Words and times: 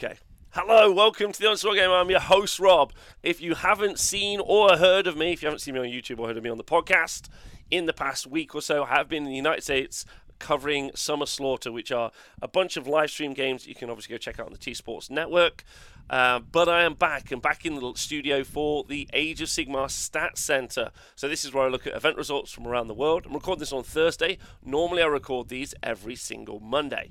Okay. 0.00 0.14
Hello, 0.50 0.92
welcome 0.92 1.32
to 1.32 1.40
the 1.40 1.60
War 1.64 1.74
Game. 1.74 1.90
I'm 1.90 2.08
your 2.08 2.20
host, 2.20 2.60
Rob. 2.60 2.92
If 3.24 3.40
you 3.40 3.56
haven't 3.56 3.98
seen 3.98 4.38
or 4.38 4.76
heard 4.76 5.08
of 5.08 5.16
me, 5.16 5.32
if 5.32 5.42
you 5.42 5.46
haven't 5.46 5.58
seen 5.58 5.74
me 5.74 5.80
on 5.80 5.86
YouTube 5.86 6.20
or 6.20 6.28
heard 6.28 6.36
of 6.36 6.44
me 6.44 6.50
on 6.50 6.56
the 6.56 6.62
podcast, 6.62 7.28
in 7.68 7.86
the 7.86 7.92
past 7.92 8.24
week 8.24 8.54
or 8.54 8.62
so, 8.62 8.84
I 8.84 8.90
have 8.90 9.08
been 9.08 9.24
in 9.24 9.30
the 9.30 9.34
United 9.34 9.64
States 9.64 10.04
covering 10.38 10.92
Summer 10.94 11.26
Slaughter, 11.26 11.72
which 11.72 11.90
are 11.90 12.12
a 12.40 12.46
bunch 12.46 12.76
of 12.76 12.86
live 12.86 13.10
stream 13.10 13.32
games 13.32 13.66
you 13.66 13.74
can 13.74 13.90
obviously 13.90 14.14
go 14.14 14.18
check 14.18 14.38
out 14.38 14.46
on 14.46 14.52
the 14.52 14.58
T 14.58 14.72
Sports 14.72 15.10
Network. 15.10 15.64
Uh, 16.08 16.38
but 16.38 16.68
I 16.68 16.84
am 16.84 16.94
back 16.94 17.32
and 17.32 17.42
back 17.42 17.66
in 17.66 17.74
the 17.74 17.92
studio 17.96 18.44
for 18.44 18.84
the 18.84 19.08
Age 19.12 19.42
of 19.42 19.48
Sigmar 19.48 19.88
Stats 19.88 20.38
Center. 20.38 20.92
So 21.16 21.28
this 21.28 21.44
is 21.44 21.52
where 21.52 21.64
I 21.64 21.68
look 21.68 21.88
at 21.88 21.96
event 21.96 22.16
results 22.16 22.52
from 22.52 22.68
around 22.68 22.86
the 22.86 22.94
world. 22.94 23.26
I'm 23.26 23.32
recording 23.34 23.58
this 23.58 23.72
on 23.72 23.82
Thursday. 23.82 24.38
Normally 24.64 25.02
I 25.02 25.06
record 25.06 25.48
these 25.48 25.74
every 25.82 26.14
single 26.14 26.60
Monday. 26.60 27.10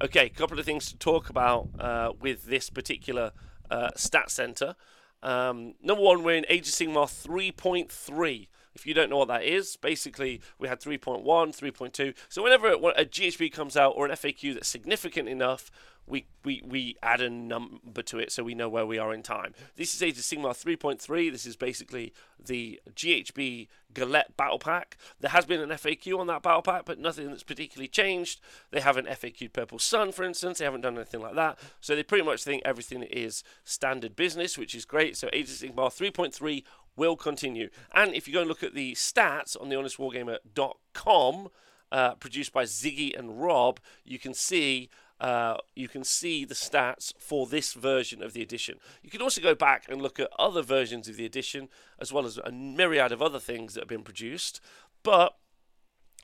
Okay, 0.00 0.26
a 0.26 0.28
couple 0.28 0.60
of 0.60 0.64
things 0.64 0.92
to 0.92 0.96
talk 0.96 1.28
about 1.28 1.70
uh, 1.80 2.12
with 2.20 2.44
this 2.44 2.70
particular 2.70 3.32
uh, 3.68 3.90
stat 3.96 4.30
center. 4.30 4.76
Um, 5.24 5.74
number 5.82 6.04
one, 6.04 6.22
we're 6.22 6.36
in 6.36 6.44
of 6.48 6.70
Sigmar 6.70 7.06
3.3. 7.06 8.46
If 8.78 8.86
you 8.86 8.94
don't 8.94 9.10
know 9.10 9.18
what 9.18 9.28
that 9.28 9.42
is, 9.42 9.76
basically 9.76 10.40
we 10.58 10.68
had 10.68 10.80
3.1, 10.80 11.24
3.2. 11.24 12.14
So 12.28 12.42
whenever 12.44 12.68
a 12.68 13.04
GHB 13.04 13.52
comes 13.52 13.76
out 13.76 13.94
or 13.96 14.06
an 14.06 14.12
FAQ 14.12 14.54
that's 14.54 14.68
significant 14.68 15.28
enough, 15.28 15.70
we, 16.08 16.26
we, 16.44 16.62
we 16.64 16.96
add 17.02 17.20
a 17.20 17.28
number 17.28 18.02
to 18.02 18.18
it 18.18 18.32
so 18.32 18.42
we 18.42 18.54
know 18.54 18.68
where 18.68 18.86
we 18.86 18.98
are 18.98 19.12
in 19.12 19.22
time. 19.22 19.54
This 19.76 19.94
is 19.94 20.02
Age 20.02 20.18
of 20.18 20.24
Sigmar 20.24 20.52
3.3. 20.52 21.30
This 21.30 21.46
is 21.46 21.56
basically 21.56 22.12
the 22.42 22.80
GHB 22.94 23.68
Galette 23.94 24.36
Battle 24.36 24.58
Pack. 24.58 24.96
There 25.20 25.30
has 25.30 25.44
been 25.44 25.60
an 25.60 25.70
FAQ 25.70 26.18
on 26.18 26.26
that 26.28 26.42
Battle 26.42 26.62
Pack, 26.62 26.84
but 26.84 26.98
nothing 26.98 27.28
that's 27.28 27.42
particularly 27.42 27.88
changed. 27.88 28.40
They 28.70 28.80
haven't 28.80 29.08
FAQ'd 29.08 29.52
Purple 29.52 29.78
Sun, 29.78 30.12
for 30.12 30.24
instance. 30.24 30.58
They 30.58 30.64
haven't 30.64 30.82
done 30.82 30.96
anything 30.96 31.20
like 31.20 31.34
that. 31.34 31.58
So 31.80 31.94
they 31.94 32.02
pretty 32.02 32.24
much 32.24 32.44
think 32.44 32.62
everything 32.64 33.02
is 33.02 33.42
standard 33.64 34.16
business, 34.16 34.56
which 34.56 34.74
is 34.74 34.84
great. 34.84 35.16
So 35.16 35.28
Age 35.32 35.50
of 35.50 35.56
Sigmar 35.56 35.90
3.3 35.90 36.64
will 36.98 37.16
continue. 37.16 37.70
And 37.92 38.14
if 38.14 38.28
you 38.28 38.34
go 38.34 38.40
and 38.40 38.48
look 38.48 38.62
at 38.62 38.74
the 38.74 38.92
stats 38.94 39.58
on 39.58 39.68
the 39.68 39.76
honestwargamer.com, 39.76 41.48
uh, 41.90 42.14
produced 42.16 42.52
by 42.52 42.64
Ziggy 42.64 43.18
and 43.18 43.40
Rob, 43.40 43.80
you 44.04 44.18
can 44.18 44.34
see 44.34 44.90
uh, 45.20 45.56
you 45.74 45.88
can 45.88 46.04
see 46.04 46.44
the 46.44 46.54
stats 46.54 47.12
for 47.18 47.46
this 47.46 47.72
version 47.72 48.22
of 48.22 48.34
the 48.34 48.42
edition. 48.42 48.78
You 49.02 49.10
can 49.10 49.22
also 49.22 49.40
go 49.40 49.54
back 49.54 49.86
and 49.88 50.00
look 50.00 50.20
at 50.20 50.28
other 50.38 50.62
versions 50.62 51.08
of 51.08 51.16
the 51.16 51.24
edition, 51.24 51.68
as 51.98 52.12
well 52.12 52.24
as 52.24 52.38
a 52.38 52.52
myriad 52.52 53.10
of 53.10 53.20
other 53.20 53.40
things 53.40 53.74
that 53.74 53.80
have 53.80 53.88
been 53.88 54.04
produced. 54.04 54.60
But 55.02 55.34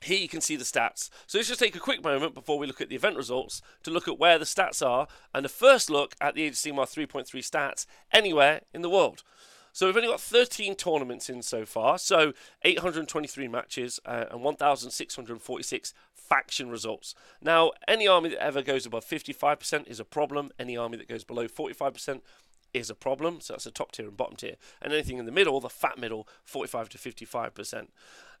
here 0.01 0.19
you 0.19 0.29
can 0.29 0.41
see 0.41 0.55
the 0.55 0.63
stats. 0.63 1.09
So 1.27 1.37
let's 1.37 1.47
just 1.47 1.59
take 1.59 1.75
a 1.75 1.79
quick 1.79 2.03
moment 2.03 2.33
before 2.35 2.57
we 2.57 2.67
look 2.67 2.79
at 2.79 2.89
the 2.89 2.95
event 2.95 3.17
results 3.17 3.61
to 3.83 3.91
look 3.91 4.07
at 4.07 4.19
where 4.19 4.37
the 4.37 4.45
stats 4.45 4.85
are 4.85 5.07
and 5.33 5.45
a 5.45 5.49
first 5.49 5.89
look 5.89 6.15
at 6.21 6.35
the 6.35 6.47
of 6.47 6.53
3.3 6.55 7.25
stats 7.25 7.85
anywhere 8.13 8.61
in 8.73 8.81
the 8.81 8.89
world. 8.89 9.23
So 9.75 9.87
we've 9.87 9.97
only 9.97 10.07
got 10.07 10.21
13 10.21 10.75
tournaments 10.75 11.29
in 11.29 11.41
so 11.41 11.65
far, 11.65 11.97
so 11.97 12.31
823 12.61 13.49
matches 13.49 13.99
uh, 14.05 14.23
and 14.31 14.41
1,646 14.41 15.93
faction 16.13 16.69
results. 16.69 17.13
Now, 17.41 17.73
any 17.85 18.07
army 18.07 18.29
that 18.29 18.41
ever 18.41 18.61
goes 18.61 18.85
above 18.85 19.03
55% 19.03 19.85
is 19.89 19.99
a 19.99 20.05
problem. 20.05 20.51
Any 20.57 20.77
army 20.77 20.95
that 20.95 21.09
goes 21.09 21.25
below 21.25 21.49
45% 21.49 22.21
is 22.73 22.89
a 22.89 22.95
problem. 22.95 23.41
So 23.41 23.51
that's 23.51 23.65
the 23.65 23.71
top 23.71 23.91
tier 23.91 24.07
and 24.07 24.15
bottom 24.15 24.37
tier. 24.37 24.55
And 24.81 24.93
anything 24.93 25.17
in 25.17 25.25
the 25.25 25.31
middle, 25.33 25.59
the 25.59 25.67
fat 25.67 25.97
middle, 25.97 26.25
45 26.45 26.87
to 26.87 26.97
55%. 26.97 27.87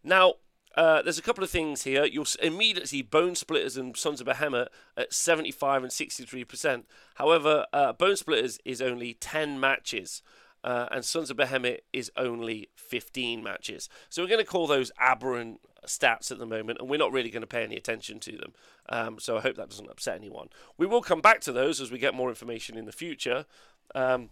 Now, 0.05 0.35
uh, 0.77 1.01
there's 1.01 1.19
a 1.19 1.21
couple 1.21 1.43
of 1.43 1.49
things 1.49 1.83
here. 1.83 2.05
You'll 2.05 2.27
immediately 2.41 2.87
see 2.87 3.01
Bone 3.01 3.35
Splitters 3.35 3.75
and 3.75 3.97
Sons 3.97 4.21
of 4.21 4.27
Behemoth 4.27 4.69
at 4.95 5.13
75 5.13 5.83
and 5.83 5.91
63%. 5.91 6.83
However, 7.15 7.65
uh, 7.73 7.91
Bone 7.91 8.15
Splitters 8.15 8.57
is 8.63 8.81
only 8.81 9.15
10 9.15 9.59
matches 9.59 10.21
uh, 10.65 10.87
and 10.91 11.05
Sons 11.05 11.29
of 11.29 11.37
Behemoth 11.37 11.79
is 11.93 12.11
only 12.17 12.69
15 12.75 13.43
matches. 13.43 13.87
So 14.09 14.23
we're 14.23 14.29
going 14.29 14.43
to 14.43 14.51
call 14.51 14.65
those 14.65 14.91
aberrant 14.99 15.61
stats 15.85 16.31
at 16.31 16.39
the 16.39 16.45
moment, 16.47 16.79
and 16.79 16.89
we're 16.89 16.97
not 16.97 17.11
really 17.11 17.29
going 17.29 17.41
to 17.41 17.47
pay 17.47 17.63
any 17.63 17.75
attention 17.75 18.19
to 18.21 18.31
them. 18.31 18.53
Um, 18.89 19.19
so 19.19 19.37
I 19.37 19.41
hope 19.41 19.57
that 19.57 19.69
doesn't 19.69 19.91
upset 19.91 20.15
anyone. 20.15 20.49
We 20.75 20.87
will 20.87 21.03
come 21.03 21.21
back 21.21 21.39
to 21.41 21.51
those 21.51 21.79
as 21.79 21.91
we 21.91 21.99
get 21.99 22.15
more 22.15 22.29
information 22.29 22.77
in 22.77 22.85
the 22.85 22.91
future. 22.91 23.45
Um, 23.93 24.31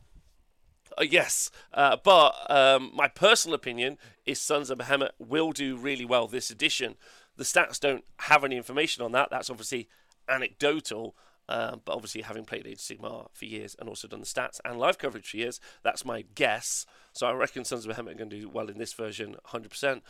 uh, 0.98 1.04
yes, 1.04 1.52
uh, 1.72 1.98
but 2.04 2.50
um, 2.50 2.90
my 2.96 3.08
personal 3.08 3.54
opinion 3.54 4.00
is 4.26 4.42
Sons 4.42 4.72
of 4.72 4.80
Behemoth 4.80 5.12
will 5.20 5.52
do 5.52 5.78
really 5.78 6.06
well 6.06 6.26
this 6.28 6.50
edition. 6.50 6.96
The 7.38 7.44
stats 7.44 7.80
don't 7.80 8.06
have 8.22 8.44
any 8.44 8.58
information 8.58 9.06
on 9.06 9.12
that. 9.12 9.30
That's 9.30 9.52
obviously 9.52 9.88
anecdotal. 10.28 11.16
Um, 11.50 11.82
but 11.84 11.94
obviously, 11.94 12.22
having 12.22 12.46
played 12.46 12.66
Age 12.66 12.74
of 12.74 12.80
Sigmar 12.80 13.28
for 13.34 13.46
years 13.46 13.76
and 13.80 13.90
also 13.90 14.08
done 14.08 14.22
the 14.22 14.26
stats 14.26 14.60
and 14.64 14.80
live 14.80 14.98
coverage 14.98 15.30
for 15.30 15.38
years, 15.38 15.60
that's 15.84 16.06
my 16.06 16.24
guess. 16.36 16.86
So 17.12 17.28
I 17.28 17.34
reckon 17.34 17.66
Sons 17.66 17.86
of 17.86 17.90
Behemoth 17.90 18.16
are 18.16 18.18
going 18.18 18.30
to 18.30 18.40
do 18.40 18.50
well 18.50 18.70
in 18.70 18.78
this 18.78 18.94
version 18.94 19.36
100%. 19.48 20.02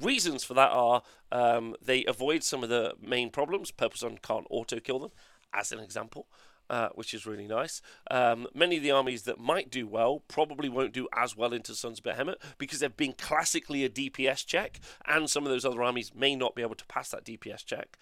Reasons 0.00 0.42
for 0.42 0.54
that 0.54 0.70
are 0.70 1.02
um, 1.30 1.76
they 1.80 2.04
avoid 2.06 2.42
some 2.42 2.62
of 2.62 2.68
the 2.68 2.94
main 3.00 3.30
problems. 3.30 3.70
Purple 3.70 3.98
Sun 3.98 4.18
can't 4.22 4.46
auto 4.50 4.80
kill 4.80 4.98
them, 4.98 5.10
as 5.54 5.70
an 5.70 5.78
example. 5.78 6.26
Uh, 6.68 6.88
which 6.96 7.14
is 7.14 7.26
really 7.26 7.46
nice. 7.46 7.80
Um, 8.10 8.48
many 8.52 8.78
of 8.78 8.82
the 8.82 8.90
armies 8.90 9.22
that 9.22 9.38
might 9.38 9.70
do 9.70 9.86
well 9.86 10.24
probably 10.26 10.68
won't 10.68 10.92
do 10.92 11.06
as 11.14 11.36
well 11.36 11.52
into 11.52 11.76
Sons 11.76 11.98
of 11.98 12.04
Behemoth 12.04 12.38
because 12.58 12.80
they've 12.80 12.96
been 12.96 13.12
classically 13.12 13.84
a 13.84 13.88
DPS 13.88 14.44
check, 14.44 14.80
and 15.06 15.30
some 15.30 15.44
of 15.44 15.50
those 15.50 15.64
other 15.64 15.80
armies 15.80 16.12
may 16.12 16.34
not 16.34 16.56
be 16.56 16.62
able 16.62 16.74
to 16.74 16.86
pass 16.86 17.10
that 17.10 17.24
DPS 17.24 17.64
check. 17.64 17.96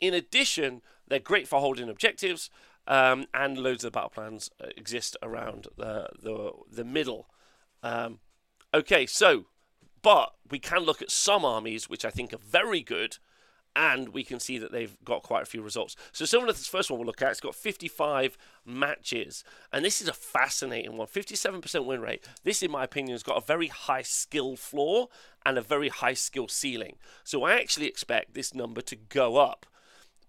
In 0.00 0.14
addition, 0.14 0.82
they're 1.08 1.18
great 1.18 1.46
for 1.48 1.60
holding 1.60 1.88
objectives, 1.88 2.50
um, 2.86 3.26
and 3.34 3.58
loads 3.58 3.84
of 3.84 3.92
battle 3.92 4.10
plans 4.10 4.50
uh, 4.62 4.68
exist 4.76 5.16
around 5.22 5.68
the 5.76 6.08
the, 6.20 6.52
the 6.70 6.84
middle. 6.84 7.28
Um, 7.82 8.20
okay, 8.74 9.06
so 9.06 9.46
but 10.02 10.34
we 10.50 10.58
can 10.58 10.80
look 10.80 11.02
at 11.02 11.10
some 11.10 11.44
armies 11.44 11.88
which 11.88 12.04
I 12.04 12.10
think 12.10 12.32
are 12.32 12.38
very 12.38 12.80
good, 12.80 13.18
and 13.76 14.10
we 14.10 14.24
can 14.24 14.40
see 14.40 14.58
that 14.58 14.72
they've 14.72 14.96
got 15.04 15.22
quite 15.22 15.42
a 15.42 15.46
few 15.46 15.62
results. 15.62 15.94
So 16.12 16.24
this 16.46 16.66
first 16.66 16.90
one 16.90 16.98
we'll 16.98 17.06
look 17.06 17.22
at, 17.22 17.30
it's 17.30 17.40
got 17.40 17.54
55 17.54 18.36
matches, 18.64 19.44
and 19.72 19.84
this 19.84 20.00
is 20.00 20.08
a 20.08 20.12
fascinating 20.12 20.96
one. 20.96 21.06
57% 21.06 21.84
win 21.84 22.00
rate. 22.00 22.24
This, 22.44 22.62
in 22.62 22.70
my 22.70 22.84
opinion, 22.84 23.12
has 23.12 23.22
got 23.22 23.42
a 23.42 23.46
very 23.46 23.68
high 23.68 24.02
skill 24.02 24.56
floor 24.56 25.08
and 25.44 25.58
a 25.58 25.62
very 25.62 25.88
high 25.88 26.14
skill 26.14 26.48
ceiling. 26.48 26.96
So 27.24 27.44
I 27.44 27.54
actually 27.54 27.86
expect 27.86 28.34
this 28.34 28.54
number 28.54 28.80
to 28.82 28.96
go 28.96 29.36
up 29.36 29.66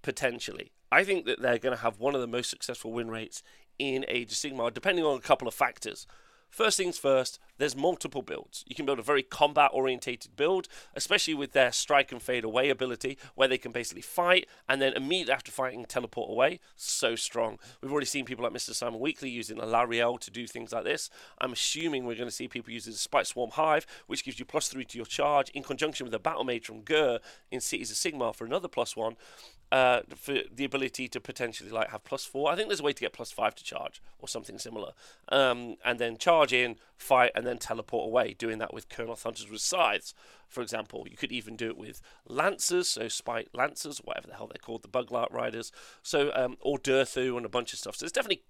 potentially. 0.02 0.72
I 0.92 1.04
think 1.04 1.26
that 1.26 1.42
they're 1.42 1.58
going 1.58 1.76
to 1.76 1.84
have 1.84 2.00
one 2.00 2.16
of 2.16 2.22
the 2.22 2.28
most 2.28 2.50
successful 2.50 2.92
win 2.92 3.10
rates 3.10 3.44
in 3.80 4.06
Age 4.08 4.32
of 4.32 4.38
Sigmar, 4.38 4.74
depending 4.74 5.06
on 5.06 5.18
a 5.18 5.22
couple 5.22 5.48
of 5.48 5.54
factors. 5.54 6.06
First 6.52 6.76
things 6.76 6.98
first, 6.98 7.40
there's 7.60 7.78
multiple 7.78 8.22
builds. 8.22 8.66
You 8.68 8.76
can 8.76 8.86
build 8.86 9.00
a 9.00 9.04
very 9.04 9.24
combat 9.24 9.72
orientated 9.74 10.36
build, 10.36 10.68
especially 10.94 11.34
with 11.34 11.54
their 11.54 11.72
strike 11.72 12.12
and 12.12 12.22
fade 12.22 12.44
away 12.44 12.70
ability, 12.70 13.18
where 13.36 13.48
they 13.48 13.58
can 13.58 13.72
basically 13.72 14.02
fight 14.02 14.50
and 14.68 14.82
then 14.82 14.92
immediately 14.92 15.34
after 15.34 15.50
fighting 15.50 15.86
teleport 15.86 16.30
away. 16.30 16.60
So 16.76 17.16
strong. 17.16 17.58
We've 17.82 17.92
already 17.92 18.06
seen 18.06 18.26
people 18.26 18.44
like 18.44 18.54
Mr. 18.54 18.74
Simon 18.76 19.00
Weekly 19.00 19.30
using 19.30 19.60
Alarielle 19.60 20.20
to 20.20 20.30
do 20.30 20.46
things 20.46 20.74
like 20.74 20.84
this. 20.84 21.10
I'm 21.40 21.54
assuming 21.54 22.04
we're 22.04 22.16
going 22.16 22.28
to 22.28 22.36
see 22.36 22.50
people 22.50 22.74
using 22.74 22.92
the 22.92 23.00
Spiteswarm 23.00 23.52
Hive, 23.52 23.88
which 24.08 24.26
gives 24.26 24.38
you 24.38 24.44
plus 24.44 24.68
three 24.68 24.84
to 24.84 24.98
your 24.98 25.06
charge, 25.06 25.50
in 25.52 25.64
conjunction 25.64 26.04
with 26.04 26.14
a 26.14 26.20
Battle 26.20 26.44
Mage 26.44 26.66
from 26.66 26.82
Ghur 26.82 27.20
in 27.50 27.62
Cities 27.62 27.92
of 27.92 27.98
Sigmar 27.98 28.36
for 28.36 28.44
another 28.44 28.68
plus 28.68 28.98
one. 28.98 29.16
Uh, 29.72 30.02
for 30.14 30.40
the 30.54 30.66
ability 30.66 31.08
to 31.08 31.22
potentially 31.22 31.70
like 31.70 31.92
have 31.92 32.04
plus 32.04 32.26
four. 32.26 32.52
I 32.52 32.58
think 32.58 32.68
there's 32.68 32.82
a 32.82 32.84
way 32.84 32.92
to 32.92 33.00
get 33.00 33.14
plus 33.14 33.32
five 33.32 33.56
to 33.56 33.64
charge 33.64 34.02
or 34.20 34.28
something 34.28 34.60
similar. 34.60 34.92
Um, 35.30 35.78
and 35.86 35.98
then 35.98 36.18
charge 36.18 36.52
in, 36.52 36.76
fight, 36.98 37.32
and 37.36 37.48
then 37.48 37.58
teleport 37.58 38.06
away. 38.08 38.34
Doing 38.38 38.58
that 38.58 38.74
with 38.74 38.90
Kurnoth 38.90 39.24
Hunters 39.24 39.50
with 39.50 39.62
scythes, 39.62 40.14
for 40.50 40.62
example. 40.62 41.08
You 41.10 41.16
could 41.16 41.32
even 41.32 41.56
do 41.56 41.70
it 41.70 41.78
with 41.78 42.02
Lancers, 42.28 42.90
so 42.90 43.08
Spike 43.08 43.48
Lancers, 43.54 44.00
whatever 44.00 44.28
the 44.28 44.34
hell 44.34 44.48
they're 44.48 44.60
called, 44.62 44.82
the 44.82 44.90
Buglark 44.90 45.32
Riders. 45.32 45.72
So 46.04 46.34
um, 46.36 46.58
or 46.60 46.78
Durthu 46.78 47.38
and 47.38 47.46
a 47.46 47.50
bunch 47.50 47.72
of 47.72 47.80
stuff. 47.80 47.96
So 47.96 48.04
there's 48.04 48.12
definitely 48.12 48.44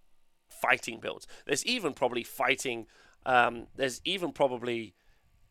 fighting 0.50 1.00
builds. 1.00 1.28
There's 1.46 1.64
even 1.68 1.94
probably 1.94 2.24
fighting. 2.24 2.88
Um, 3.28 3.68
there's 3.76 4.02
even 4.06 4.32
probably 4.32 4.96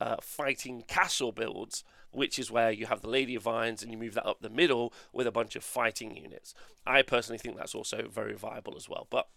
uh, 0.01 0.17
fighting 0.21 0.83
castle 0.89 1.31
builds 1.31 1.85
which 2.13 2.39
is 2.39 2.51
where 2.51 2.71
you 2.71 2.87
have 2.87 3.01
the 3.01 3.09
Lady 3.09 3.35
of 3.35 3.43
Vines 3.43 3.83
and 3.83 3.93
you 3.93 3.99
move 3.99 4.15
that 4.15 4.27
up 4.27 4.41
the 4.41 4.51
middle 4.51 4.93
with 5.13 5.27
a 5.27 5.33
bunch 5.33 5.57
of 5.57 5.65
fighting 5.65 6.17
units. 6.17 6.55
I 6.87 7.03
personally 7.03 7.39
think 7.39 7.57
that's 7.57 7.75
also 7.75 8.09
very 8.09 8.35
viable 8.35 8.77
as 8.77 8.89
well, 8.89 9.07
but 9.11 9.29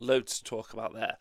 loads 0.00 0.38
to 0.38 0.44
talk 0.44 0.72
about 0.72 0.94
there. 0.94 1.16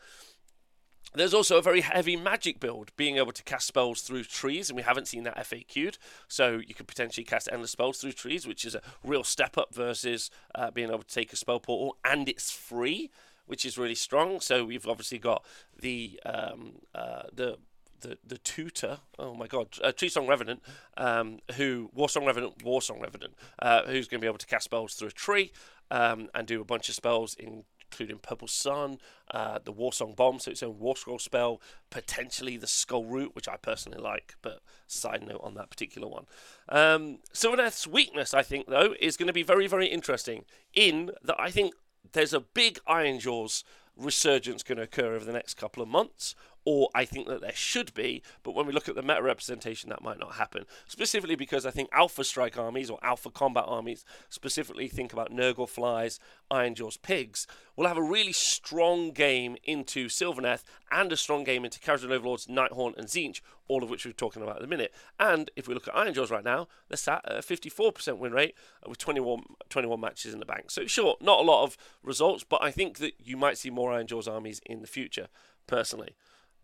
There's 1.13 1.33
also 1.33 1.57
a 1.57 1.62
very 1.62 1.81
heavy 1.81 2.15
magic 2.15 2.59
build, 2.62 2.95
being 2.95 3.18
able 3.18 3.33
to 3.33 3.44
cast 3.44 3.68
spells 3.68 4.01
through 4.01 4.24
trees, 4.24 4.69
and 4.69 4.77
we 4.77 4.83
haven't 4.83 5.09
seen 5.09 5.24
that 5.24 5.36
FAQ'd. 5.38 5.98
So 6.30 6.62
you 6.65 6.74
could 6.74 6.88
potentially 6.88 7.25
cast 7.25 7.50
endless 7.51 7.71
spells 7.71 8.00
through 8.00 8.13
trees, 8.13 8.47
which 8.47 8.63
is 8.63 8.75
a 8.75 8.81
real 9.04 9.25
step 9.25 9.57
up 9.57 9.75
versus 9.75 10.31
uh, 10.56 10.71
being 10.71 10.88
able 10.88 11.04
to 11.04 11.13
take 11.13 11.33
a 11.33 11.36
spell 11.36 11.59
portal, 11.59 11.97
and 12.06 12.30
it's 12.30 12.50
free, 12.50 13.12
which 13.45 13.65
is 13.65 13.77
really 13.77 13.95
strong. 13.95 14.39
So 14.39 14.63
we've 14.63 14.88
obviously 14.88 15.19
got 15.19 15.44
the 15.77 16.18
um, 16.25 16.75
uh, 16.95 17.24
the 17.33 17.57
the 18.01 18.18
the 18.25 18.38
tutor. 18.38 19.00
Oh 19.18 19.33
my 19.33 19.48
God, 19.48 19.68
uh, 19.83 19.92
Tree 19.92 20.09
Song 20.09 20.27
Revenant, 20.27 20.62
um, 20.98 21.39
who 21.56 21.89
War 21.94 22.09
Song 22.09 22.25
Revenant, 22.25 22.63
War 22.63 22.81
Song 22.81 23.00
Revenant, 23.00 23.33
uh, 23.59 23.83
who's 23.83 24.07
going 24.07 24.19
to 24.19 24.25
be 24.25 24.27
able 24.27 24.38
to 24.38 24.48
cast 24.48 24.65
spells 24.65 24.94
through 24.94 25.09
a 25.09 25.12
tree 25.12 25.51
um, 25.89 26.30
and 26.33 26.48
do 26.48 26.62
a 26.62 26.65
bunch 26.65 26.89
of 26.89 26.95
spells 26.95 27.33
in 27.36 27.63
including 27.92 28.19
Purple 28.19 28.48
Sun, 28.48 29.00
uh, 29.31 29.59
the 29.62 29.74
Warsong 29.74 30.15
Bomb, 30.15 30.39
so 30.39 30.51
its 30.51 30.63
own 30.63 30.80
War 30.80 30.95
Scroll 30.95 31.19
spell, 31.19 31.62
potentially 31.89 32.56
the 32.56 32.68
Skull 32.68 33.03
Root, 33.03 33.36
which 33.36 33.50
I 33.50 33.57
personally 33.57 34.00
like, 34.00 34.36
but 34.42 34.62
side 34.88 35.27
note 35.27 35.42
on 35.44 35.56
that 35.56 35.69
particular 35.69 36.07
one. 36.07 36.25
Um, 36.69 37.19
Sylvaneth's 37.33 37.86
weakness, 37.86 38.33
I 38.33 38.44
think, 38.44 38.68
though, 38.68 38.95
is 39.00 39.18
going 39.18 39.27
to 39.27 39.33
be 39.33 39.44
very, 39.44 39.68
very 39.68 39.88
interesting 39.88 40.45
in 40.74 41.12
that 41.21 41.36
I 41.38 41.51
think 41.51 41.74
there's 42.13 42.33
a 42.33 42.39
big 42.39 42.80
Ironjawz 42.88 43.63
resurgence 43.97 44.63
going 44.63 44.77
to 44.77 44.83
occur 44.83 45.13
over 45.13 45.25
the 45.25 45.33
next 45.33 45.56
couple 45.56 45.83
of 45.83 45.89
months, 45.89 46.33
or 46.66 46.90
I 46.94 47.06
think 47.06 47.28
that 47.28 47.42
there 47.42 47.56
should 47.56 47.94
be, 47.94 48.22
but 48.44 48.54
when 48.54 48.68
we 48.68 48.74
look 48.74 48.88
at 48.88 48.96
the 48.96 49.02
meta 49.02 49.22
representation, 49.22 49.90
that 49.90 50.04
might 50.04 50.19
not 50.19 50.36
happen. 50.36 50.66
Specifically 50.88 51.36
because 51.36 51.66
I 51.66 51.72
think 51.72 51.90
Alpha 51.92 52.24
Strike 52.24 52.58
armies 52.58 52.90
or 52.90 53.00
Alpha 53.02 53.31
Combat 53.31 53.66
armies, 53.68 54.06
specifically 54.30 54.88
think 54.88 55.12
about 55.12 55.31
Nurgle 55.31 55.68
Flies, 55.68 56.19
Ironjawz 56.52 57.02
Pigs, 57.02 57.48
will 57.75 57.88
have 57.88 57.98
a 57.98 58.04
really 58.04 58.34
strong 58.34 59.12
game 59.12 59.56
into 59.63 60.08
Sylvaneth 60.08 60.63
and 60.92 61.12
a 61.12 61.18
strong 61.18 61.44
game 61.44 61.66
into 61.66 61.80
Kharadron 61.80 62.12
Overlords, 62.12 62.48
Nighthaunt, 62.48 62.98
and 62.98 63.07
Tzeentch, 63.07 63.42
all 63.68 63.84
of 63.84 63.90
which 63.90 64.06
we're 64.06 64.12
talking 64.12 64.44
about 64.44 64.60
in 64.60 64.66
a 64.66 64.68
minute. 64.68 64.94
And 65.19 65.50
if 65.56 65.68
we 65.68 65.74
look 65.74 65.88
at 65.88 65.96
Ironjawz 65.96 66.30
right 66.30 66.44
now, 66.44 66.68
they're 66.90 66.98
sat 66.98 67.24
at 67.25 67.38
a 67.38 67.42
54% 67.42 68.18
win 68.18 68.34
rate 68.34 68.56
with 68.88 68.98
21, 68.98 69.44
21 69.69 70.00
matches 70.00 70.34
in 70.34 70.40
the 70.40 70.46
bank. 70.46 70.69
So, 70.69 70.86
sure, 70.86 71.16
not 71.22 71.40
a 71.40 71.44
lot 71.44 71.64
of 71.64 71.78
results, 72.04 72.44
but 72.44 72.62
I 72.62 72.69
think 72.69 73.00
that 73.00 73.14
you 73.24 73.38
might 73.38 73.57
see 73.57 73.69
more 73.69 73.92
Ironjawz 73.92 74.31
armies 74.31 74.62
in 74.66 74.81
the 74.81 74.88
future, 74.88 75.28
personally. 75.66 76.16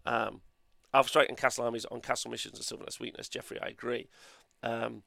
Um, 0.07 0.41
Alpha 0.93 1.09
Strike 1.09 1.29
and 1.29 1.37
Castle 1.37 1.65
armies 1.65 1.85
on 1.85 2.01
castle 2.01 2.31
missions 2.31 2.59
are 2.59 2.63
Sylvaneth's 2.63 2.99
weakness. 2.99 3.29
Jeffrey, 3.29 3.59
I 3.61 3.67
agree. 3.67 4.07
Um, 4.63 5.03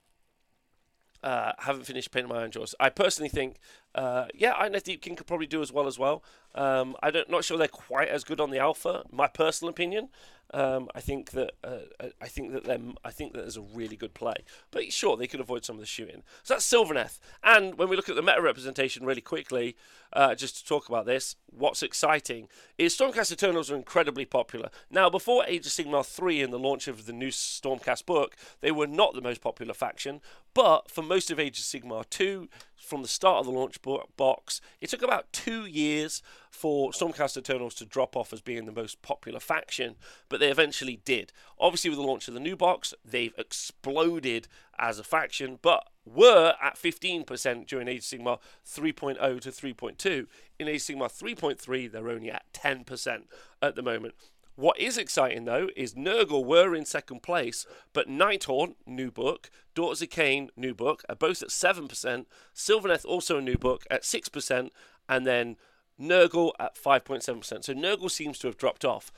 uh, 1.22 1.52
haven't 1.58 1.84
finished 1.84 2.10
painting 2.10 2.32
my 2.32 2.46
Ironjawz. 2.46 2.74
I 2.80 2.88
personally 2.88 3.28
think, 3.28 3.56
uh, 3.94 4.26
yeah, 4.34 4.52
I 4.54 4.68
know 4.68 4.78
Deepkin 4.78 5.16
could 5.16 5.26
probably 5.26 5.46
do 5.46 5.60
as 5.62 5.72
well 5.72 5.86
as 5.86 5.98
well. 5.98 6.22
Um, 6.54 6.96
I'm 7.02 7.14
not 7.28 7.44
sure 7.44 7.58
they're 7.58 7.68
quite 7.68 8.08
as 8.08 8.24
good 8.24 8.40
on 8.40 8.50
the 8.50 8.58
alpha. 8.58 9.04
My 9.10 9.26
personal 9.26 9.70
opinion. 9.70 10.08
Um, 10.52 10.88
I 10.94 11.00
think 11.00 11.30
that 11.30 11.52
uh, 11.62 12.06
I 12.20 12.26
think 12.26 12.52
that 12.52 12.64
them. 12.64 12.96
I 13.04 13.10
think 13.10 13.32
that 13.34 13.42
there's 13.42 13.56
a 13.56 13.62
really 13.62 13.96
good 13.96 14.14
play, 14.14 14.34
but 14.70 14.92
sure 14.92 15.16
they 15.16 15.26
could 15.26 15.40
avoid 15.40 15.64
some 15.64 15.76
of 15.76 15.80
the 15.80 15.86
shooting. 15.86 16.22
So 16.42 16.54
that's 16.54 16.68
Sylvaneth. 16.70 17.18
And 17.44 17.78
when 17.78 17.88
we 17.88 17.96
look 17.96 18.08
at 18.08 18.16
the 18.16 18.22
meta 18.22 18.42
representation 18.42 19.04
really 19.04 19.20
quickly, 19.20 19.76
uh, 20.12 20.34
just 20.34 20.56
to 20.58 20.64
talk 20.66 20.88
about 20.88 21.06
this, 21.06 21.36
what's 21.46 21.82
exciting 21.82 22.48
is 22.78 22.96
Stormcast 22.96 23.32
Eternals 23.32 23.70
are 23.70 23.76
incredibly 23.76 24.24
popular. 24.24 24.70
Now, 24.90 25.08
before 25.08 25.44
Age 25.46 25.66
of 25.66 25.72
Sigmar 25.72 26.04
3 26.04 26.42
and 26.42 26.52
the 26.52 26.58
launch 26.58 26.88
of 26.88 27.06
the 27.06 27.12
new 27.12 27.28
Stormcast 27.28 28.06
book, 28.06 28.36
they 28.60 28.72
were 28.72 28.86
not 28.88 29.14
the 29.14 29.20
most 29.20 29.40
popular 29.40 29.74
faction, 29.74 30.20
but 30.54 30.90
for 30.90 31.02
most 31.02 31.30
of 31.30 31.38
Age 31.38 31.58
of 31.58 31.64
Sigmar 31.64 32.08
2, 32.10 32.48
from 32.80 33.02
the 33.02 33.08
start 33.08 33.40
of 33.40 33.46
the 33.46 33.52
launch 33.52 33.78
box, 34.16 34.60
it 34.80 34.90
took 34.90 35.02
about 35.02 35.32
two 35.32 35.66
years 35.66 36.22
for 36.50 36.90
Stormcast 36.90 37.36
Eternals 37.36 37.74
to 37.76 37.84
drop 37.84 38.16
off 38.16 38.32
as 38.32 38.40
being 38.40 38.66
the 38.66 38.72
most 38.72 39.02
popular 39.02 39.38
faction, 39.38 39.96
but 40.28 40.40
they 40.40 40.50
eventually 40.50 41.00
did. 41.04 41.32
Obviously, 41.58 41.90
with 41.90 41.98
the 41.98 42.04
launch 42.04 42.26
of 42.26 42.34
the 42.34 42.40
new 42.40 42.56
box, 42.56 42.94
they've 43.04 43.34
exploded 43.38 44.48
as 44.78 44.98
a 44.98 45.04
faction, 45.04 45.58
but 45.62 45.88
were 46.04 46.54
at 46.60 46.76
15% 46.76 47.66
during 47.66 47.86
Age 47.86 48.12
of 48.12 48.20
Sigmar 48.20 48.38
3.0 48.66 49.40
to 49.40 49.50
3.2. 49.50 50.26
In 50.58 50.68
Age 50.68 50.88
of 50.90 50.96
Sigmar 50.96 51.12
3.3, 51.12 51.92
they're 51.92 52.08
only 52.08 52.30
at 52.30 52.50
10% 52.52 53.22
at 53.62 53.74
the 53.76 53.82
moment. 53.82 54.14
What 54.60 54.78
is 54.78 54.98
exciting 54.98 55.46
though 55.46 55.70
is 55.74 55.94
Nurgle 55.94 56.44
were 56.44 56.74
in 56.74 56.84
second 56.84 57.22
place, 57.22 57.64
but 57.94 58.10
Nighthaunt, 58.10 58.74
new 58.84 59.10
book, 59.10 59.50
Daughters 59.74 60.02
of 60.02 60.10
Khaine, 60.10 60.50
new 60.54 60.74
book, 60.74 61.02
are 61.08 61.14
both 61.14 61.42
at 61.42 61.48
7%, 61.48 62.26
Sylvaneth 62.54 63.06
also 63.06 63.38
a 63.38 63.40
new 63.40 63.56
book 63.56 63.86
at 63.90 64.02
6%, 64.02 64.68
and 65.08 65.26
then 65.26 65.56
Nurgle 65.98 66.52
at 66.60 66.76
5.7%. 66.76 67.64
So 67.64 67.72
Nurgle 67.72 68.10
seems 68.10 68.38
to 68.40 68.48
have 68.48 68.58
dropped 68.58 68.84
off. 68.84 69.10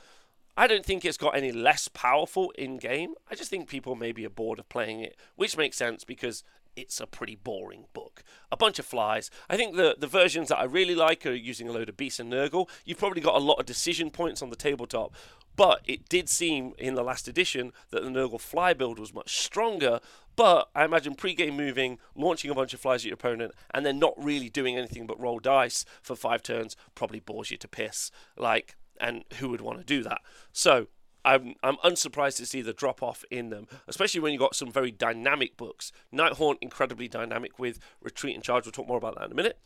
I 0.55 0.65
don't 0.65 0.85
think 0.85 1.03
it's 1.03 1.17
got 1.17 1.35
any 1.35 1.51
less 1.51 1.89
powerful 1.89 2.51
in 2.51 2.77
game. 2.77 3.13
I 3.29 3.35
just 3.35 3.49
think 3.49 3.67
people 3.67 3.95
maybe 3.95 4.25
are 4.25 4.29
bored 4.29 4.59
of 4.59 4.69
playing 4.69 5.01
it, 5.01 5.17
which 5.35 5.57
makes 5.57 5.75
sense 5.75 6.05
because 6.05 6.45
it's 6.75 6.99
a 6.99 7.07
pretty 7.07 7.35
boring 7.35 7.85
book. 7.93 8.23
A 8.51 8.57
bunch 8.57 8.79
of 8.79 8.85
flies. 8.85 9.29
I 9.49 9.57
think 9.57 9.75
the, 9.75 9.95
the 9.97 10.07
versions 10.07 10.49
that 10.49 10.59
I 10.59 10.63
really 10.63 10.95
like 10.95 11.25
are 11.25 11.33
using 11.33 11.67
a 11.67 11.71
load 11.71 11.89
of 11.89 11.97
Beast 11.97 12.19
and 12.19 12.31
Nurgle. 12.31 12.69
You've 12.85 12.97
probably 12.97 13.21
got 13.21 13.35
a 13.35 13.39
lot 13.39 13.59
of 13.59 13.65
decision 13.65 14.09
points 14.09 14.41
on 14.41 14.49
the 14.49 14.55
tabletop, 14.55 15.13
but 15.55 15.81
it 15.85 16.09
did 16.09 16.29
seem 16.29 16.73
in 16.77 16.95
the 16.95 17.03
last 17.03 17.27
edition 17.27 17.71
that 17.91 18.03
the 18.03 18.09
Nurgle 18.09 18.39
fly 18.39 18.73
build 18.73 18.99
was 18.99 19.13
much 19.13 19.39
stronger. 19.39 19.99
But 20.35 20.69
I 20.73 20.83
imagine 20.83 21.13
pre-game 21.13 21.55
moving, 21.55 21.99
launching 22.15 22.49
a 22.49 22.55
bunch 22.55 22.73
of 22.73 22.79
flies 22.79 23.01
at 23.01 23.05
your 23.05 23.13
opponent, 23.13 23.53
and 23.71 23.85
then 23.85 23.99
not 23.99 24.13
really 24.17 24.49
doing 24.49 24.77
anything 24.77 25.05
but 25.05 25.19
roll 25.19 25.39
dice 25.39 25.85
for 26.01 26.15
five 26.15 26.41
turns 26.41 26.75
probably 26.95 27.19
bores 27.19 27.51
you 27.51 27.57
to 27.57 27.67
piss. 27.67 28.09
Like, 28.35 28.75
and 28.99 29.25
who 29.37 29.49
would 29.49 29.61
want 29.61 29.79
to 29.79 29.85
do 29.85 30.01
that? 30.03 30.21
So 30.51 30.87
I'm 31.25 31.55
I'm 31.63 31.77
unsurprised 31.83 32.37
to 32.37 32.45
see 32.45 32.61
the 32.61 32.73
drop 32.73 33.01
off 33.01 33.23
in 33.31 33.49
them, 33.49 33.67
especially 33.87 34.21
when 34.21 34.33
you've 34.33 34.39
got 34.39 34.55
some 34.55 34.71
very 34.71 34.91
dynamic 34.91 35.57
books. 35.57 35.91
Nighthaunt 36.13 36.57
incredibly 36.61 37.07
dynamic 37.07 37.57
with 37.59 37.79
Retreat 38.01 38.35
and 38.35 38.43
Charge. 38.43 38.65
We'll 38.65 38.71
talk 38.71 38.87
more 38.87 38.97
about 38.97 39.15
that 39.15 39.25
in 39.25 39.31
a 39.31 39.35
minute. 39.35 39.59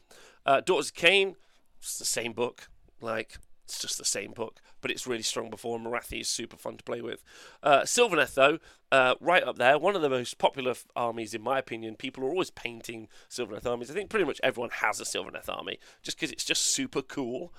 Uh, 0.46 0.62
Daughters 0.62 0.90
of 0.90 0.96
Khaine, 0.96 1.36
it's 1.80 1.98
the 1.98 2.06
same 2.06 2.34
book. 2.34 2.70
Like 3.02 3.38
it's 3.68 3.80
just 3.80 3.98
the 3.98 4.06
same 4.06 4.32
book, 4.32 4.62
but 4.80 4.92
it's 4.92 5.06
really 5.06 5.24
strong 5.24 5.50
before. 5.50 5.78
Morathi 5.78 6.22
is 6.22 6.30
super 6.30 6.56
fun 6.56 6.78
to 6.78 6.84
play 6.86 7.02
with. 7.02 7.22
Uh, 7.62 7.82
Sylvaneth, 7.82 8.34
though, 8.34 8.60
uh, 8.94 9.16
right 9.20 9.44
up 9.44 9.58
there, 9.58 9.78
one 9.78 9.94
of 9.94 10.02
the 10.02 10.10
most 10.10 10.38
popular 10.38 10.72
f- 10.72 10.86
armies, 10.96 11.34
in 11.34 11.42
my 11.42 11.60
opinion. 11.60 11.98
People 11.98 12.24
are 12.24 12.30
always 12.30 12.50
painting 12.50 13.10
Sylvaneth 13.30 13.66
armies. 13.66 13.92
I 13.92 13.94
think 13.94 14.10
pretty 14.10 14.24
much 14.24 14.40
everyone 14.42 14.70
has 14.70 15.02
a 15.02 15.04
Sylvaneth 15.04 15.50
army 15.50 15.80
just 16.02 16.18
because 16.18 16.32
it's 16.32 16.46
just 16.46 16.64
super 16.64 17.02
cool. 17.02 17.54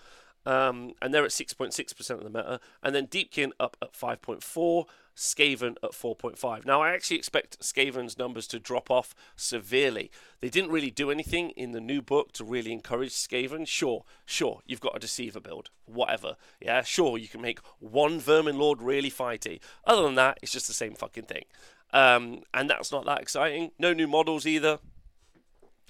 Um, 0.46 0.92
and 1.02 1.12
they're 1.12 1.24
at 1.24 1.30
6.6% 1.30 2.10
of 2.10 2.22
the 2.22 2.30
meta. 2.30 2.60
And 2.82 2.94
then 2.94 3.06
Deepkin 3.06 3.50
up 3.60 3.76
at 3.82 3.92
5.4, 3.92 4.86
Skaven 5.14 5.76
at 5.82 5.90
4.5. 5.90 6.64
Now, 6.64 6.80
I 6.80 6.90
actually 6.92 7.16
expect 7.16 7.60
Skaven's 7.60 8.16
numbers 8.16 8.46
to 8.48 8.58
drop 8.58 8.90
off 8.90 9.14
severely. 9.36 10.10
They 10.40 10.48
didn't 10.48 10.70
really 10.70 10.90
do 10.90 11.10
anything 11.10 11.50
in 11.50 11.72
the 11.72 11.80
new 11.80 12.00
book 12.00 12.32
to 12.34 12.44
really 12.44 12.72
encourage 12.72 13.10
Skaven. 13.10 13.66
Sure, 13.66 14.04
sure, 14.24 14.60
you've 14.64 14.80
got 14.80 14.96
a 14.96 15.00
Deceiver 15.00 15.40
build, 15.40 15.70
whatever. 15.86 16.36
Yeah, 16.60 16.82
sure, 16.82 17.18
you 17.18 17.28
can 17.28 17.42
make 17.42 17.58
one 17.80 18.20
Vermin 18.20 18.58
Lord 18.58 18.80
really 18.80 19.10
fighty. 19.10 19.60
Other 19.84 20.02
than 20.02 20.14
that, 20.14 20.38
it's 20.40 20.52
just 20.52 20.68
the 20.68 20.72
same 20.72 20.94
fucking 20.94 21.24
thing. 21.24 21.44
Um, 21.92 22.42
and 22.54 22.70
that's 22.70 22.92
not 22.92 23.04
that 23.06 23.20
exciting. 23.20 23.72
No 23.78 23.92
new 23.92 24.06
models 24.06 24.46
either. 24.46 24.78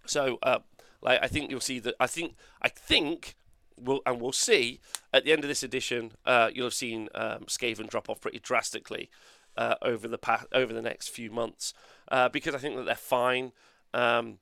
So, 0.06 0.38
uh, 0.42 0.60
like, 1.02 1.20
I 1.22 1.28
think 1.28 1.50
you'll 1.50 1.60
see 1.60 1.78
that. 1.80 1.94
I 2.00 2.06
think, 2.06 2.34
I 2.62 2.68
think 2.68 3.36
we'll, 3.80 4.00
and 4.06 4.20
we'll 4.20 4.32
see 4.32 4.80
at 5.12 5.24
the 5.24 5.32
end 5.32 5.44
of 5.44 5.48
this 5.48 5.62
edition, 5.62 6.12
uh, 6.24 6.50
you'll 6.52 6.66
have 6.66 6.74
seen 6.74 7.08
um, 7.14 7.44
Skaven 7.46 7.88
drop 7.88 8.08
off 8.08 8.20
pretty 8.20 8.38
drastically 8.38 9.10
uh, 9.56 9.74
over 9.82 10.08
the 10.08 10.18
past, 10.18 10.46
over 10.52 10.72
the 10.72 10.82
next 10.82 11.08
few 11.08 11.30
months 11.30 11.74
uh, 12.10 12.28
because 12.28 12.54
I 12.54 12.58
think 12.58 12.76
that 12.76 12.84
they're 12.84 12.94
fine. 12.94 13.52
Um, 13.94 14.38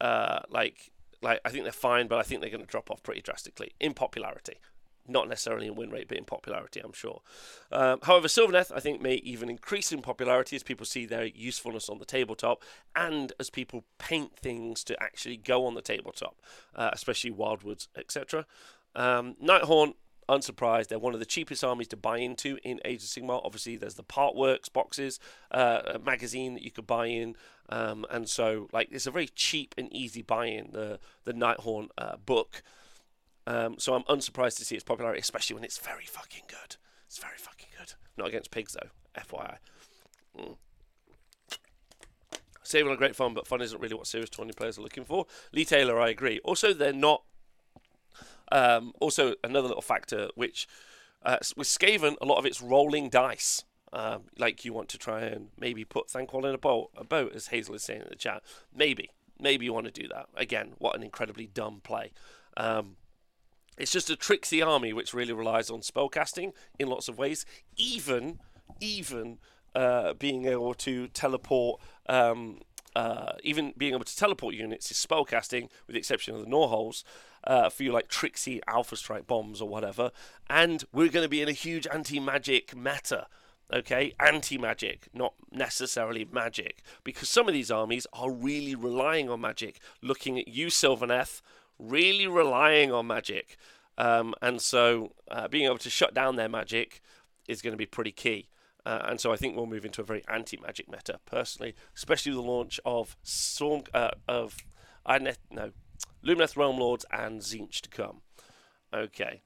uh, 0.00 0.40
like, 0.48 0.90
like 1.22 1.40
I 1.44 1.50
think 1.50 1.64
they're 1.64 1.72
fine, 1.72 2.08
but 2.08 2.18
I 2.18 2.22
think 2.22 2.40
they're 2.40 2.50
going 2.50 2.64
to 2.64 2.66
drop 2.66 2.90
off 2.90 3.02
pretty 3.02 3.20
drastically 3.20 3.72
in 3.78 3.94
popularity. 3.94 4.58
Not 5.08 5.28
necessarily 5.28 5.66
in 5.66 5.74
win 5.74 5.90
rate, 5.90 6.08
but 6.08 6.18
in 6.18 6.24
popularity, 6.24 6.80
I'm 6.80 6.92
sure. 6.92 7.22
Um, 7.72 7.98
however, 8.02 8.28
Sylvaneth, 8.28 8.70
I 8.74 8.80
think, 8.80 9.00
may 9.00 9.14
even 9.16 9.50
increase 9.50 9.92
in 9.92 10.02
popularity 10.02 10.56
as 10.56 10.62
people 10.62 10.86
see 10.86 11.06
their 11.06 11.24
usefulness 11.24 11.88
on 11.88 11.98
the 11.98 12.04
tabletop 12.04 12.62
and 12.94 13.32
as 13.40 13.50
people 13.50 13.84
paint 13.98 14.36
things 14.36 14.84
to 14.84 15.02
actually 15.02 15.36
go 15.36 15.66
on 15.66 15.74
the 15.74 15.82
tabletop, 15.82 16.40
uh, 16.76 16.90
especially 16.92 17.30
Wildwoods, 17.30 17.88
etc. 17.96 18.46
Um, 18.94 19.36
Nighthaunt, 19.42 19.94
unsurprised, 20.28 20.88
they're 20.88 20.98
one 20.98 21.14
of 21.14 21.20
the 21.20 21.26
cheapest 21.26 21.64
armies 21.64 21.88
to 21.88 21.96
buy 21.96 22.18
into 22.18 22.58
in 22.62 22.80
Age 22.84 23.02
of 23.02 23.08
Sigmar. 23.08 23.40
Obviously, 23.44 23.76
there's 23.76 23.94
the 23.94 24.04
Partworks 24.04 24.72
boxes, 24.72 25.18
uh, 25.50 25.98
magazine 26.04 26.54
that 26.54 26.62
you 26.62 26.70
could 26.70 26.86
buy 26.86 27.06
in, 27.06 27.34
um, 27.68 28.04
and 28.10 28.28
so 28.28 28.68
like 28.72 28.88
it's 28.90 29.06
a 29.06 29.10
very 29.10 29.28
cheap 29.28 29.74
and 29.78 29.92
easy 29.92 30.22
buy-in. 30.22 30.70
The 30.72 30.98
the 31.24 31.32
Nighthaunt 31.32 31.88
uh, 31.96 32.16
book. 32.16 32.62
Um, 33.50 33.74
so 33.78 33.94
I'm 33.94 34.04
unsurprised 34.08 34.58
to 34.58 34.64
see 34.64 34.76
its 34.76 34.84
popularity, 34.84 35.20
especially 35.20 35.54
when 35.54 35.64
it's 35.64 35.78
very 35.78 36.04
fucking 36.04 36.44
good. 36.46 36.76
It's 37.08 37.18
very 37.18 37.36
fucking 37.36 37.70
good. 37.76 37.94
Not 38.16 38.28
against 38.28 38.52
pigs 38.52 38.76
though, 38.80 39.20
FYI. 39.20 39.56
Mm. 40.38 40.56
Saving 42.62 42.92
are 42.92 42.96
great 42.96 43.16
fun, 43.16 43.34
but 43.34 43.48
fun 43.48 43.60
isn't 43.60 43.80
really 43.80 43.96
what 43.96 44.06
serious 44.06 44.30
20 44.30 44.52
players 44.52 44.78
are 44.78 44.82
looking 44.82 45.04
for. 45.04 45.26
Lee 45.52 45.64
Taylor, 45.64 45.98
I 46.00 46.10
agree. 46.10 46.38
Also, 46.44 46.72
they're 46.72 46.92
not. 46.92 47.24
Um, 48.52 48.92
also, 49.00 49.34
another 49.42 49.66
little 49.66 49.82
factor 49.82 50.28
which 50.36 50.68
uh, 51.24 51.38
with 51.56 51.66
Skaven, 51.66 52.14
a 52.20 52.26
lot 52.26 52.38
of 52.38 52.46
it's 52.46 52.62
rolling 52.62 53.08
dice. 53.08 53.64
Um, 53.92 54.26
like 54.38 54.64
you 54.64 54.72
want 54.72 54.88
to 54.90 54.98
try 54.98 55.22
and 55.22 55.48
maybe 55.58 55.84
put 55.84 56.06
Thanquol 56.06 56.48
in 56.48 56.54
a 56.54 56.58
boat, 56.58 56.90
a 56.96 57.02
boat, 57.02 57.32
as 57.34 57.48
Hazel 57.48 57.74
is 57.74 57.82
saying 57.82 58.02
in 58.02 58.08
the 58.08 58.14
chat. 58.14 58.44
Maybe, 58.72 59.10
maybe 59.40 59.64
you 59.64 59.72
want 59.72 59.86
to 59.86 60.02
do 60.02 60.06
that. 60.06 60.26
Again, 60.36 60.74
what 60.78 60.94
an 60.94 61.02
incredibly 61.02 61.48
dumb 61.48 61.80
play. 61.82 62.12
Um, 62.56 62.94
it's 63.80 63.90
just 63.90 64.10
a 64.10 64.16
tricksy 64.16 64.62
army 64.62 64.92
which 64.92 65.14
really 65.14 65.32
relies 65.32 65.70
on 65.70 65.80
spellcasting 65.80 66.52
in 66.78 66.88
lots 66.88 67.08
of 67.08 67.18
ways, 67.18 67.44
even 67.76 68.38
even 68.80 69.38
uh, 69.74 70.14
being 70.14 70.46
able 70.46 70.74
to 70.74 71.08
teleport. 71.08 71.80
Um, 72.08 72.60
uh, 72.96 73.34
even 73.44 73.72
being 73.76 73.94
able 73.94 74.04
to 74.04 74.16
teleport 74.16 74.54
units 74.54 74.90
is 74.90 74.96
spellcasting, 74.96 75.68
with 75.86 75.94
the 75.94 75.98
exception 75.98 76.34
of 76.34 76.40
the 76.40 76.50
Gnawholes. 76.50 77.04
uh, 77.44 77.62
a 77.66 77.70
few 77.70 77.92
like 77.92 78.08
tricksy 78.08 78.60
Alpha 78.66 78.96
Strike 78.96 79.26
bombs 79.26 79.60
or 79.60 79.68
whatever, 79.68 80.10
and 80.48 80.84
we're 80.92 81.08
going 81.08 81.24
to 81.24 81.28
be 81.28 81.42
in 81.42 81.48
a 81.48 81.52
huge 81.52 81.86
anti-magic 81.86 82.76
meta. 82.76 83.26
Okay, 83.72 84.14
anti-magic, 84.18 85.06
not 85.14 85.34
necessarily 85.52 86.26
magic, 86.30 86.82
because 87.04 87.28
some 87.28 87.46
of 87.46 87.54
these 87.54 87.70
armies 87.70 88.04
are 88.12 88.30
really 88.30 88.74
relying 88.74 89.30
on 89.30 89.40
magic. 89.40 89.78
Looking 90.02 90.40
at 90.40 90.48
you, 90.48 90.66
Sylvaneth, 90.66 91.40
really 91.80 92.26
relying 92.26 92.92
on 92.92 93.06
magic, 93.06 93.56
um, 93.98 94.34
and 94.40 94.60
so 94.60 95.12
uh, 95.30 95.48
being 95.48 95.66
able 95.66 95.78
to 95.78 95.90
shut 95.90 96.14
down 96.14 96.36
their 96.36 96.48
magic 96.48 97.00
is 97.48 97.62
going 97.62 97.72
to 97.72 97.78
be 97.78 97.86
pretty 97.86 98.12
key. 98.12 98.48
Uh, 98.86 99.02
and 99.04 99.20
so 99.20 99.32
I 99.32 99.36
think 99.36 99.56
we'll 99.56 99.66
move 99.66 99.84
into 99.84 100.00
a 100.00 100.04
very 100.04 100.22
anti-magic 100.28 100.90
meta, 100.90 101.20
personally, 101.26 101.74
especially 101.94 102.32
with 102.32 102.44
the 102.44 102.50
launch 102.50 102.80
of 102.84 103.16
Storm 103.22 103.82
uh, 103.92 104.10
of 104.26 104.56
I 105.04 105.18
no 105.18 105.72
Lumineth 106.24 106.56
Realm 106.56 106.78
Lords 106.78 107.04
and 107.12 107.40
Tzeentch 107.40 107.80
to 107.82 107.88
come. 107.88 108.22
Okay. 108.92 109.42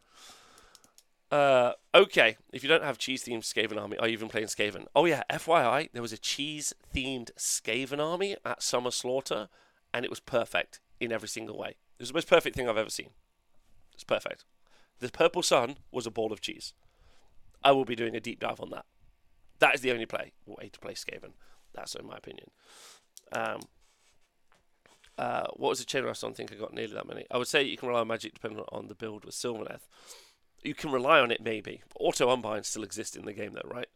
Uh, 1.31 1.73
okay, 1.95 2.37
if 2.53 2.63
you 2.63 2.69
don't 2.69 2.85
have 2.85 2.97
cheese 2.97 3.25
themed 3.25 3.43
Skaven 3.43 3.81
army, 3.81 3.97
are 3.99 4.07
you 4.07 4.13
even 4.13 4.29
playing 4.29 4.47
Skaven? 4.47 4.87
Oh 4.95 5.05
yeah, 5.05 5.25
FYI, 5.31 5.89
there 5.93 6.03
was 6.03 6.13
a 6.13 6.19
cheese 6.19 6.73
themed 6.95 7.33
Skaven 7.37 7.99
army 7.99 8.37
at 8.45 8.63
Summer 8.63 8.93
Slaughter, 8.93 9.49
and 9.93 10.05
it 10.05 10.11
was 10.11 10.21
perfect 10.21 10.81
in 11.01 11.11
every 11.11 11.29
single 11.29 11.59
way. 11.59 11.77
It 11.99 12.03
was 12.03 12.09
the 12.09 12.15
most 12.15 12.29
perfect 12.29 12.57
thing 12.57 12.69
I've 12.69 12.77
ever 12.77 12.91
seen. 12.91 13.11
It's 13.95 14.05
perfect. 14.05 14.45
The 15.01 15.11
purple 15.11 15.43
sun 15.43 15.77
was 15.93 16.07
a 16.07 16.11
ball 16.11 16.33
of 16.33 16.41
cheese. 16.41 16.73
I 17.63 17.73
will 17.73 17.85
be 17.85 17.97
doing 17.97 18.15
a 18.15 18.21
deep 18.21 18.41
dive 18.41 18.61
on 18.61 18.71
that. 18.71 18.85
That 19.59 19.75
is 19.75 19.81
the 19.81 19.93
only 19.93 20.07
play 20.07 20.33
way 20.47 20.69
to 20.73 20.81
play 20.81 20.95
Skaven. 20.95 21.33
That's 21.75 21.95
in 21.95 22.07
my 22.07 22.17
opinion. 22.17 22.51
Um, 23.33 23.61
uh, 25.17 25.47
what 25.55 25.71
was 25.71 25.79
the 25.79 25.85
chain? 25.85 26.05
I 26.05 26.13
don't 26.13 26.37
think 26.37 26.53
I 26.53 26.57
got 26.57 26.75
nearly 26.75 26.95
that 26.95 27.07
many. 27.07 27.25
I 27.31 27.39
would 27.39 27.49
say 27.49 27.63
you 27.63 27.77
can 27.77 27.89
rely 27.89 28.01
on 28.01 28.09
magic 28.09 28.35
depending 28.35 28.65
on 28.71 28.89
the 28.89 28.95
build 28.95 29.25
with 29.25 29.35
Sylvaneth. 29.35 29.87
You 30.65 30.75
can 30.75 30.91
rely 30.91 31.21
on 31.21 31.31
it 31.31 31.43
maybe. 31.43 31.83
Auto 32.01 32.33
unbind 32.33 32.65
still 32.65 32.83
exists 32.83 33.17
in 33.17 33.27
the 33.27 33.33
game 33.33 33.53
though, 33.53 33.69
right? 33.69 33.89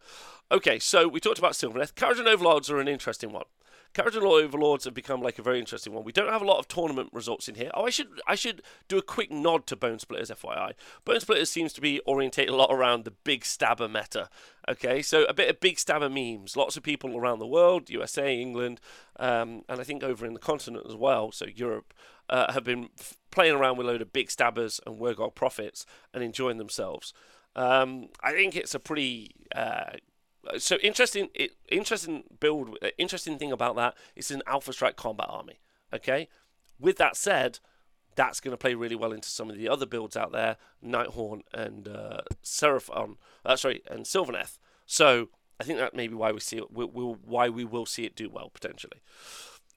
Okay, 0.52 0.78
so 0.78 1.08
we 1.08 1.18
talked 1.18 1.38
about 1.38 1.52
Sylvaneth. 1.52 1.94
Kharadron 1.94 2.26
Overlords 2.26 2.70
are 2.70 2.78
an 2.78 2.88
interesting 2.88 3.32
one. 3.32 3.44
Kharadron 3.94 4.44
Overlords 4.44 4.84
have 4.84 4.94
become 4.94 5.22
like 5.22 5.38
a 5.38 5.42
very 5.42 5.58
interesting 5.58 5.92
one. 5.92 6.04
We 6.04 6.12
don't 6.12 6.30
have 6.30 6.42
a 6.42 6.46
lot 6.46 6.58
of 6.58 6.68
tournament 6.68 7.08
results 7.12 7.48
in 7.48 7.54
here. 7.54 7.70
Oh, 7.74 7.86
I 7.86 7.90
should 7.90 8.20
I 8.26 8.34
should 8.34 8.62
do 8.86 8.98
a 8.98 9.02
quick 9.02 9.30
nod 9.30 9.66
to 9.66 9.76
Bone 9.76 9.98
Splitters, 9.98 10.30
FYI. 10.30 10.72
Bone 11.04 11.20
Splitters 11.20 11.50
seems 11.50 11.72
to 11.72 11.80
be 11.80 12.00
orientated 12.00 12.52
a 12.52 12.56
lot 12.56 12.70
around 12.70 13.04
the 13.04 13.10
big 13.10 13.44
stabber 13.44 13.88
meta. 13.88 14.28
Okay, 14.68 15.00
so 15.00 15.24
a 15.24 15.34
bit 15.34 15.48
of 15.48 15.60
big 15.60 15.78
stabber 15.78 16.10
memes. 16.10 16.56
Lots 16.56 16.76
of 16.76 16.82
people 16.82 17.16
around 17.16 17.38
the 17.38 17.46
world, 17.46 17.88
USA, 17.88 18.38
England, 18.38 18.80
um, 19.18 19.64
and 19.68 19.80
I 19.80 19.84
think 19.84 20.02
over 20.04 20.26
in 20.26 20.34
the 20.34 20.38
continent 20.38 20.86
as 20.86 20.94
well, 20.94 21.32
so 21.32 21.46
Europe, 21.46 21.94
uh, 22.28 22.52
have 22.52 22.64
been 22.64 22.88
playing 23.30 23.54
around 23.54 23.76
with 23.76 23.86
a 23.86 23.90
load 23.90 24.02
of 24.02 24.12
big 24.12 24.30
stabbers 24.30 24.80
and 24.86 24.98
Wurrgog 24.98 25.34
prophets 25.34 25.86
and 26.12 26.22
enjoying 26.22 26.58
themselves. 26.58 27.12
Um, 27.56 28.08
I 28.22 28.32
think 28.32 28.56
it's 28.56 28.74
a 28.74 28.80
pretty 28.80 29.32
uh, 29.54 29.92
so 30.58 30.76
interesting. 30.76 31.28
Interesting 31.70 32.24
build. 32.40 32.78
Uh, 32.82 32.88
interesting 32.96 33.38
thing 33.38 33.52
about 33.52 33.76
that 33.76 33.94
is 34.16 34.30
an 34.30 34.42
Alpha 34.46 34.72
Strike 34.72 34.96
combat 34.96 35.26
army. 35.28 35.60
Okay. 35.92 36.28
With 36.78 36.96
that 36.98 37.16
said, 37.16 37.58
that's 38.14 38.40
going 38.40 38.52
to 38.52 38.58
play 38.58 38.74
really 38.74 38.94
well 38.94 39.12
into 39.12 39.28
some 39.28 39.50
of 39.50 39.56
the 39.56 39.68
other 39.68 39.86
builds 39.86 40.16
out 40.16 40.32
there, 40.32 40.56
Nighthaunt 40.84 41.42
and 41.52 41.88
uh, 41.88 42.20
Seraphon. 42.42 43.16
Uh, 43.44 43.56
sorry, 43.56 43.82
and 43.90 44.04
Sylvaneth. 44.04 44.58
So 44.86 45.28
I 45.60 45.64
think 45.64 45.78
that 45.78 45.94
may 45.94 46.08
be 46.08 46.14
why 46.14 46.32
we 46.32 46.40
see 46.40 46.58
it. 46.58 46.70
We'll, 46.70 46.88
we'll, 46.88 47.18
why 47.24 47.48
we 47.48 47.64
will 47.64 47.86
see 47.86 48.04
it 48.04 48.16
do 48.16 48.30
well 48.30 48.50
potentially. 48.50 49.00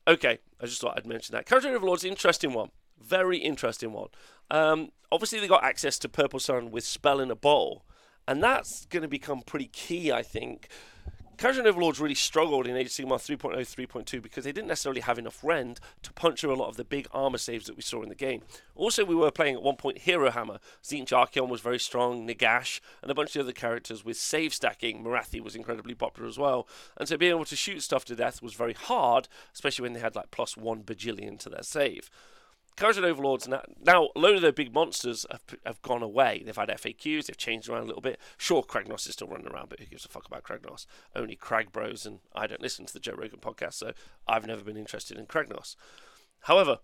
Okay, 0.07 0.39
I 0.59 0.65
just 0.65 0.81
thought 0.81 0.95
I'd 0.97 1.05
mention 1.05 1.33
that. 1.33 1.51
Overlord's 1.51 2.03
an 2.03 2.09
interesting 2.09 2.53
one. 2.53 2.69
Very 2.99 3.37
interesting 3.37 3.93
one. 3.93 4.09
Um, 4.49 4.91
obviously, 5.11 5.39
they 5.39 5.47
got 5.47 5.63
access 5.63 5.97
to 5.99 6.09
Purple 6.09 6.39
Sun 6.39 6.71
with 6.71 6.83
Spell 6.83 7.19
in 7.19 7.31
a 7.31 7.35
Bowl. 7.35 7.85
And 8.27 8.43
that's 8.43 8.85
going 8.85 9.01
to 9.01 9.07
become 9.07 9.41
pretty 9.41 9.67
key, 9.67 10.11
I 10.11 10.21
think. 10.21 10.67
Kharadron 11.41 11.65
Overlords 11.65 11.99
really 11.99 12.13
struggled 12.13 12.67
in 12.67 12.77
Age 12.77 12.85
of 12.85 12.91
Sigmar 12.91 13.17
3.0, 13.17 13.55
3.2 13.57 14.21
because 14.21 14.43
they 14.43 14.51
didn't 14.51 14.67
necessarily 14.67 15.01
have 15.01 15.17
enough 15.17 15.43
rend 15.43 15.79
to 16.03 16.13
puncture 16.13 16.51
a 16.51 16.55
lot 16.55 16.69
of 16.69 16.77
the 16.77 16.83
big 16.83 17.07
armor 17.11 17.39
saves 17.39 17.65
that 17.65 17.75
we 17.75 17.81
saw 17.81 18.03
in 18.03 18.09
the 18.09 18.13
game. 18.15 18.43
Also, 18.75 19.03
we 19.03 19.15
were 19.15 19.31
playing 19.31 19.55
at 19.55 19.63
one 19.63 19.75
point 19.75 19.97
Hero 19.97 20.29
Hammer. 20.29 20.59
Tzeentch 20.83 21.07
Archaon 21.07 21.49
was 21.49 21.59
very 21.59 21.79
strong, 21.79 22.27
Nagash, 22.27 22.79
and 23.01 23.09
a 23.09 23.15
bunch 23.15 23.29
of 23.29 23.33
the 23.33 23.39
other 23.49 23.53
characters 23.53 24.05
with 24.05 24.17
save 24.17 24.53
stacking. 24.53 25.03
Morathi 25.03 25.41
was 25.41 25.55
incredibly 25.55 25.95
popular 25.95 26.29
as 26.29 26.37
well. 26.37 26.67
And 26.95 27.09
so 27.09 27.17
being 27.17 27.31
able 27.31 27.45
to 27.45 27.55
shoot 27.55 27.81
stuff 27.81 28.05
to 28.05 28.15
death 28.15 28.43
was 28.43 28.53
very 28.53 28.73
hard, 28.73 29.27
especially 29.51 29.81
when 29.81 29.93
they 29.93 29.99
had 29.99 30.15
like 30.15 30.29
plus 30.29 30.55
one 30.55 30.83
bajillion 30.83 31.39
to 31.39 31.49
their 31.49 31.63
save. 31.63 32.11
Kharadron 32.77 33.03
Overlords 33.03 33.47
now, 33.47 33.61
now 33.83 34.09
a 34.15 34.19
load 34.19 34.35
of 34.35 34.41
their 34.41 34.51
big 34.51 34.73
monsters 34.73 35.25
have, 35.29 35.43
have 35.65 35.81
gone 35.81 36.01
away. 36.01 36.41
They've 36.45 36.55
had 36.55 36.69
FAQs, 36.69 37.25
they've 37.25 37.37
changed 37.37 37.69
around 37.69 37.83
a 37.83 37.87
little 37.87 38.01
bit. 38.01 38.19
Sure, 38.37 38.63
Kragnos 38.63 39.07
is 39.07 39.13
still 39.13 39.27
running 39.27 39.47
around, 39.47 39.69
but 39.69 39.79
who 39.79 39.85
gives 39.85 40.05
a 40.05 40.09
fuck 40.09 40.25
about 40.25 40.43
Kragnos? 40.43 40.85
Only 41.15 41.35
Crag 41.35 41.71
Bros, 41.71 42.05
and 42.05 42.19
I 42.33 42.47
don't 42.47 42.61
listen 42.61 42.85
to 42.85 42.93
the 42.93 42.99
Joe 42.99 43.13
Rogan 43.17 43.39
podcast, 43.39 43.73
so 43.73 43.91
I've 44.27 44.47
never 44.47 44.63
been 44.63 44.77
interested 44.77 45.17
in 45.17 45.25
Kragnos. 45.25 45.75
However, 46.41 46.79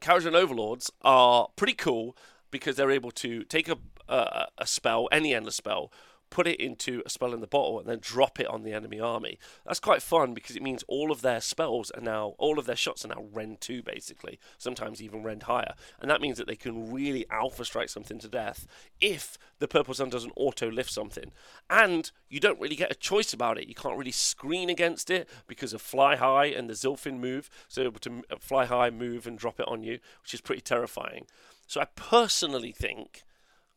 Kharadron 0.00 0.34
Overlords 0.34 0.90
are 1.02 1.48
pretty 1.56 1.74
cool 1.74 2.16
because 2.50 2.76
they're 2.76 2.90
able 2.90 3.10
to 3.12 3.44
take 3.44 3.68
a, 3.68 3.78
a, 4.08 4.48
a 4.58 4.66
spell, 4.66 5.08
any 5.10 5.34
endless 5.34 5.56
spell, 5.56 5.92
put 6.30 6.46
it 6.46 6.60
into 6.60 7.02
a 7.06 7.10
spell 7.10 7.32
in 7.32 7.40
the 7.40 7.46
bottle 7.46 7.78
and 7.78 7.88
then 7.88 7.98
drop 8.00 8.40
it 8.40 8.46
on 8.46 8.62
the 8.62 8.72
enemy 8.72 9.00
army. 9.00 9.38
That's 9.66 9.80
quite 9.80 10.02
fun 10.02 10.34
because 10.34 10.56
it 10.56 10.62
means 10.62 10.84
all 10.88 11.10
of 11.12 11.22
their 11.22 11.40
spells 11.40 11.90
are 11.92 12.00
now, 12.00 12.34
all 12.38 12.58
of 12.58 12.66
their 12.66 12.76
shots 12.76 13.04
are 13.04 13.08
now 13.08 13.24
Rend 13.32 13.60
2 13.60 13.82
basically, 13.82 14.38
sometimes 14.58 15.02
even 15.02 15.22
Rend 15.22 15.44
higher. 15.44 15.74
And 16.00 16.10
that 16.10 16.20
means 16.20 16.38
that 16.38 16.46
they 16.46 16.56
can 16.56 16.92
really 16.92 17.24
alpha 17.30 17.64
strike 17.64 17.88
something 17.88 18.18
to 18.18 18.28
death 18.28 18.66
if 19.00 19.38
the 19.58 19.68
Purple 19.68 19.94
Sun 19.94 20.10
doesn't 20.10 20.32
auto 20.36 20.70
lift 20.70 20.90
something. 20.90 21.32
And 21.70 22.10
you 22.28 22.40
don't 22.40 22.60
really 22.60 22.76
get 22.76 22.90
a 22.90 22.96
choice 22.96 23.32
about 23.32 23.58
it. 23.58 23.68
You 23.68 23.74
can't 23.74 23.96
really 23.96 24.10
screen 24.10 24.68
against 24.68 25.10
it 25.10 25.28
because 25.46 25.72
of 25.72 25.80
Fly 25.80 26.16
High 26.16 26.46
and 26.46 26.68
the 26.68 26.74
Zilfin 26.74 27.18
move, 27.18 27.48
so 27.68 27.88
to 27.90 28.22
uh, 28.30 28.36
fly 28.38 28.66
high, 28.66 28.90
move, 28.90 29.26
and 29.26 29.38
drop 29.38 29.60
it 29.60 29.68
on 29.68 29.82
you, 29.82 29.98
which 30.22 30.34
is 30.34 30.40
pretty 30.40 30.62
terrifying. 30.62 31.26
So 31.66 31.80
I 31.80 31.86
personally 31.96 32.72
think 32.72 33.24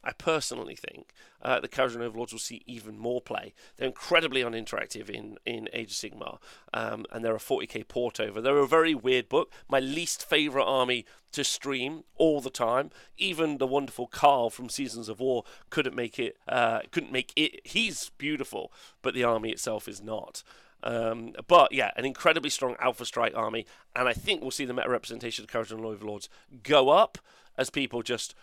I 0.07 0.13
personally 0.13 0.75
think 0.75 1.11
uh, 1.41 1.59
the 1.59 1.67
Kharadron 1.67 1.99
Overlords 1.99 2.31
will 2.31 2.39
see 2.39 2.63
even 2.65 2.97
more 2.97 3.19
play. 3.19 3.53
They're 3.75 3.89
incredibly 3.89 4.41
uninteractive 4.41 5.09
in, 5.09 5.37
in 5.45 5.67
Age 5.73 5.91
of 5.91 5.97
Sigmar, 5.97 6.37
um, 6.73 7.05
and 7.11 7.25
they're 7.25 7.35
a 7.35 7.39
40k 7.39 7.89
port 7.89 8.21
over. 8.21 8.39
They're 8.39 8.57
a 8.57 8.65
very 8.65 8.95
weird 8.95 9.27
book. 9.27 9.51
My 9.67 9.81
least 9.81 10.23
favourite 10.23 10.63
army 10.63 11.05
to 11.33 11.43
stream 11.43 12.05
all 12.15 12.39
the 12.39 12.49
time. 12.49 12.89
Even 13.17 13.57
the 13.57 13.67
wonderful 13.67 14.07
Carl 14.07 14.49
from 14.49 14.69
Seasons 14.69 15.09
of 15.09 15.19
War 15.19 15.43
couldn't 15.69 15.95
make 15.95 16.17
it. 16.17 16.37
Uh, 16.47 16.79
couldn't 16.89 17.11
make 17.11 17.33
it. 17.35 17.59
He's 17.67 18.09
beautiful, 18.17 18.71
but 19.01 19.13
the 19.13 19.25
army 19.25 19.49
itself 19.49 19.89
is 19.89 20.01
not. 20.01 20.41
Um, 20.83 21.33
but 21.47 21.73
yeah, 21.73 21.91
an 21.97 22.05
incredibly 22.05 22.49
strong 22.49 22.77
Alpha 22.79 23.03
Strike 23.03 23.35
army, 23.35 23.65
and 23.93 24.07
I 24.07 24.13
think 24.13 24.41
we'll 24.41 24.51
see 24.51 24.63
the 24.63 24.73
meta 24.73 24.89
representation 24.89 25.43
of 25.43 25.49
Kharadron 25.49 25.83
Overlords 25.83 26.29
go 26.63 26.89
up 26.89 27.17
as 27.57 27.69
people 27.69 28.03
just 28.03 28.35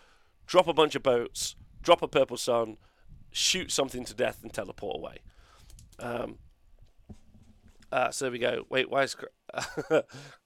drop 0.45 0.67
a 0.67 0.73
bunch 0.73 0.95
of 0.95 1.03
boats, 1.03 1.55
drop 1.81 2.01
a 2.01 2.07
purple 2.07 2.37
sun, 2.37 2.77
shoot 3.31 3.71
something 3.71 4.05
to 4.05 4.13
death, 4.13 4.39
and 4.43 4.53
teleport 4.53 4.97
away. 4.97 5.17
Um, 5.99 6.37
uh, 7.91 8.11
so 8.11 8.25
there 8.25 8.31
we 8.31 8.39
go. 8.39 8.65
Wait, 8.69 8.89
why 8.89 9.03
is 9.03 9.15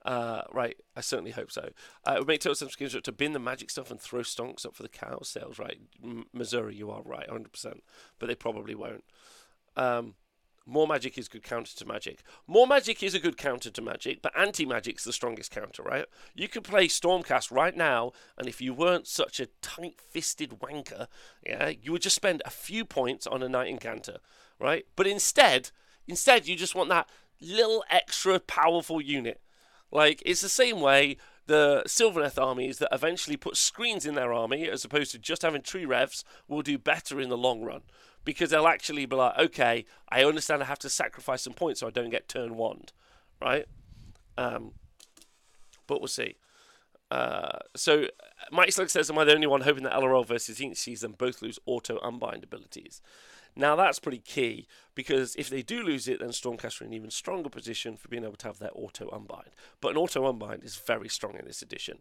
uh, 0.06 0.42
right? 0.52 0.78
I 0.96 1.02
certainly 1.02 1.32
hope 1.32 1.52
so. 1.52 1.70
Uh, 2.08 2.14
it 2.16 2.20
would 2.20 2.28
make 2.28 2.42
total 2.42 2.56
sense 2.56 2.76
to 2.76 3.12
bin 3.12 3.34
the 3.34 3.40
magic 3.40 3.70
stuff 3.70 3.90
and 3.90 4.00
throw 4.00 4.22
stonks 4.22 4.66
up 4.66 4.76
for 4.76 4.84
the 4.84 4.90
cow 4.90 5.20
sales. 5.24 5.58
Right, 5.58 5.80
M- 6.04 6.26
Missouri, 6.34 6.76
you 6.76 6.92
are 6.92 7.02
right, 7.02 7.30
hundred 7.30 7.52
percent. 7.52 7.84
But 8.20 8.28
they 8.28 8.36
probably 8.36 8.76
won't. 8.76 9.04
Um, 9.76 10.16
more 10.70 10.88
magic 10.88 11.18
is 11.18 11.28
good 11.28 11.44
counter 11.44 11.76
to 11.76 11.86
magic. 11.86 12.22
More 12.48 12.68
magic 12.68 13.02
is 13.02 13.16
a 13.16 13.20
good 13.20 13.38
counter 13.38 13.72
to 13.72 13.82
magic, 13.82 14.22
but 14.22 14.38
anti 14.38 14.66
magic's 14.66 15.04
the 15.04 15.12
strongest 15.12 15.52
counter, 15.52 15.84
right? 15.84 16.06
You 16.36 16.48
could 16.48 16.64
play 16.64 16.88
Stormcast 16.88 17.52
right 17.52 17.76
now, 17.76 18.12
and 18.38 18.48
if 18.48 18.62
you 18.62 18.74
weren't 18.74 19.08
such 19.08 19.40
a 19.40 19.48
tight 19.62 20.00
fisted 20.00 20.60
wanker, 20.60 21.08
yeah, 21.46 21.70
you 21.70 21.92
would 21.92 22.04
just 22.04 22.16
spend 22.16 22.42
a 22.46 22.52
few 22.52 22.86
points 22.86 23.26
on 23.26 23.42
a 23.42 23.50
Knight-Incantor, 23.50 24.18
right? 24.60 24.86
But 24.96 25.08
instead, 25.08 25.72
instead, 26.08 26.48
you 26.48 26.56
just 26.56 26.76
want 26.76 26.90
that 26.90 27.10
little 27.42 27.84
extra 27.90 28.40
powerful 28.40 29.02
unit. 29.02 29.42
Like, 29.92 30.22
it's 30.26 30.42
the 30.42 30.50
same 30.50 30.82
way 30.82 31.18
the 31.48 31.82
Sylvaneth 31.88 32.40
armies 32.40 32.78
that 32.78 32.94
eventually 32.94 33.36
put 33.36 33.58
screens 33.58 34.06
in 34.06 34.14
their 34.14 34.32
army 34.32 34.70
as 34.70 34.86
opposed 34.86 35.12
to 35.12 35.18
just 35.18 35.42
having 35.42 35.64
tree 35.64 35.86
revs 35.86 36.24
will 36.48 36.62
do 36.62 36.78
better 36.78 37.20
in 37.20 37.30
the 37.30 37.38
long 37.38 37.64
run 37.64 37.82
because 38.30 38.52
they'll 38.52 38.68
actually 38.68 39.08
be 39.08 39.16
like, 39.16 39.36
okay, 39.40 39.86
I 40.08 40.24
understand 40.24 40.62
I 40.62 40.66
have 40.66 40.78
to 40.80 40.90
sacrifice 40.90 41.42
some 41.42 41.54
points 41.54 41.80
so 41.80 41.88
I 41.88 41.90
don't 41.90 42.12
get 42.12 42.30
turn 42.30 42.58
wand, 42.58 42.94
right? 43.42 43.66
Um, 44.38 44.74
but 45.88 46.00
we'll 46.00 46.08
see. 46.08 46.36
Uh, 47.10 47.58
so 47.76 48.06
Mike 48.52 48.72
Slug 48.72 48.92
says, 48.92 49.10
"Am 49.10 49.18
I 49.18 49.24
the 49.24 49.34
only 49.34 49.48
one 49.48 49.62
hoping 49.62 49.84
that 49.84 49.94
LRL 49.94 50.24
versus 50.24 50.60
Inc 50.60 50.78
sees 50.78 51.02
them 51.02 51.16
both 51.18 51.42
lose 51.42 51.58
auto 51.66 51.98
unbind 52.04 52.44
abilities?" 52.44 53.02
Now 53.56 53.76
that's 53.76 53.98
pretty 53.98 54.20
key 54.20 54.68
because 54.94 55.36
if 55.36 55.50
they 55.50 55.64
do 55.64 55.82
lose 55.82 56.08
it, 56.08 56.20
then 56.20 56.30
Stormcast 56.30 56.82
are 56.82 56.84
in 56.84 56.92
an 56.92 56.94
even 56.94 57.10
stronger 57.10 57.50
position 57.50 57.98
for 57.98 58.10
being 58.10 58.24
able 58.24 58.36
to 58.36 58.48
have 58.48 58.60
their 58.60 58.70
auto 58.76 59.10
unbind. 59.10 59.50
But 59.82 59.90
an 59.94 59.98
auto 59.98 60.30
unbind 60.30 60.64
is 60.64 60.76
very 60.76 61.10
strong 61.10 61.34
in 61.36 61.46
this 61.46 61.64
edition 61.64 61.98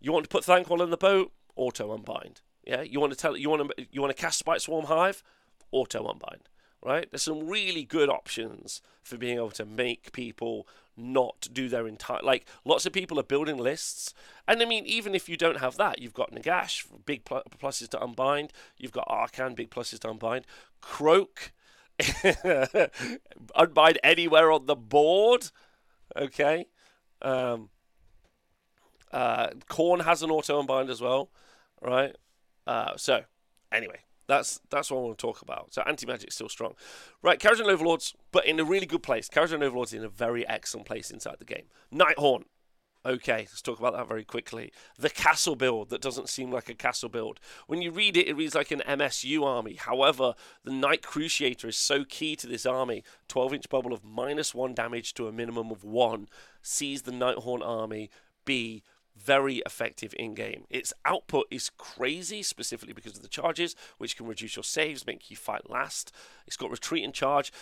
You 0.00 0.10
want 0.10 0.24
to 0.24 0.28
put 0.28 0.42
Thanquol 0.42 0.82
in 0.82 0.90
the 0.90 0.96
boat? 0.96 1.30
Auto 1.54 1.94
unbind. 1.94 2.40
Yeah. 2.66 2.82
You 2.82 2.98
want 2.98 3.12
to 3.12 3.18
tell 3.18 3.36
you 3.36 3.48
want 3.48 3.70
to 3.76 3.86
you 3.92 4.00
want 4.00 4.16
to 4.16 4.20
cast 4.20 4.40
Spite 4.40 4.62
Swarm 4.62 4.86
Hive? 4.86 5.22
Auto 5.72 6.06
unbind. 6.06 6.48
Right. 6.82 7.10
There's 7.10 7.22
some 7.22 7.46
really 7.46 7.84
good 7.84 8.08
options 8.08 8.80
for 9.02 9.18
being 9.18 9.36
able 9.36 9.50
to 9.50 9.66
make 9.66 10.12
people 10.12 10.66
not 10.96 11.48
do 11.52 11.68
their 11.68 11.86
entire 11.86 12.20
like 12.22 12.46
lots 12.64 12.86
of 12.86 12.92
people 12.92 13.18
are 13.18 13.24
building 13.24 13.56
lists 13.56 14.12
and 14.46 14.60
i 14.60 14.64
mean 14.64 14.84
even 14.84 15.14
if 15.14 15.28
you 15.28 15.36
don't 15.36 15.58
have 15.58 15.76
that 15.76 15.98
you've 16.00 16.14
got 16.14 16.32
nagash 16.32 16.84
big 17.06 17.24
pl- 17.24 17.42
pluses 17.58 17.88
to 17.88 18.02
unbind 18.02 18.52
you've 18.76 18.92
got 18.92 19.08
Archaon 19.08 19.54
big 19.54 19.70
pluses 19.70 19.98
to 20.00 20.10
unbind 20.10 20.46
Kroak 20.80 21.52
unbind 23.56 23.98
anywhere 24.02 24.50
on 24.52 24.66
the 24.66 24.76
board 24.76 25.50
okay 26.16 26.66
um 27.22 27.70
uh 29.12 29.48
Khorne 29.68 30.04
has 30.04 30.22
an 30.22 30.30
auto 30.30 30.60
unbind 30.60 30.90
as 30.90 31.00
well 31.00 31.30
right 31.80 32.16
uh 32.66 32.96
so 32.96 33.22
anyway 33.72 34.00
that's 34.30 34.60
that's 34.70 34.90
what 34.90 34.98
I 34.98 35.00
want 35.02 35.18
to 35.18 35.22
talk 35.22 35.42
about. 35.42 35.74
So 35.74 35.82
anti 35.82 36.06
magic's 36.06 36.36
still 36.36 36.48
strong, 36.48 36.74
right? 37.22 37.38
Kharadron 37.38 37.70
Overlords, 37.70 38.14
but 38.32 38.46
in 38.46 38.60
a 38.60 38.64
really 38.64 38.86
good 38.86 39.02
place. 39.02 39.28
Kharadron 39.28 39.62
Overlords 39.62 39.92
in 39.92 40.04
a 40.04 40.08
very 40.08 40.46
excellent 40.48 40.86
place 40.86 41.10
inside 41.10 41.36
the 41.38 41.44
game. 41.44 41.64
Nighthaunt. 41.92 42.44
Okay, 43.04 43.38
let's 43.38 43.62
talk 43.62 43.78
about 43.78 43.94
that 43.94 44.06
very 44.06 44.24
quickly. 44.24 44.72
The 44.98 45.08
castle 45.08 45.56
build 45.56 45.88
that 45.88 46.02
doesn't 46.02 46.28
seem 46.28 46.52
like 46.52 46.68
a 46.68 46.74
castle 46.74 47.08
build. 47.08 47.40
When 47.66 47.80
you 47.80 47.90
read 47.90 48.14
it, 48.14 48.28
it 48.28 48.36
reads 48.36 48.54
like 48.54 48.70
an 48.70 48.82
MSU 48.86 49.42
army. 49.42 49.76
However, 49.76 50.34
the 50.64 50.72
Knight 50.72 51.00
Cruciator 51.00 51.64
is 51.64 51.78
so 51.78 52.04
key 52.04 52.36
to 52.36 52.46
this 52.46 52.66
army. 52.66 53.02
12 53.28 53.54
inch 53.54 53.68
bubble 53.70 53.94
of 53.94 54.04
minus 54.04 54.54
one 54.54 54.74
damage 54.74 55.14
to 55.14 55.26
a 55.26 55.32
minimum 55.32 55.70
of 55.70 55.82
one 55.82 56.28
sees 56.60 57.02
the 57.02 57.10
Nighthaunt 57.10 57.66
army 57.66 58.10
be 58.44 58.82
very 59.16 59.58
effective 59.66 60.14
in 60.18 60.34
game. 60.34 60.64
Its 60.70 60.92
output 61.04 61.46
is 61.50 61.70
crazy, 61.76 62.42
specifically 62.42 62.94
because 62.94 63.16
of 63.16 63.22
the 63.22 63.28
charges, 63.28 63.76
which 63.98 64.16
can 64.16 64.26
reduce 64.26 64.56
your 64.56 64.64
saves, 64.64 65.06
make 65.06 65.30
you 65.30 65.36
fight 65.36 65.68
last. 65.68 66.12
It's 66.46 66.56
got 66.56 66.70
retreat 66.70 67.04
and 67.04 67.14
charge. 67.14 67.52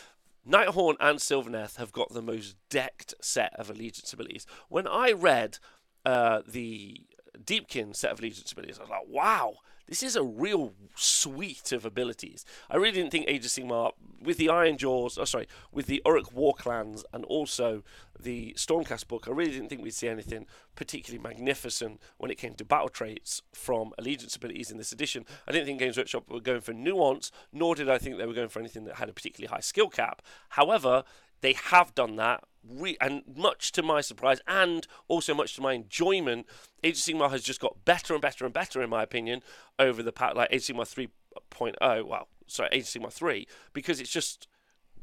Nighthaunt 0.49 0.97
and 1.01 1.19
Sylvaneth 1.19 1.77
have 1.77 1.93
got 1.93 2.13
the 2.13 2.23
most 2.23 2.57
decked 2.71 3.15
set 3.21 3.53
of 3.59 3.69
allegiance 3.69 4.13
abilities. 4.13 4.47
When 4.69 4.87
I 4.87 5.13
read 5.13 5.59
uh, 6.07 6.43
the 6.47 7.03
Deepkin 7.39 7.95
set 7.95 8.13
of 8.13 8.21
allegiance 8.21 8.53
abilities, 8.53 8.79
I 8.79 8.83
was 8.83 8.91
like, 8.91 9.09
wow, 9.09 9.57
this 9.89 10.03
is 10.03 10.17
a 10.17 10.23
real 10.23 10.73
suite 10.95 11.73
of 11.73 11.85
abilities. 11.85 12.45
I 12.71 12.77
really 12.77 12.93
didn't 12.93 13.11
think 13.11 13.25
Age 13.27 13.45
of 13.45 13.51
Sigmar, 13.51 13.93
with 14.23 14.37
the 14.37 14.47
Ironjawz, 14.47 15.19
oh 15.19 15.25
sorry, 15.25 15.49
with 15.73 15.87
the 15.87 16.03
Orruk 16.05 16.33
Warclans 16.35 17.05
and 17.13 17.25
also 17.25 17.83
the 18.19 18.53
Stormcast 18.55 19.09
book, 19.09 19.27
I 19.27 19.31
really 19.31 19.53
didn't 19.53 19.69
think 19.69 19.83
we'd 19.83 19.95
see 19.95 20.09
anything 20.09 20.47
particularly 20.75 21.23
magnificent 21.23 22.01
when 22.19 22.31
it 22.31 22.39
came 22.39 22.55
to 22.55 22.65
battle 22.65 22.89
traits 22.89 23.43
from 23.53 23.93
allegiance 23.99 24.37
abilities 24.37 24.71
in 24.71 24.79
this 24.79 24.93
edition. 24.93 25.25
I 25.47 25.53
didn't 25.53 25.67
think 25.67 25.79
Games 25.79 25.97
Workshop 25.97 26.29
were 26.29 26.41
going 26.41 26.61
for 26.61 26.73
nuance, 26.73 27.31
nor 27.53 27.75
did 27.75 27.89
I 27.89 27.99
think 27.99 28.19
they 28.19 28.27
were 28.27 28.35
going 28.35 28.49
for 28.49 28.61
anything 28.61 28.85
that 28.85 28.97
had 28.97 29.09
a 29.09 29.13
particularly 29.13 29.55
high 29.55 29.61
skill 29.61 29.89
cap. 29.89 30.21
However, 30.51 31.05
they 31.41 31.53
have 31.53 31.95
done 31.95 32.17
that 32.17 32.45
re- 32.69 32.97
and 33.01 33.23
much 33.35 33.73
to 33.73 33.83
my 33.83 34.01
surprise 34.01 34.41
and 34.47 34.87
also 35.09 35.35
much 35.35 35.55
to 35.57 35.63
my 35.63 35.73
enjoyment, 35.73 36.47
Age 36.85 36.99
of 36.99 37.03
Sigmar 37.03 37.31
has 37.31 37.43
just 37.43 37.61
got 37.61 37.85
better 37.85 38.13
and 38.15 38.23
better 38.23 38.45
and 38.45 38.55
better, 38.55 38.83
in 38.83 38.91
my 38.91 39.03
opinion, 39.03 39.43
over 39.79 40.03
the 40.03 40.13
past, 40.13 40.37
like 40.37 40.49
Age 40.53 40.69
of 40.71 40.77
Sigmar 40.77 41.09
3.0, 41.51 42.07
well, 42.07 42.29
sorry, 42.47 42.69
Age 42.73 42.83
of 42.83 42.89
Sigmar 42.89 43.13
3, 43.13 43.47
because 43.73 44.01
it's 44.01 44.11
just 44.11 44.49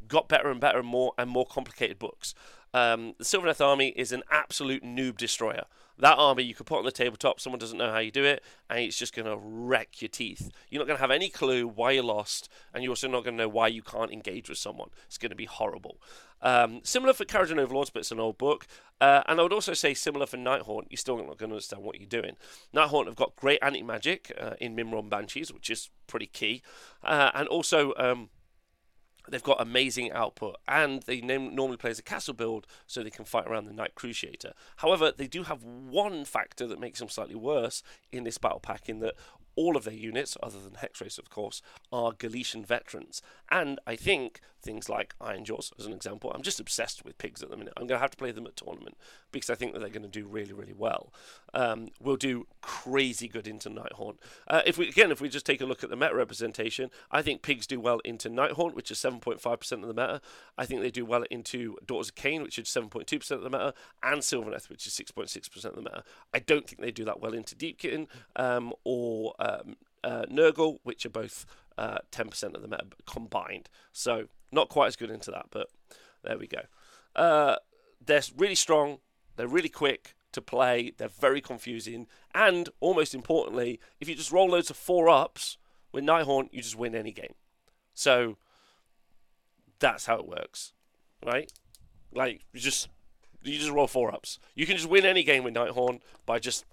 got 0.07 0.29
better 0.29 0.50
and 0.50 0.62
better 0.62 0.79
and 0.79 0.88
more 0.88 1.13
and 1.17 1.29
more 1.29 1.45
complicated 1.45 2.00
books. 2.00 2.34
Um, 2.74 3.13
the 3.17 3.41
Death 3.43 3.62
army 3.62 3.89
is 3.95 4.12
an 4.12 4.24
absolute 4.29 4.84
noob 4.84 5.17
destroyer. 5.17 5.65
That 5.99 6.17
army 6.17 6.43
you 6.43 6.53
could 6.53 6.65
put 6.65 6.79
on 6.79 6.85
the 6.85 6.91
tabletop, 6.91 7.39
someone 7.39 7.59
doesn't 7.59 7.77
know 7.77 7.91
how 7.91 7.99
you 7.99 8.11
do 8.11 8.25
it, 8.25 8.43
and 8.69 8.79
it's 8.79 8.97
just 8.97 9.15
going 9.15 9.25
to 9.27 9.37
wreck 9.37 10.01
your 10.01 10.09
teeth. 10.09 10.51
You're 10.69 10.79
not 10.79 10.87
going 10.87 10.97
to 10.97 11.01
have 11.01 11.11
any 11.11 11.29
clue 11.29 11.67
why 11.67 11.91
you're 11.91 12.03
lost, 12.03 12.49
and 12.73 12.83
you're 12.83 12.91
also 12.91 13.07
not 13.07 13.23
going 13.23 13.37
to 13.37 13.43
know 13.43 13.49
why 13.49 13.67
you 13.67 13.81
can't 13.81 14.11
engage 14.11 14.49
with 14.49 14.57
someone. 14.57 14.89
It's 15.08 15.17
going 15.17 15.29
to 15.29 15.36
be 15.36 15.45
horrible. 15.45 16.01
Um, 16.41 16.81
similar 16.84 17.13
for 17.13 17.25
Kharadron 17.25 17.60
Overlords, 17.60 17.89
but 17.89 17.99
it's 17.99 18.12
an 18.12 18.19
old 18.19 18.38
book. 18.38 18.67
Uh, 18.99 19.23
and 19.27 19.39
I 19.39 19.43
would 19.43 19.53
also 19.53 19.73
say 19.73 19.93
similar 19.93 20.25
for 20.25 20.38
Nighthaunt. 20.38 20.88
You're 20.89 20.97
still 20.97 21.17
not 21.17 21.38
going 21.38 21.49
to 21.49 21.55
understand 21.55 21.84
what 21.84 21.99
you're 21.99 22.08
doing. 22.08 22.36
Nighthaunt 22.73 23.05
have 23.05 23.15
got 23.15 23.36
great 23.36 23.60
anti 23.62 23.81
magic 23.81 24.31
uh, 24.39 24.53
in 24.60 24.75
Myrmourn 24.75 25.10
Banshees, 25.10 25.51
which 25.51 25.69
is 25.69 25.89
pretty 26.08 26.27
key. 26.27 26.62
Uh, 27.03 27.31
and 27.34 27.47
also. 27.47 27.93
Um, 27.97 28.29
They've 29.27 29.43
got 29.43 29.61
amazing 29.61 30.11
output, 30.11 30.57
and 30.67 31.03
they 31.03 31.21
normally 31.21 31.77
play 31.77 31.91
as 31.91 31.99
a 31.99 32.03
castle 32.03 32.33
build, 32.33 32.67
so 32.88 33.03
they 33.03 33.09
can 33.09 33.25
fight 33.25 33.47
around 33.47 33.65
the 33.65 33.73
knight 33.73 33.95
Cruciator. 33.95 34.53
However, 34.77 35.11
they 35.15 35.27
do 35.27 35.43
have 35.43 35.63
one 35.63 36.25
factor 36.25 36.67
that 36.67 36.79
makes 36.79 36.99
them 36.99 37.09
slightly 37.09 37.35
worse 37.35 37.83
in 38.11 38.23
this 38.23 38.38
battle 38.38 38.59
pack, 38.59 38.88
in 38.89 38.99
that 38.99 39.15
all 39.56 39.78
of 39.78 39.84
their 39.84 39.94
units, 39.94 40.38
other 40.41 40.60
than 40.60 40.74
Hexwraiths, 40.74 41.20
of 41.20 41.30
course, 41.30 41.62
are 41.91 42.12
Galletian 42.12 42.65
veterans. 42.65 43.22
And 43.50 43.80
I 43.88 43.96
think 43.96 44.41
things 44.65 44.89
like 44.89 45.13
Ironjawz, 45.22 45.72
as 45.80 45.86
an 45.86 45.94
example, 45.94 46.32
I'm 46.34 46.41
just 46.41 46.60
obsessed 46.60 47.06
with 47.06 47.18
pigs 47.18 47.44
at 47.44 47.50
the 47.50 47.56
minute. 47.56 47.74
I'm 47.78 47.88
going 47.88 47.98
to 47.98 48.02
have 48.02 48.12
to 48.12 48.18
play 48.18 48.32
them 48.32 48.48
at 48.48 48.56
tournament 48.56 48.98
because 49.32 49.50
I 49.50 49.56
think 49.56 49.74
that 49.74 49.80
they're 49.80 49.89
going 49.89 50.02
to 50.02 50.08
do 50.10 50.26
really, 50.26 50.54
really 50.54 50.74
well. 50.74 51.13
Um, 51.54 51.89
we'll 52.02 52.15
do 52.18 52.48
crazy 52.62 53.28
good 53.28 53.48
into 53.48 53.70
Nighthaunt. 53.70 54.18
Uh, 54.48 54.62
if 54.65 54.78
we 54.78 54.89
again, 54.89 55.12
if 55.12 55.22
we 55.22 55.30
just 55.30 55.46
take 55.46 55.62
a 55.62 55.65
look 55.65 55.84
at 55.84 55.89
the 55.89 55.96
meta 55.96 56.15
representation, 56.15 56.89
I 57.12 57.22
think 57.22 57.44
pigs 57.44 57.68
do 57.68 57.80
well 57.80 58.00
into 58.00 58.30
Nighthaunt, 58.30 58.74
which 58.74 58.89
is 58.89 58.98
7.5% 58.98 59.72
of 59.72 59.82
the 59.82 59.88
meta. 59.88 60.22
I 60.58 60.65
think 60.65 60.82
they 60.82 60.91
do 60.91 61.06
well 61.06 61.24
into 61.30 61.78
Daughters 61.86 62.10
of 62.10 62.15
Khaine, 62.15 62.41
which 62.41 62.58
is 62.58 62.68
7.2% 62.68 63.32
of 63.32 63.44
the 63.44 63.50
meta, 63.50 63.74
and 64.02 64.22
Sylvaneth, 64.22 64.70
which 64.70 64.88
is 64.88 64.94
6.6% 64.94 65.65
of 65.65 65.76
the 65.76 65.82
meta. 65.82 66.04
I 66.34 66.39
don't 66.39 66.68
think 66.68 66.82
they 66.82 66.91
do 66.91 67.06
that 67.06 67.22
well 67.22 67.34
into 67.34 67.56
Deepkin 67.56 68.08
um, 68.36 68.74
or 68.84 69.36
um, 69.45 69.75
uh, 70.03 70.25
Nurgle, 70.29 70.79
which 70.84 71.05
are 71.05 71.10
both 71.10 71.45
uh, 71.77 71.99
10% 72.12 72.55
of 72.55 72.62
the 72.62 72.67
meta 72.67 72.86
combined. 73.05 73.69
So 73.91 74.27
not 74.51 74.69
quite 74.69 74.88
as 74.88 74.95
good 74.95 75.12
into 75.12 75.31
that, 75.31 75.47
but 75.51 75.67
there 76.23 76.38
we 76.38 76.47
go. 76.47 76.62
Uh, 77.15 77.58
they're 78.05 78.21
really 78.38 78.55
strong. 78.55 78.99
They're 79.36 79.47
really 79.47 79.69
quick 79.69 80.15
to 80.34 80.41
play. 80.41 80.93
They're 80.97 81.08
very 81.08 81.41
confusing. 81.41 82.08
And 82.34 82.69
almost 82.79 83.13
importantly, 83.13 83.79
if 83.99 84.08
you 84.08 84.15
just 84.15 84.31
roll 84.31 84.49
loads 84.49 84.69
of 84.69 84.77
four 84.77 85.10
ups 85.10 85.58
with 85.91 86.03
Nighthaunt, 86.03 86.49
you 86.51 86.62
just 86.62 86.77
win 86.77 86.95
any 86.95 87.12
game. 87.12 87.34
So 87.93 88.38
that's 89.79 90.05
how 90.05 90.17
it 90.17 90.27
works, 90.27 90.73
right? 91.25 91.51
Like 92.13 92.41
you 92.53 92.60
just 92.60 92.89
you 93.43 93.58
just 93.58 93.71
roll 93.71 93.88
four 93.88 94.13
ups. 94.13 94.39
You 94.55 94.65
can 94.65 94.75
just 94.75 94.89
win 94.89 95.05
any 95.05 95.23
game 95.23 95.43
with 95.43 95.53
Nighthaunt 95.53 96.01
by 96.25 96.39
just 96.39 96.65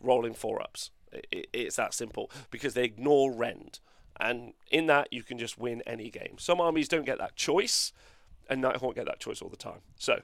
rolling 0.00 0.34
four 0.34 0.62
ups. 0.62 0.90
It, 1.12 1.48
it's 1.52 1.76
that 1.76 1.94
simple 1.94 2.30
because 2.50 2.74
they 2.74 2.84
ignore 2.84 3.32
rend, 3.32 3.80
and 4.18 4.54
in 4.70 4.86
that 4.86 5.12
you 5.12 5.22
can 5.22 5.38
just 5.38 5.58
win 5.58 5.82
any 5.86 6.10
game. 6.10 6.36
Some 6.38 6.60
armies 6.60 6.88
don't 6.88 7.06
get 7.06 7.18
that 7.18 7.36
choice, 7.36 7.92
and 8.48 8.62
Nighthaunt 8.62 8.94
get 8.94 9.06
that 9.06 9.20
choice 9.20 9.42
all 9.42 9.48
the 9.48 9.56
time. 9.56 9.80
So 9.98 10.22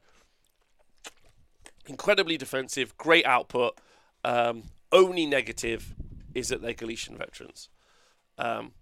incredibly 1.87 2.37
defensive, 2.37 2.96
great 2.96 3.27
output. 3.27 3.79
Um, 4.24 4.64
only 4.92 5.27
negative 5.27 5.94
is 6.35 6.48
that 6.48 6.62
they're 6.62 6.74
Galletian 6.74 7.16
veterans. 7.16 7.68
Um, 8.37 8.72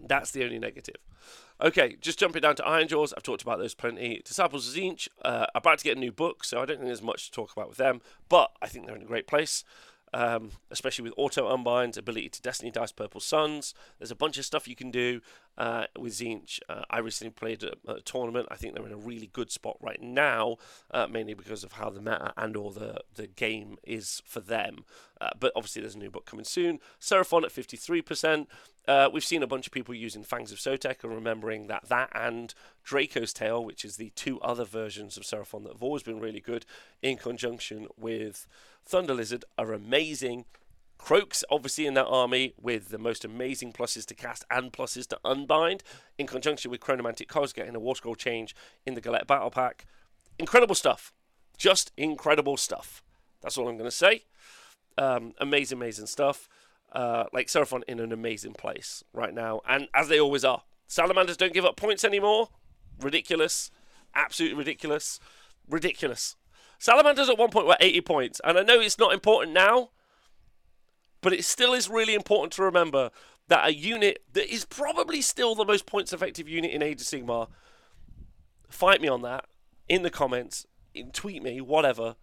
that's 0.00 0.30
the 0.32 0.44
only 0.44 0.58
negative. 0.58 0.96
Okay, 1.62 1.96
just 2.00 2.18
jumping 2.18 2.42
down 2.42 2.56
to 2.56 2.62
Ironjawz. 2.62 3.12
I've 3.16 3.22
talked 3.22 3.42
about 3.42 3.58
those 3.58 3.74
plenty. 3.74 4.20
Disciples 4.24 4.68
of 4.68 4.74
Tzeentch, 4.74 5.08
uh, 5.24 5.46
about 5.54 5.78
to 5.78 5.84
get 5.84 5.96
a 5.96 6.00
new 6.00 6.10
book, 6.10 6.42
so 6.42 6.60
I 6.60 6.64
don't 6.64 6.78
think 6.78 6.86
there's 6.86 7.02
much 7.02 7.26
to 7.26 7.32
talk 7.32 7.52
about 7.52 7.68
with 7.68 7.78
them, 7.78 8.00
but 8.28 8.50
I 8.60 8.66
think 8.66 8.86
they're 8.86 8.96
in 8.96 9.02
a 9.02 9.06
great 9.06 9.28
place 9.28 9.62
um, 10.12 10.50
especially 10.70 11.04
with 11.04 11.14
auto 11.16 11.54
unbinds, 11.54 11.96
ability 11.96 12.28
to 12.30 12.42
Destiny 12.42 12.70
Dice 12.70 12.92
Purple 12.92 13.20
Suns. 13.20 13.74
There's 13.98 14.10
a 14.10 14.16
bunch 14.16 14.38
of 14.38 14.44
stuff 14.44 14.68
you 14.68 14.76
can 14.76 14.90
do 14.90 15.20
uh, 15.58 15.84
with 15.98 16.14
Tzeentch. 16.14 16.60
Uh, 16.68 16.82
I 16.90 16.98
recently 16.98 17.30
played 17.30 17.62
a, 17.62 17.74
a, 17.90 18.00
tournament. 18.00 18.48
I 18.50 18.56
think 18.56 18.74
they're 18.74 18.86
in 18.86 18.92
a 18.92 18.96
really 18.96 19.26
good 19.26 19.50
spot 19.50 19.76
right 19.80 20.00
now, 20.00 20.56
uh, 20.90 21.06
mainly 21.06 21.34
because 21.34 21.64
of 21.64 21.72
how 21.72 21.90
the 21.90 22.00
meta 22.00 22.32
and 22.36 22.56
all 22.56 22.70
the, 22.70 23.02
the 23.14 23.26
game 23.26 23.76
is 23.84 24.22
for 24.24 24.40
them. 24.40 24.84
Uh, 25.20 25.30
but 25.38 25.52
obviously, 25.54 25.82
there's 25.82 25.94
a 25.94 25.98
new 25.98 26.10
book 26.10 26.26
coming 26.26 26.44
soon. 26.44 26.80
Seraphon 27.00 27.44
at 27.44 27.52
53%. 27.52 28.46
Uh, 28.88 29.08
we've 29.12 29.24
seen 29.24 29.42
a 29.42 29.46
bunch 29.46 29.66
of 29.66 29.72
people 29.72 29.94
using 29.94 30.24
Fangs 30.24 30.50
of 30.50 30.58
Sotek 30.58 31.04
and 31.04 31.14
remembering 31.14 31.68
that 31.68 31.88
that 31.88 32.08
and 32.14 32.52
Draco's 32.82 33.32
Tail, 33.32 33.64
which 33.64 33.84
is 33.84 33.96
the 33.96 34.10
two 34.16 34.40
other 34.40 34.64
versions 34.64 35.16
of 35.16 35.22
Seraphon 35.22 35.62
that 35.64 35.74
have 35.74 35.82
always 35.82 36.02
been 36.02 36.18
really 36.18 36.40
good, 36.40 36.66
in 37.00 37.16
conjunction 37.16 37.86
with 37.96 38.48
Thunder 38.84 39.14
Lizard, 39.14 39.44
are 39.56 39.72
amazing. 39.72 40.46
Kroak's 41.02 41.44
obviously 41.50 41.86
in 41.86 41.94
that 41.94 42.06
army 42.06 42.54
with 42.60 42.90
the 42.90 42.98
most 42.98 43.24
amazing 43.24 43.72
pluses 43.72 44.06
to 44.06 44.14
cast 44.14 44.44
and 44.50 44.72
pluses 44.72 45.06
to 45.08 45.18
unbind, 45.24 45.82
in 46.16 46.26
conjunction 46.26 46.70
with 46.70 46.80
Chronomantic 46.80 47.26
Cogs 47.26 47.52
getting 47.52 47.74
a 47.74 47.80
War 47.80 47.96
Scroll 47.96 48.14
change 48.14 48.54
in 48.86 48.94
the 48.94 49.00
Galette 49.00 49.26
Battle 49.26 49.50
Pack. 49.50 49.86
Incredible 50.38 50.76
stuff. 50.76 51.12
Just 51.58 51.90
incredible 51.96 52.56
stuff. 52.56 53.02
That's 53.42 53.58
all 53.58 53.68
I'm 53.68 53.76
going 53.76 53.90
to 53.90 53.96
say. 53.96 54.24
Um, 54.96 55.32
amazing, 55.38 55.78
amazing 55.78 56.06
stuff. 56.06 56.48
Uh, 56.92 57.24
like 57.32 57.48
Seraphon 57.48 57.82
in 57.88 57.98
an 57.98 58.12
amazing 58.12 58.52
place 58.52 59.02
right 59.12 59.32
now, 59.32 59.62
and 59.66 59.88
as 59.94 60.08
they 60.08 60.20
always 60.20 60.44
are. 60.44 60.62
Salamanders 60.86 61.38
don't 61.38 61.54
give 61.54 61.64
up 61.64 61.74
points 61.74 62.04
anymore. 62.04 62.50
Ridiculous. 63.00 63.70
Absolutely 64.14 64.58
ridiculous. 64.58 65.18
Ridiculous. 65.68 66.36
Salamanders 66.78 67.30
at 67.30 67.38
one 67.38 67.48
point 67.48 67.66
were 67.66 67.78
80 67.80 68.02
points, 68.02 68.40
and 68.44 68.58
I 68.58 68.62
know 68.62 68.78
it's 68.78 68.98
not 68.98 69.14
important 69.14 69.54
now, 69.54 69.90
but 71.22 71.32
it 71.32 71.44
still 71.44 71.72
is 71.72 71.88
really 71.88 72.14
important 72.14 72.52
to 72.52 72.62
remember 72.62 73.10
that 73.48 73.66
a 73.66 73.74
unit 73.74 74.22
that 74.34 74.52
is 74.52 74.64
probably 74.64 75.22
still 75.22 75.54
the 75.54 75.64
most 75.64 75.86
points 75.86 76.12
effective 76.12 76.48
unit 76.48 76.70
in 76.70 76.82
Age 76.82 77.00
of 77.00 77.06
Sigmar. 77.06 77.48
Fight 78.68 79.00
me 79.00 79.08
on 79.08 79.22
that 79.22 79.46
in 79.88 80.02
the 80.02 80.10
comments, 80.10 80.66
in 80.94 81.10
tweet 81.10 81.42
me, 81.42 81.60
whatever. 81.60 82.16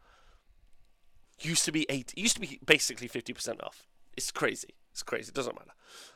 Used 1.41 1.65
to 1.65 1.71
be 1.71 1.85
eight. 1.89 2.13
Used 2.17 2.35
to 2.35 2.41
be 2.41 2.59
basically 2.65 3.07
fifty 3.07 3.33
percent 3.33 3.63
off. 3.63 3.87
It's 4.17 4.31
crazy. 4.31 4.75
It's 4.91 5.03
crazy. 5.03 5.29
It 5.29 5.35
doesn't 5.35 5.55
matter. 5.55 5.71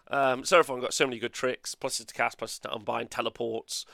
Um, 0.10 0.43
Seraphon 0.43 0.82
got 0.82 0.93
so 0.93 1.06
many 1.06 1.17
good 1.17 1.32
tricks. 1.34 1.76
Plus 1.76 2.00
it's 2.02 2.12
to 2.12 2.17
cast, 2.17 2.38
plus 2.38 2.60
to 2.60 2.74
unbind, 2.74 3.10
teleports, 3.12 3.86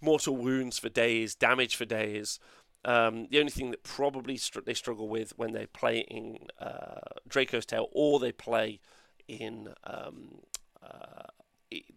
mortal 0.00 0.36
wounds 0.36 0.78
for 0.78 0.90
days, 0.90 1.34
damage 1.34 1.76
for 1.76 1.86
days. 1.86 2.38
Um, 2.86 3.26
the 3.30 3.40
only 3.40 3.50
thing 3.50 3.72
that 3.72 3.82
probably 3.82 4.36
str- 4.36 4.60
they 4.60 4.72
struggle 4.72 5.08
with 5.08 5.36
when 5.36 5.52
they 5.52 5.66
play 5.66 5.98
in 5.98 6.38
uh, 6.60 7.00
Draco's 7.28 7.66
Tail 7.66 7.88
or 7.90 8.20
they 8.20 8.30
play 8.30 8.78
in 9.26 9.70
um, 9.82 10.38
uh, 10.80 11.24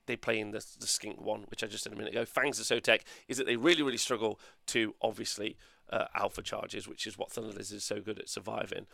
they 0.08 0.15
play 0.15 0.39
in 0.39 0.49
the, 0.49 0.65
the 0.80 0.88
skink 0.88 1.21
one, 1.21 1.45
which 1.49 1.63
I 1.63 1.67
just 1.67 1.84
said 1.84 1.93
a 1.93 1.95
minute 1.95 2.13
ago. 2.13 2.25
Fangs 2.25 2.60
of 2.60 2.65
Sotek 2.65 3.02
is 3.28 3.38
that 3.38 3.45
they 3.45 3.56
really, 3.56 3.84
really 3.84 3.97
struggle 3.97 4.39
to 4.67 4.95
obviously 4.99 5.58
uh, 5.91 6.06
alpha 6.15 6.41
charges, 6.41 6.88
which 6.88 7.06
is 7.06 7.19
what 7.19 7.30
Thunderliz 7.30 7.71
is 7.71 7.84
so 7.84 8.02
good 8.02 8.17
at 8.17 8.28
surviving. 8.28 8.88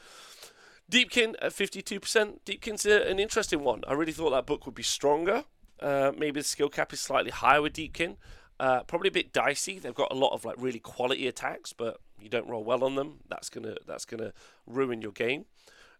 Deepkin 0.91 1.35
at 1.41 1.53
52%. 1.53 2.39
Deepkin's 2.45 2.85
a, 2.85 3.09
an 3.09 3.19
interesting 3.19 3.63
one. 3.63 3.83
I 3.87 3.93
really 3.93 4.11
thought 4.11 4.31
that 4.31 4.45
book 4.45 4.65
would 4.65 4.75
be 4.75 4.83
stronger. 4.83 5.45
Uh, 5.79 6.11
maybe 6.17 6.41
the 6.41 6.45
skill 6.45 6.69
cap 6.69 6.91
is 6.91 6.99
slightly 6.99 7.31
higher 7.31 7.61
with 7.61 7.73
Deepkin. 7.73 8.17
Uh, 8.59 8.83
probably 8.83 9.09
a 9.09 9.11
bit 9.11 9.33
dicey. 9.33 9.79
They've 9.79 9.93
got 9.93 10.11
a 10.11 10.15
lot 10.15 10.33
of 10.33 10.45
like 10.45 10.55
really 10.57 10.79
quality 10.79 11.27
attacks, 11.27 11.73
but 11.73 11.99
you 12.19 12.29
don't 12.29 12.47
roll 12.47 12.63
well 12.63 12.83
on 12.83 12.95
them. 12.95 13.19
That's 13.27 13.49
gonna 13.49 13.75
that's 13.85 14.05
gonna 14.05 14.33
ruin 14.65 15.01
your 15.01 15.11
game. 15.11 15.45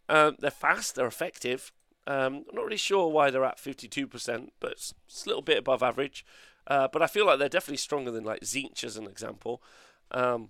Um, 0.08 0.38
they're 0.39 0.52
fast. 0.52 0.96
They're 0.96 1.08
effective. 1.08 1.72
Um, 2.08 2.46
I'm 2.50 2.56
not 2.56 2.65
really 2.65 2.78
sure 2.78 3.08
why 3.08 3.32
they're 3.32 3.44
at 3.44 3.58
52%, 3.58 4.50
but 4.60 4.74
it's, 4.74 4.94
it's 5.08 5.26
a 5.26 5.30
little 5.30 5.41
bit 5.41 5.58
above 5.58 5.82
average. 5.82 6.24
Uh, 6.68 6.88
but 6.91 7.02
I 7.02 7.08
feel 7.08 7.26
like 7.26 7.39
they're 7.39 7.50
definitely 7.50 7.78
stronger 7.78 8.12
than 8.12 8.24
like 8.24 8.41
Tzeentch 8.41 8.84
as 8.84 8.96
an 8.96 9.08
example. 9.08 9.62
Um, 10.12 10.50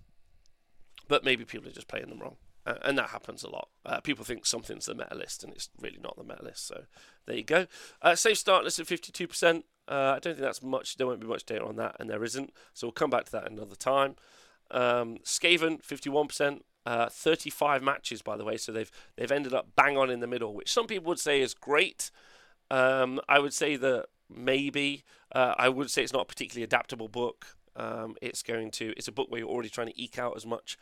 but 1.07 1.23
maybe 1.23 1.45
people 1.45 1.69
are 1.69 1.73
just 1.73 1.87
playing 1.87 2.09
them 2.09 2.19
wrong. 2.19 2.35
Uh, 2.65 2.75
and 2.81 2.97
that 2.97 3.09
happens 3.09 3.43
a 3.43 3.49
lot. 3.49 3.69
Uh, 3.85 3.99
people 3.99 4.25
think 4.25 4.45
something's 4.45 4.87
the 4.87 4.95
meta 4.95 5.15
list, 5.15 5.43
and 5.43 5.53
it's 5.53 5.69
really 5.79 5.99
not 6.01 6.17
the 6.17 6.23
meta 6.23 6.43
list. 6.43 6.65
So 6.67 6.85
there 7.25 7.37
you 7.37 7.43
go. 7.43 7.67
Uh, 8.01 8.15
safe 8.15 8.37
start 8.37 8.63
list 8.63 8.79
at 8.79 8.87
52%. 8.87 9.63
Uh, 9.87 10.13
I 10.15 10.19
don't 10.19 10.33
think 10.33 10.39
that's 10.39 10.63
much. 10.63 10.97
There 10.97 11.07
won't 11.07 11.19
be 11.19 11.27
much 11.27 11.45
data 11.45 11.63
on 11.63 11.75
that, 11.77 11.95
and 11.99 12.09
there 12.09 12.23
isn't. 12.23 12.53
So 12.73 12.87
we'll 12.87 12.93
come 12.93 13.09
back 13.09 13.25
to 13.25 13.31
that 13.33 13.51
another 13.51 13.75
time. 13.75 14.15
Um, 14.71 15.17
Skaven, 15.23 15.83
51%. 15.83 16.61
Uh, 16.87 17.09
35 17.09 17.81
matches, 17.81 18.21
by 18.21 18.37
the 18.37 18.45
way, 18.45 18.57
so 18.57 18.71
they've 18.71 18.91
they've 19.15 19.31
ended 19.31 19.55
up 19.55 19.69
bang 19.75 19.97
on 19.97 20.11
in 20.11 20.19
the 20.19 20.27
middle, 20.27 20.53
which 20.53 20.71
some 20.71 20.85
people 20.85 21.09
would 21.09 21.17
say 21.17 21.41
is 21.41 21.55
great. 21.55 22.11
Um, 22.69 23.19
I 23.27 23.39
would 23.39 23.55
say 23.55 23.75
that 23.75 24.05
maybe 24.29 25.03
uh, 25.33 25.55
I 25.57 25.67
would 25.67 25.89
say 25.89 26.03
it's 26.03 26.13
not 26.13 26.21
a 26.21 26.25
particularly 26.25 26.63
adaptable 26.63 27.07
book. 27.07 27.57
Um, 27.75 28.15
it's 28.21 28.43
going 28.43 28.69
to 28.71 28.93
it's 28.97 29.07
a 29.07 29.11
book 29.11 29.31
where 29.31 29.39
you're 29.39 29.49
already 29.49 29.69
trying 29.69 29.87
to 29.87 29.99
eke 29.99 30.19
out 30.19 30.35
as 30.35 30.45
much 30.45 30.77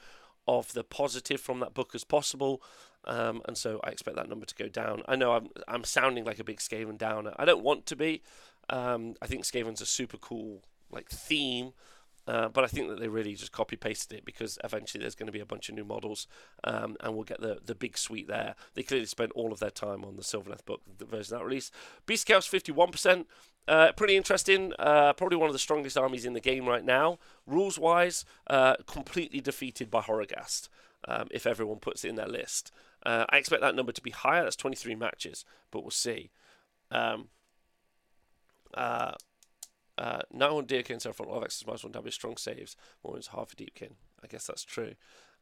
of 0.46 0.74
the 0.74 0.84
positive 0.84 1.40
from 1.40 1.62
that 1.62 1.74
book 1.74 1.96
as 1.96 2.04
possible, 2.04 2.62
um, 3.06 3.42
and 3.46 3.58
so 3.58 3.80
I 3.84 3.90
expect 3.90 4.18
that 4.18 4.28
number 4.28 4.46
to 4.46 4.56
go 4.56 4.68
down. 4.68 5.04
I 5.08 5.16
know 5.16 5.32
I'm 5.32 5.50
I'm 5.70 5.86
sounding 5.86 6.26
like 6.26 6.40
a 6.40 6.44
big 6.44 6.60
Skaven 6.60 6.98
downer. 6.98 7.34
I 7.38 7.46
don't 7.46 7.64
want 7.64 7.86
to 7.88 7.96
be. 7.96 8.22
Um, 8.70 9.16
I 9.22 9.28
think 9.28 9.46
Skaven's 9.46 9.82
a 9.82 9.86
super 9.86 10.18
cool 10.18 10.62
like 10.92 11.10
theme 11.10 11.74
uh, 12.26 12.48
but 12.48 12.64
I 12.64 12.68
think 12.68 12.88
that 12.88 13.00
they 13.00 13.08
really 13.08 13.36
just 13.36 13.52
copy 13.52 13.76
pasted 13.76 14.20
it 14.20 14.26
because 14.26 14.58
eventually 14.64 15.02
there's 15.02 15.16
going 15.16 15.28
to 15.28 15.34
be 15.34 15.42
a 15.42 15.46
bunch 15.46 15.68
of 15.68 15.76
new 15.76 15.84
models, 15.84 16.28
um, 16.64 16.96
and 17.02 17.14
we'll 17.14 17.26
get 17.26 17.42
the 17.42 17.60
the 17.64 17.76
big 17.76 17.98
suite 17.98 18.28
there. 18.28 18.56
They 18.76 18.84
clearly 18.84 19.06
spent 19.08 19.32
all 19.34 19.52
of 19.52 19.60
their 19.60 19.70
time 19.70 20.06
on 20.06 20.16
the 20.16 20.22
Sylvaneth 20.22 20.66
book, 20.66 20.82
the 20.98 21.06
version 21.06 21.38
that 21.38 21.44
released. 21.44 21.74
Beast 22.06 22.26
Chaos 22.26 22.48
51%, 22.48 23.26
uh, 23.68 23.92
pretty 23.94 24.16
interesting. 24.16 24.72
Uh, 24.80 25.12
probably 25.14 25.38
one 25.38 25.50
of 25.50 25.54
the 25.54 25.60
strongest 25.60 25.98
armies 25.98 26.26
in 26.26 26.34
the 26.34 26.40
game 26.40 26.66
right 26.66 26.86
now. 26.86 27.20
Rules 27.46 27.78
wise, 27.78 28.24
uh, 28.48 28.76
completely 28.88 29.42
defeated 29.42 29.92
by 29.92 30.02
Horrorghast. 30.02 30.70
Um, 31.06 31.28
if 31.32 31.46
everyone 31.46 31.80
puts 31.80 32.06
it 32.06 32.10
in 32.10 32.16
their 32.16 32.30
list, 32.30 32.72
uh, 33.06 33.26
I 33.28 33.38
expect 33.38 33.62
that 33.62 33.76
number 33.76 33.92
to 33.92 34.02
be 34.02 34.12
higher. 34.12 34.44
That's 34.44 34.56
23 34.56 34.96
matches, 34.96 35.44
but 35.72 35.82
we'll 35.82 35.92
see. 35.92 36.32
Um, 36.90 37.28
uh, 38.74 39.14
uh, 39.98 40.22
now 40.32 40.58
on 40.58 40.66
Deepkin, 40.66 41.02
so 41.02 41.14
front 41.14 41.32
of 41.32 41.44
access 41.44 41.66
minus 41.66 41.84
one 41.84 41.92
damage, 41.92 42.14
strong 42.14 42.38
saves, 42.38 42.76
more 43.04 43.18
is 43.18 43.28
half 43.28 43.50
for 43.50 43.56
Deepkin. 43.56 43.94
I 44.24 44.28
guess 44.28 44.48
that's 44.48 44.64
true. 44.64 44.94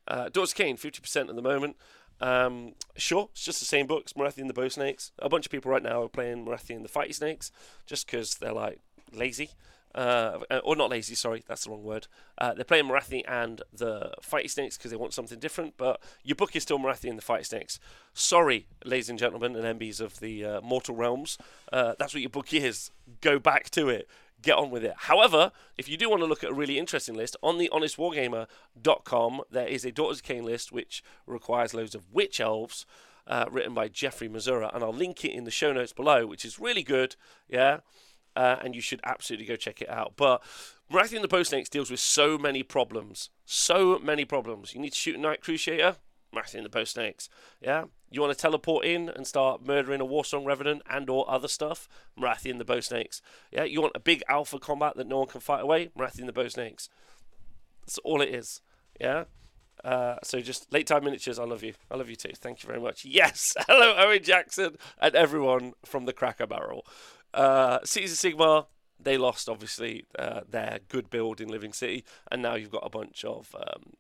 Uh, 0.08 0.30
Daughters 0.30 0.54
Khaine, 0.54 0.80
50% 0.80 1.30
at 1.30 1.36
the 1.36 1.42
moment. 1.42 1.78
Um, 2.20 2.74
sure, 2.96 3.30
it's 3.32 3.44
just 3.44 3.60
the 3.60 3.66
same 3.66 3.88
books, 3.88 4.14
Morathi 4.14 4.40
and 4.40 4.50
the 4.50 4.54
Bow 4.54 4.68
Snakes. 4.68 5.12
A 5.20 5.30
bunch 5.30 5.46
of 5.46 5.52
people 5.52 5.72
right 5.72 5.82
now 5.82 6.04
are 6.04 6.10
playing 6.10 6.46
Morathi 6.46 6.76
and 6.76 6.86
the 6.86 6.90
Fighty 6.90 7.14
Snakes 7.16 7.52
just 7.86 8.06
because 8.06 8.36
they're 8.36 8.54
like 8.54 8.80
lazy. 9.12 9.52
Uh, 9.94 10.40
or 10.64 10.76
not 10.76 10.90
lazy, 10.90 11.16
sorry, 11.16 11.44
that's 11.48 11.66
the 11.66 11.70
wrong 11.70 11.84
word. 11.84 12.08
Uh, 12.38 12.54
they're 12.54 12.64
playing 12.64 12.86
Morathi 12.86 13.24
and 13.28 13.62
the 13.74 14.14
Fighty 14.22 14.50
Snakes 14.50 14.78
because 14.78 14.92
they 14.92 14.98
want 14.98 15.14
something 15.14 15.40
different, 15.40 15.76
but 15.78 16.02
your 16.24 16.36
book 16.36 16.56
is 16.56 16.64
still 16.64 16.80
Morathi 16.80 17.10
and 17.10 17.18
the 17.18 17.24
Fighty 17.24 17.46
Snakes. 17.46 17.80
Sorry, 18.14 18.68
ladies 18.86 19.10
and 19.10 19.20
gentlemen 19.20 19.56
and 19.56 19.80
MBs 19.80 20.00
of 20.00 20.20
the 20.20 20.46
uh, 20.46 20.62
Mortal 20.62 20.96
Realms, 20.96 21.38
uh, 21.74 21.96
that's 22.00 22.14
what 22.14 22.22
your 22.22 22.30
book 22.30 22.54
is. 22.54 22.92
Go 23.22 23.38
back 23.38 23.70
to 23.72 23.90
it 23.90 24.08
get 24.42 24.58
on 24.58 24.72
with 24.72 24.84
it. 24.84 24.94
However, 24.98 25.52
if 25.78 25.88
you 25.88 25.98
do 25.98 26.10
want 26.10 26.22
to 26.22 26.26
look 26.26 26.44
at 26.44 26.50
a 26.50 26.54
really 26.54 26.80
interesting 26.80 27.16
list, 27.16 27.38
on 27.44 27.58
the 27.58 27.70
honestwargamer.com, 27.72 29.42
there 29.52 29.68
is 29.68 29.86
a 29.86 29.92
Daughters 29.92 30.20
of 30.20 30.26
Khaine 30.26 30.44
list 30.44 30.72
which 30.72 31.04
requires 31.28 31.74
loads 31.74 31.96
of 31.96 32.12
witch 32.12 32.40
elves. 32.40 32.86
Uh, 33.28 33.46
written 33.52 33.76
by 33.76 33.88
Jeffrey 33.88 34.28
Mazura, 34.28 34.74
and 34.74 34.84
I'll 34.84 34.92
link 34.92 35.24
it 35.24 35.30
in 35.30 35.44
the 35.44 35.52
show 35.52 35.72
notes 35.72 35.94
below, 35.94 36.26
which 36.26 36.44
is 36.44 36.60
really 36.60 36.82
good. 36.82 37.16
Yeah, 37.48 37.82
uh, 38.36 38.58
and 38.64 38.76
you 38.76 38.82
should 38.82 39.02
absolutely 39.04 39.46
go 39.46 39.56
check 39.56 39.82
it 39.82 39.90
out. 39.90 40.14
But 40.16 40.44
Morathi 40.92 41.14
and 41.14 41.24
the 41.24 41.28
Bow 41.28 41.44
Snakes 41.44 41.70
deals 41.70 41.90
with 41.90 42.00
so 42.00 42.38
many 42.38 42.64
problems, 42.64 43.30
so 43.46 44.00
many 44.00 44.26
problems. 44.26 44.74
You 44.74 44.82
need 44.82 44.94
to 44.94 44.98
shoot 44.98 45.16
a 45.16 45.20
Night 45.20 45.42
Crusader, 45.42 45.96
Morathi 46.34 46.56
and 46.56 46.66
the 46.66 46.70
Bow 46.70 46.84
Snakes. 46.84 47.30
Yeah, 47.62 47.86
you 48.10 48.22
want 48.22 48.34
to 48.34 48.42
teleport 48.42 48.86
in 48.86 49.10
and 49.10 49.26
start 49.26 49.66
murdering 49.66 50.02
a 50.02 50.06
Warsong 50.06 50.46
Revenant 50.46 50.82
and 50.90 51.10
or 51.10 51.30
other 51.30 51.48
stuff? 51.48 51.88
Morathi 52.20 52.52
and 52.52 52.60
the 52.60 52.66
Bow 52.66 52.80
Snakes. 52.80 53.22
Yeah, 53.52 53.64
you 53.64 53.82
want 53.82 53.96
a 53.96 54.00
big 54.00 54.24
alpha 54.28 54.60
combat 54.60 54.96
that 54.98 55.08
no 55.08 55.20
one 55.20 55.28
can 55.28 55.42
fight 55.42 55.62
away? 55.62 55.90
Morathi 55.98 56.20
and 56.20 56.28
the 56.28 56.34
Bow 56.34 56.48
Snakes. 56.48 56.90
That's 57.82 57.98
all 58.00 58.22
it 58.22 58.30
is. 58.30 58.62
Yeah. 59.00 59.26
Uh, 59.84 60.18
so 60.24 60.40
just 60.40 60.72
late 60.72 60.88
time 60.88 61.04
miniatures. 61.04 61.40
I 61.40 61.44
love 61.44 61.64
you. 61.64 61.74
I 61.90 61.96
love 61.96 62.10
you 62.10 62.16
too. 62.16 62.32
Thank 62.36 62.64
you 62.64 62.68
very 62.68 62.80
much. 62.80 63.04
Yes. 63.04 63.56
Hello, 63.68 63.96
Owen 63.98 64.24
Jackson 64.24 64.78
and 65.00 65.16
everyone 65.16 65.74
from 65.86 66.06
the 66.06 66.14
Cracker 66.14 66.46
Barrel. 66.46 66.86
Uh, 67.34 67.80
Cities 67.84 68.12
of 68.12 68.18
Sigmar. 68.18 68.68
They 69.04 69.18
lost 69.18 69.50
obviously 69.50 70.06
uh, 70.20 70.42
their 70.48 70.80
good 70.88 71.10
build 71.10 71.42
in 71.42 71.48
Living 71.48 71.74
City, 71.74 72.04
and 72.32 72.42
now 72.42 72.56
you've 72.56 72.72
got 72.72 72.86
a 72.86 72.90
bunch 72.90 73.26
of. 73.26 73.56
Um, 73.56 73.94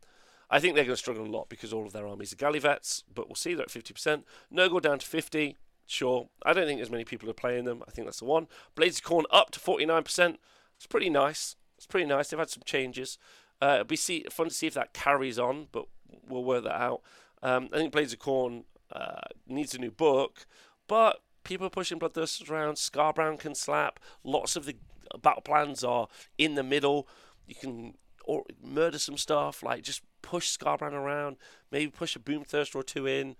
I 0.51 0.59
think 0.59 0.75
they're 0.75 0.83
going 0.83 0.95
to 0.95 0.97
struggle 0.97 1.25
a 1.25 1.27
lot 1.27 1.47
because 1.49 1.71
all 1.71 1.85
of 1.85 1.93
their 1.93 2.05
armies 2.05 2.33
are 2.33 2.35
Gallivets, 2.35 3.03
but 3.13 3.27
we'll 3.27 3.35
see. 3.35 3.53
They're 3.53 3.63
at 3.63 3.69
50%. 3.69 4.23
Nurgle 4.53 4.81
down 4.81 4.99
to 4.99 5.05
50. 5.07 5.57
Sure. 5.87 6.27
I 6.45 6.53
don't 6.53 6.67
think 6.67 6.81
as 6.81 6.91
many 6.91 7.05
people 7.05 7.29
are 7.29 7.33
playing 7.33 7.63
them. 7.63 7.83
I 7.87 7.91
think 7.91 8.05
that's 8.05 8.19
the 8.19 8.25
one. 8.25 8.47
Blades 8.75 8.99
of 8.99 9.05
Khorne 9.05 9.23
up 9.31 9.51
to 9.51 9.59
49%. 9.59 10.37
It's 10.75 10.87
pretty 10.87 11.09
nice. 11.09 11.55
It's 11.77 11.87
pretty 11.87 12.05
nice. 12.05 12.29
They've 12.29 12.39
had 12.39 12.49
some 12.49 12.63
changes. 12.65 13.17
Uh, 13.61 13.73
it'll 13.75 13.85
be 13.85 13.95
see, 13.95 14.25
fun 14.29 14.49
to 14.49 14.53
see 14.53 14.67
if 14.67 14.73
that 14.73 14.93
carries 14.93 15.39
on, 15.39 15.67
but 15.71 15.85
we'll 16.27 16.43
work 16.43 16.65
that 16.65 16.81
out. 16.81 17.01
Um, 17.41 17.69
I 17.73 17.77
think 17.77 17.93
Blades 17.93 18.13
of 18.13 18.19
Khorne 18.19 18.65
uh, 18.91 19.21
needs 19.47 19.73
a 19.73 19.79
new 19.79 19.91
book, 19.91 20.45
but 20.87 21.21
people 21.43 21.69
pushing 21.69 21.99
Bloodthirsters 21.99 22.49
around. 22.49 22.75
Skarbrand 22.75 23.39
can 23.39 23.55
slap. 23.55 23.99
Lots 24.23 24.55
of 24.55 24.65
the 24.65 24.75
battle 25.21 25.41
plans 25.41 25.83
are 25.83 26.07
in 26.37 26.55
the 26.55 26.63
middle. 26.63 27.07
You 27.47 27.55
can 27.55 27.93
or 28.25 28.43
murder 28.63 28.99
some 28.99 29.17
stuff, 29.17 29.63
like 29.63 29.83
just 29.83 30.01
push 30.21 30.55
Skarbrand 30.55 30.93
around, 30.93 31.37
maybe 31.71 31.91
push 31.91 32.15
a 32.15 32.19
Boomthirster 32.19 32.75
or 32.75 32.83
two 32.83 33.07
in. 33.07 33.35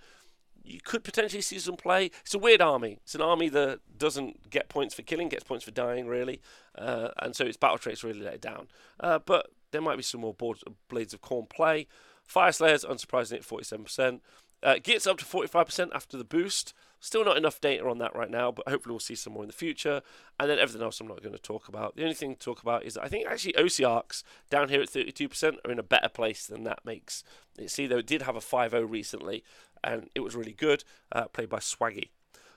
You 0.63 0.79
could 0.83 1.03
potentially 1.03 1.41
see 1.41 1.59
some 1.59 1.75
play. 1.75 2.11
It's 2.21 2.33
a 2.33 2.39
weird 2.39 2.61
army. 2.61 2.99
It's 3.03 3.15
an 3.15 3.21
army 3.21 3.49
that 3.49 3.79
doesn't 3.97 4.49
get 4.49 4.69
points 4.69 4.93
for 4.93 5.01
killing, 5.01 5.29
gets 5.29 5.43
points 5.43 5.65
for 5.65 5.71
dying, 5.71 6.07
really. 6.07 6.41
Uh, 6.77 7.09
and 7.17 7.35
so 7.35 7.45
its 7.45 7.57
battle 7.57 7.79
traits 7.79 8.03
really 8.03 8.21
let 8.21 8.35
it 8.35 8.41
down. 8.41 8.67
Uh, 8.99 9.17
but 9.19 9.47
there 9.71 9.81
might 9.81 9.97
be 9.97 10.03
some 10.03 10.21
more 10.21 10.35
boards, 10.35 10.63
Blades 10.87 11.13
of 11.13 11.21
Khorne 11.21 11.49
play. 11.49 11.87
Fyreslayers, 12.31 12.85
unsurprisingly, 12.85 13.37
at 13.37 13.41
47%. 13.41 14.19
Uh, 14.61 14.75
gets 14.83 15.07
up 15.07 15.17
to 15.17 15.25
45% 15.25 15.89
after 15.95 16.17
the 16.17 16.23
boost. 16.23 16.73
Still 17.03 17.25
not 17.25 17.35
enough 17.35 17.59
data 17.59 17.83
on 17.89 17.97
that 17.97 18.15
right 18.15 18.29
now, 18.29 18.51
but 18.51 18.69
hopefully 18.69 18.93
we'll 18.93 18.99
see 18.99 19.15
some 19.15 19.33
more 19.33 19.41
in 19.41 19.47
the 19.47 19.53
future. 19.53 20.03
And 20.39 20.47
then 20.47 20.59
everything 20.59 20.83
else 20.83 21.01
I'm 21.01 21.07
not 21.07 21.23
going 21.23 21.33
to 21.33 21.41
talk 21.41 21.67
about. 21.67 21.95
The 21.95 22.03
only 22.03 22.13
thing 22.13 22.35
to 22.35 22.39
talk 22.39 22.61
about 22.61 22.83
is 22.85 22.95
I 22.95 23.07
think 23.07 23.27
actually 23.27 23.53
Ossiarchs 23.53 24.23
down 24.51 24.69
here 24.69 24.81
at 24.81 24.89
32% 24.89 25.55
are 25.65 25.71
in 25.71 25.79
a 25.79 25.83
better 25.83 26.09
place 26.09 26.45
than 26.45 26.63
that 26.65 26.85
makes 26.85 27.23
it 27.57 27.71
see. 27.71 27.87
Though 27.87 27.97
it 27.97 28.05
did 28.05 28.21
have 28.21 28.35
a 28.35 28.39
5-0 28.39 28.87
recently, 28.87 29.43
and 29.83 30.09
it 30.13 30.19
was 30.19 30.35
really 30.35 30.53
good, 30.53 30.83
uh, 31.11 31.25
played 31.25 31.49
by 31.49 31.57
Swaggy. 31.57 32.09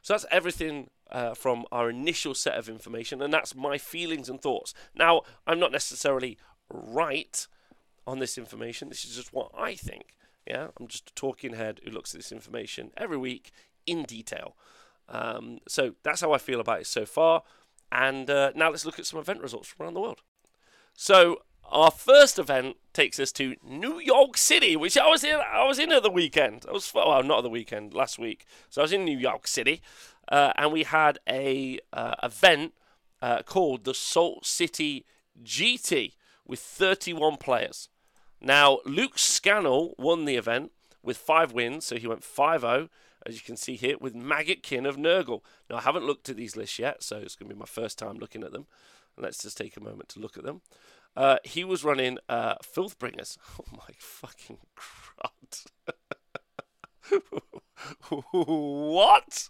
So 0.02 0.12
that's 0.12 0.26
everything 0.30 0.90
uh, 1.10 1.32
from 1.32 1.64
our 1.72 1.88
initial 1.88 2.34
set 2.34 2.58
of 2.58 2.68
information, 2.68 3.22
and 3.22 3.32
that's 3.32 3.54
my 3.54 3.78
feelings 3.78 4.28
and 4.28 4.42
thoughts. 4.42 4.74
Now, 4.94 5.22
I'm 5.46 5.58
not 5.58 5.72
necessarily 5.72 6.36
right 6.68 7.46
on 8.06 8.18
this 8.18 8.36
information. 8.36 8.90
This 8.90 9.06
is 9.06 9.16
just 9.16 9.32
what 9.32 9.50
I 9.56 9.74
think. 9.74 10.16
Yeah, 10.46 10.68
I'm 10.78 10.86
just 10.86 11.08
a 11.08 11.14
talking 11.14 11.54
head 11.54 11.80
who 11.82 11.90
looks 11.90 12.14
at 12.14 12.18
this 12.18 12.32
information 12.32 12.90
every 12.98 13.16
week 13.16 13.50
in 13.86 14.04
detail. 14.04 14.56
Um, 15.08 15.58
so 15.68 15.94
that's 16.02 16.20
how 16.20 16.32
I 16.32 16.38
feel 16.38 16.60
about 16.60 16.80
it 16.80 16.86
so 16.86 17.04
far. 17.04 17.42
And 17.92 18.28
uh, 18.28 18.52
now 18.54 18.70
let's 18.70 18.84
look 18.84 18.98
at 18.98 19.06
some 19.06 19.20
event 19.20 19.40
results 19.40 19.68
from 19.68 19.84
around 19.84 19.94
the 19.94 20.00
world. 20.00 20.22
So 20.94 21.42
our 21.70 21.90
first 21.90 22.38
event 22.38 22.76
takes 22.92 23.18
us 23.18 23.32
to 23.32 23.56
New 23.64 23.98
York 24.00 24.36
City, 24.36 24.76
which 24.76 24.96
I 24.96 25.08
was 25.08 25.24
in. 25.24 25.36
I 25.36 25.64
was 25.64 25.78
in 25.78 25.92
at 25.92 26.02
the 26.02 26.10
weekend. 26.10 26.64
I 26.68 26.72
was 26.72 26.92
well, 26.94 27.22
not 27.22 27.38
at 27.38 27.42
the 27.42 27.50
weekend, 27.50 27.94
last 27.94 28.18
week. 28.18 28.46
So 28.70 28.80
I 28.80 28.84
was 28.84 28.92
in 28.92 29.04
New 29.04 29.18
York 29.18 29.46
City, 29.46 29.80
uh, 30.28 30.52
and 30.56 30.72
we 30.72 30.84
had 30.84 31.18
a 31.28 31.78
uh, 31.92 32.14
event 32.22 32.74
uh, 33.22 33.42
called 33.42 33.84
the 33.84 33.94
Salt 33.94 34.46
City 34.46 35.04
GT 35.42 36.12
with 36.46 36.60
31 36.60 37.38
players. 37.38 37.88
Now 38.40 38.80
Luke 38.84 39.18
Scannell 39.18 39.94
won 39.98 40.24
the 40.26 40.36
event 40.36 40.72
with 41.02 41.16
five 41.16 41.52
wins, 41.52 41.84
so 41.86 41.96
he 41.96 42.06
went 42.06 42.22
5-0 42.22 42.88
as 43.26 43.34
you 43.34 43.40
can 43.40 43.56
see 43.56 43.76
here, 43.76 43.96
with 43.98 44.14
Maggotkin 44.14 44.86
of 44.88 44.96
Nurgle. 44.96 45.40
Now, 45.70 45.76
I 45.76 45.80
haven't 45.80 46.06
looked 46.06 46.28
at 46.28 46.36
these 46.36 46.56
lists 46.56 46.78
yet, 46.78 47.02
so 47.02 47.18
it's 47.18 47.36
going 47.36 47.48
to 47.48 47.54
be 47.54 47.58
my 47.58 47.66
first 47.66 47.98
time 47.98 48.18
looking 48.18 48.42
at 48.42 48.52
them. 48.52 48.66
Let's 49.16 49.42
just 49.42 49.56
take 49.56 49.76
a 49.76 49.80
moment 49.80 50.08
to 50.10 50.20
look 50.20 50.36
at 50.36 50.44
them. 50.44 50.62
Uh, 51.16 51.36
he 51.44 51.64
was 51.64 51.84
running 51.84 52.18
uh, 52.28 52.56
Filthbringers. 52.62 53.38
Oh 53.60 53.64
my 53.72 53.94
fucking 53.98 54.58
crud. 54.76 55.66
what? 58.32 59.48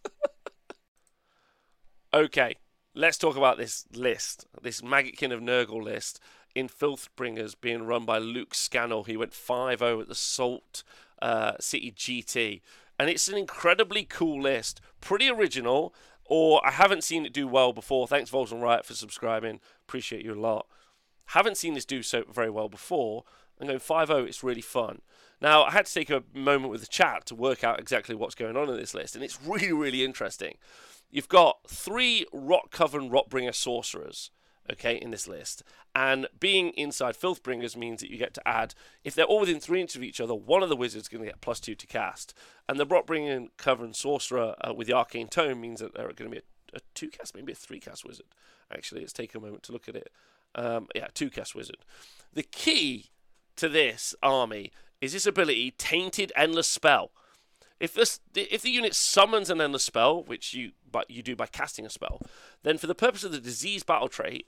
okay, 2.15 2.57
let's 2.95 3.19
talk 3.19 3.37
about 3.37 3.57
this 3.57 3.87
list, 3.95 4.47
this 4.61 4.83
Maggotkin 4.83 5.33
of 5.33 5.41
Nurgle 5.41 5.83
list 5.83 6.21
in 6.55 6.69
Filthbringers 6.69 7.55
being 7.59 7.85
run 7.85 8.05
by 8.05 8.19
Luke 8.19 8.55
Scannell. 8.55 9.05
He 9.05 9.17
went 9.17 9.35
5 9.35 9.79
0 9.81 10.01
at 10.03 10.09
the 10.09 10.15
Salt 10.15 10.85
uh, 11.21 11.53
City 11.61 11.93
GT. 11.93 12.61
And 13.05 13.11
it's 13.11 13.29
an 13.29 13.37
incredibly 13.37 14.05
cool 14.05 14.41
list, 14.41 14.81
pretty 15.03 15.29
original, 15.29 15.95
or 16.25 16.67
I 16.67 16.71
haven't 16.71 17.05
seen 17.05 17.27
it 17.27 17.35
do 17.35 17.47
well 17.47 17.75
before. 17.75 18.09
Thanks, 18.09 18.31
Volson 18.31 18.63
Riot, 18.63 18.87
for 18.87 18.95
subscribing. 18.95 19.61
Appreciate 19.87 20.25
you 20.25 20.33
a 20.33 20.41
lot. 20.41 20.67
Haven't 21.27 21.59
seen 21.59 21.75
this 21.75 21.85
do 21.85 22.03
so 22.03 22.25
very 22.33 22.49
well 22.49 22.71
before. 22.71 23.25
I'm 23.61 23.67
going 23.67 23.79
5 23.79 24.09
0, 24.09 24.25
it's 24.25 24.43
really 24.43 24.63
fun. 24.63 25.03
Now, 25.39 25.65
I 25.65 25.73
had 25.73 25.85
to 25.85 25.93
take 25.93 26.09
a 26.09 26.25
moment 26.33 26.71
with 26.71 26.81
the 26.81 26.87
chat 26.87 27.27
to 27.27 27.35
work 27.35 27.63
out 27.63 27.79
exactly 27.79 28.15
what's 28.15 28.35
going 28.35 28.57
on 28.57 28.71
in 28.71 28.77
this 28.79 28.95
list, 28.95 29.15
and 29.15 29.23
it's 29.23 29.39
really, 29.47 29.75
really 29.75 30.03
interesting. 30.03 30.57
You've 31.11 31.29
got 31.29 31.59
three 31.69 32.25
Rot 32.33 32.71
Coven 32.71 33.11
Rotbringer 33.11 33.55
sorcerers 33.55 34.31
okay, 34.73 34.97
in 34.97 35.11
this 35.11 35.29
list. 35.29 35.63
And 35.95 36.27
being 36.41 36.71
inside 36.71 37.17
Filthbringers 37.17 37.77
means 37.77 38.01
that 38.01 38.11
you 38.11 38.19
get 38.19 38.35
to 38.35 38.49
add, 38.49 38.75
if 39.05 39.15
they're 39.15 39.25
all 39.25 39.41
within 39.41 39.61
three 39.61 39.81
inches 39.81 39.97
of 39.97 40.03
each 40.03 40.21
other, 40.21 40.35
one 40.35 40.63
of 40.63 40.69
the 40.69 40.77
wizards 40.77 41.05
is 41.05 41.09
going 41.09 41.23
to 41.23 41.31
get 41.31 41.41
plus 41.41 41.61
two 41.61 41.75
to 41.75 41.87
cast. 41.87 42.35
And 42.69 42.79
the 42.79 42.87
Rotbringer 42.87 43.49
and 43.67 43.97
Sorcerer 43.97 44.55
uh, 44.61 44.75
with 44.75 44.87
the 44.87 44.95
Arcane 44.95 45.29
Tome 45.29 45.61
means 45.61 45.81
that 45.81 45.95
they're 45.95 46.07
going 46.07 46.31
to 46.31 46.37
be 46.37 46.39
a, 46.39 46.79
a, 46.79 46.81
two 46.95 47.09
cast, 47.09 47.35
maybe 47.35 47.53
a 47.53 47.57
three 47.57 47.81
cast 47.81 48.05
wizard. 48.05 48.27
Actually, 48.73 49.03
it's 49.03 49.13
taken 49.13 49.41
a 49.41 49.45
moment 49.45 49.63
to 49.65 49.73
look 49.73 49.89
at 49.89 49.97
it. 49.97 50.11
Um, 50.55 50.89
yeah, 50.95 51.09
two 51.13 51.31
cast 51.31 51.55
wizard. 51.55 51.79
The 52.33 52.43
key 52.43 53.11
to 53.57 53.69
this 53.69 54.15
army 54.23 54.73
is 55.01 55.13
this 55.13 55.27
ability, 55.27 55.73
Tainted 55.73 56.33
Endless 56.35 56.69
Spell. 56.69 57.11
If 57.85 57.93
this, 57.93 58.21
if 58.35 58.63
the 58.63 58.71
unit 58.71 58.95
summons 58.95 59.51
an 59.51 59.61
endless 59.61 59.85
spell, 59.85 60.23
which 60.23 60.55
you 60.55 60.73
but 60.91 61.11
you 61.11 61.23
do 61.23 61.37
by 61.37 61.45
casting 61.45 61.85
a 61.85 61.91
spell, 61.91 62.23
then 62.63 62.79
for 62.79 62.87
the 62.87 62.95
purpose 62.95 63.25
of 63.25 63.33
the 63.33 63.39
disease 63.39 63.83
battle 63.83 64.09
trait, 64.09 64.47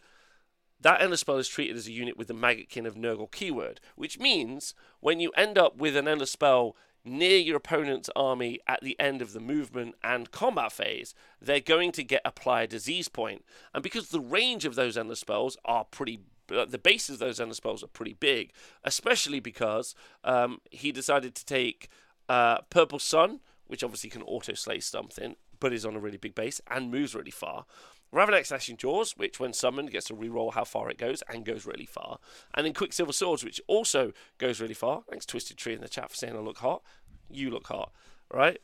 that 0.81 1.03
endless 1.03 1.20
spell 1.20 1.37
is 1.37 1.46
treated 1.46 1.77
as 1.77 1.87
a 1.87 1.92
unit 1.92 2.16
with 2.16 2.29
the 2.29 2.35
Maggotkin 2.35 2.87
of 2.87 2.94
Nurgle 2.94 3.31
keyword, 3.31 3.79
which 3.94 4.18
means 4.18 4.75
when 5.01 5.20
you 5.20 5.33
end 5.37 5.59
up 5.59 5.77
with 5.77 5.99
an 5.99 6.09
endless 6.09 6.33
spell 6.33 6.77
near 7.05 7.37
your 7.37 7.59
opponent's 7.59 8.09
army 8.16 8.59
at 8.66 8.81
the 8.81 8.99
end 8.99 9.20
of 9.20 9.35
the 9.35 9.40
movement 9.40 9.96
and 10.03 10.31
combat 10.31 10.72
phase, 10.72 11.14
they're 11.38 11.61
going 11.61 11.92
to 11.92 12.03
get 12.03 12.22
applied 12.25 12.70
disease 12.70 13.09
point. 13.09 13.44
And 13.75 13.83
because 13.83 14.09
the 14.09 14.20
range 14.20 14.64
of 14.64 14.77
those 14.77 14.96
endless 14.96 15.20
spells 15.20 15.59
are 15.66 15.85
pretty 15.85 16.20
the 16.49 16.79
bases 16.79 17.14
of 17.14 17.18
those 17.18 17.40
endless 17.40 17.57
spells 17.57 17.83
are 17.83 17.88
pretty 17.88 18.14
big, 18.14 18.53
especially 18.85 19.40
because 19.40 19.96
um, 20.22 20.61
he 20.70 20.92
decided 20.92 21.35
to 21.35 21.44
take 21.44 21.88
uh, 22.29 22.62
Purple 22.71 22.99
Sun, 22.99 23.41
which 23.67 23.83
obviously 23.83 24.11
can 24.11 24.23
auto 24.23 24.55
slay 24.55 24.81
something, 24.81 25.37
but 25.59 25.73
is 25.73 25.85
on 25.85 25.97
a 25.97 26.01
really 26.01 26.17
big 26.17 26.35
base 26.35 26.61
and 26.71 26.91
moves 26.91 27.15
really 27.15 27.31
far. 27.31 27.67
Ravenak's 28.12 28.49
Slashing 28.49 28.77
Jaws, 28.77 29.17
which 29.17 29.41
when 29.41 29.53
summoned 29.53 29.91
gets 29.91 30.07
to 30.07 30.15
reroll 30.15 30.55
how 30.55 30.65
far 30.65 30.89
it 30.91 30.99
goes 30.99 31.23
and 31.29 31.45
goes 31.45 31.67
really 31.67 31.87
far. 31.87 32.19
And 32.55 32.65
then 32.65 32.73
Quicksilver 32.73 33.12
Swords, 33.12 33.45
which 33.45 33.61
also 33.67 34.12
goes 34.39 34.61
really 34.61 34.75
far. 34.75 35.03
Thanks, 35.11 35.27
Twisted 35.27 35.57
Tree 35.57 35.75
in 35.75 35.81
the 35.81 35.89
chat 35.89 36.11
for 36.11 36.17
saying 36.17 36.37
I 36.37 36.41
look 36.41 36.59
hot. 36.59 36.83
You 37.29 37.51
look 37.51 37.67
hot, 37.67 37.93
right? 38.33 38.59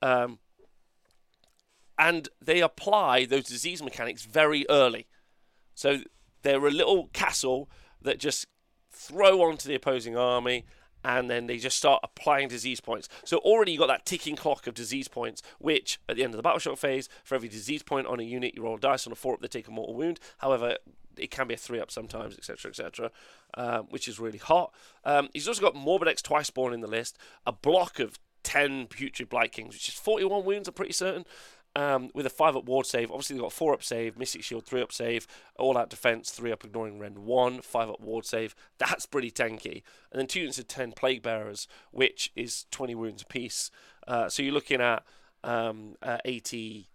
Um, 0.00 0.38
and 1.98 2.30
they 2.40 2.60
apply 2.60 3.26
those 3.26 3.44
disease 3.44 3.82
mechanics 3.82 4.24
very 4.24 4.64
early. 4.70 5.06
So 5.74 6.00
they're 6.42 6.66
a 6.66 6.70
little 6.70 7.08
castle 7.12 7.70
that 8.00 8.18
just 8.18 8.46
throw 8.90 9.42
onto 9.42 9.68
the 9.68 9.74
opposing 9.74 10.16
army 10.16 10.64
and 11.04 11.30
then 11.30 11.46
they 11.46 11.58
just 11.58 11.76
start 11.76 12.00
applying 12.02 12.48
disease 12.48 12.80
points. 12.80 13.08
So 13.24 13.38
already 13.38 13.72
you 13.72 13.78
got 13.78 13.88
that 13.88 14.06
ticking 14.06 14.36
clock 14.36 14.66
of 14.66 14.74
disease 14.74 15.08
points, 15.08 15.42
which 15.58 16.00
at 16.08 16.16
the 16.16 16.24
end 16.24 16.34
of 16.34 16.36
the 16.36 16.42
battle 16.42 16.58
shock 16.58 16.78
phase, 16.78 17.08
for 17.24 17.34
every 17.34 17.48
disease 17.48 17.82
point 17.82 18.06
on 18.06 18.20
a 18.20 18.24
unit, 18.24 18.54
you 18.54 18.62
roll 18.62 18.76
dice 18.76 19.06
on 19.06 19.12
a 19.12 19.16
four 19.16 19.34
up, 19.34 19.40
they 19.40 19.48
take 19.48 19.68
a 19.68 19.70
mortal 19.70 19.94
wound. 19.94 20.20
However, 20.38 20.76
it 21.16 21.30
can 21.30 21.48
be 21.48 21.54
a 21.54 21.58
three 21.58 21.80
up 21.80 21.90
sometimes, 21.90 22.36
etc., 22.36 22.70
etc., 22.70 23.10
um, 23.54 23.86
which 23.90 24.08
is 24.08 24.18
really 24.18 24.38
hot. 24.38 24.72
Um, 25.04 25.28
he's 25.32 25.48
also 25.48 25.60
got 25.60 25.74
Morbidex 25.74 26.22
Twiceborn 26.22 26.72
in 26.72 26.80
the 26.80 26.86
list, 26.86 27.18
a 27.46 27.52
block 27.52 27.98
of 27.98 28.18
10 28.42 28.86
Putrid 28.86 29.28
Blight 29.28 29.52
Kings, 29.52 29.74
which 29.74 29.88
is 29.88 29.94
41 29.94 30.44
wounds, 30.44 30.68
I'm 30.68 30.74
pretty 30.74 30.92
certain 30.92 31.24
um, 31.76 32.10
with 32.14 32.26
a 32.26 32.30
5 32.30 32.56
up 32.56 32.64
ward 32.64 32.86
save. 32.86 33.10
Obviously, 33.10 33.34
they've 33.34 33.42
got 33.42 33.52
4 33.52 33.74
up 33.74 33.82
save, 33.82 34.18
Mystic 34.18 34.42
Shield, 34.42 34.64
3 34.64 34.82
up 34.82 34.92
save, 34.92 35.26
all 35.58 35.78
out 35.78 35.90
defense, 35.90 36.30
3 36.30 36.52
up 36.52 36.64
ignoring 36.64 36.98
Rend 36.98 37.18
1, 37.18 37.62
5 37.62 37.90
up 37.90 38.00
ward 38.00 38.24
save. 38.24 38.54
That's 38.78 39.06
pretty 39.06 39.30
tanky. 39.30 39.82
And 40.10 40.20
then 40.20 40.26
2 40.26 40.40
units 40.40 40.58
of 40.58 40.68
10 40.68 40.92
Plague 40.92 41.22
Bearers, 41.22 41.68
which 41.90 42.32
is 42.34 42.66
20 42.70 42.94
wounds 42.94 43.22
apiece. 43.22 43.70
Uh, 44.06 44.28
so 44.28 44.42
you're 44.42 44.54
looking 44.54 44.80
at 44.80 45.04
um, 45.44 45.96
uh, 46.02 46.18
80, 46.24 46.88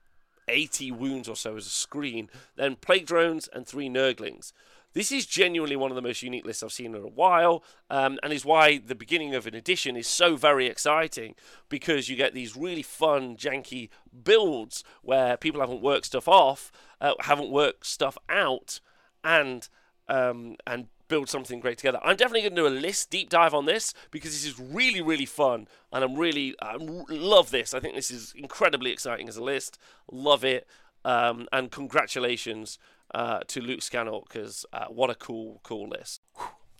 80 0.47 0.91
wounds 0.91 1.29
or 1.29 1.35
so 1.35 1.55
as 1.55 1.65
a 1.65 1.69
screen. 1.69 2.29
Then 2.55 2.75
Plague 2.75 3.05
Drones 3.05 3.47
and 3.51 3.65
3 3.65 3.89
Nurglings. 3.89 4.51
This 4.95 5.11
is 5.11 5.25
genuinely 5.25 5.75
one 5.75 5.91
of 5.91 5.95
the 5.95 6.01
most 6.01 6.23
unique 6.23 6.45
lists 6.45 6.63
I've 6.63 6.71
seen 6.71 6.95
in 6.95 7.03
a 7.03 7.07
while, 7.07 7.63
um, 7.89 8.17
and 8.23 8.31
is 8.31 8.45
why 8.45 8.77
the 8.77 8.95
beginning 8.95 9.35
of 9.35 9.45
an 9.45 9.53
edition 9.53 9.97
is 9.97 10.07
so 10.07 10.37
very 10.37 10.67
exciting 10.67 11.35
because 11.67 12.07
you 12.07 12.15
get 12.15 12.33
these 12.33 12.55
really 12.55 12.81
fun, 12.81 13.35
janky 13.35 13.89
builds 14.23 14.85
where 15.01 15.35
people 15.35 15.59
haven't 15.59 15.81
worked 15.81 16.05
stuff 16.05 16.29
off, 16.29 16.71
uh, 17.01 17.13
haven't 17.19 17.51
worked 17.51 17.85
stuff 17.85 18.17
out, 18.29 18.79
and 19.21 19.67
um, 20.07 20.55
and 20.65 20.87
build 21.09 21.29
something 21.29 21.59
great 21.59 21.77
together. 21.77 21.99
I'm 22.01 22.15
definitely 22.15 22.41
going 22.49 22.55
to 22.55 22.61
do 22.61 22.67
a 22.67 22.79
list 22.79 23.09
deep 23.09 23.29
dive 23.29 23.53
on 23.53 23.65
this 23.65 23.93
because 24.11 24.31
this 24.31 24.45
is 24.45 24.57
really 24.57 25.01
really 25.01 25.25
fun 25.25 25.67
and 25.91 26.03
I'm 26.03 26.15
really 26.15 26.55
I 26.61 26.77
love 26.79 27.51
this. 27.51 27.73
I 27.73 27.79
think 27.79 27.95
this 27.95 28.09
is 28.09 28.33
incredibly 28.35 28.91
exciting 28.91 29.27
as 29.27 29.35
a 29.35 29.43
list. 29.43 29.77
Love 30.09 30.45
it. 30.45 30.65
Um, 31.03 31.47
and 31.51 31.69
congratulations 31.69 32.79
uh, 33.15 33.39
to 33.47 33.61
Luke 33.61 33.79
because 34.27 34.65
uh, 34.73 34.85
what 34.87 35.09
a 35.09 35.15
cool, 35.15 35.61
cool 35.63 35.87
list. 35.87 36.21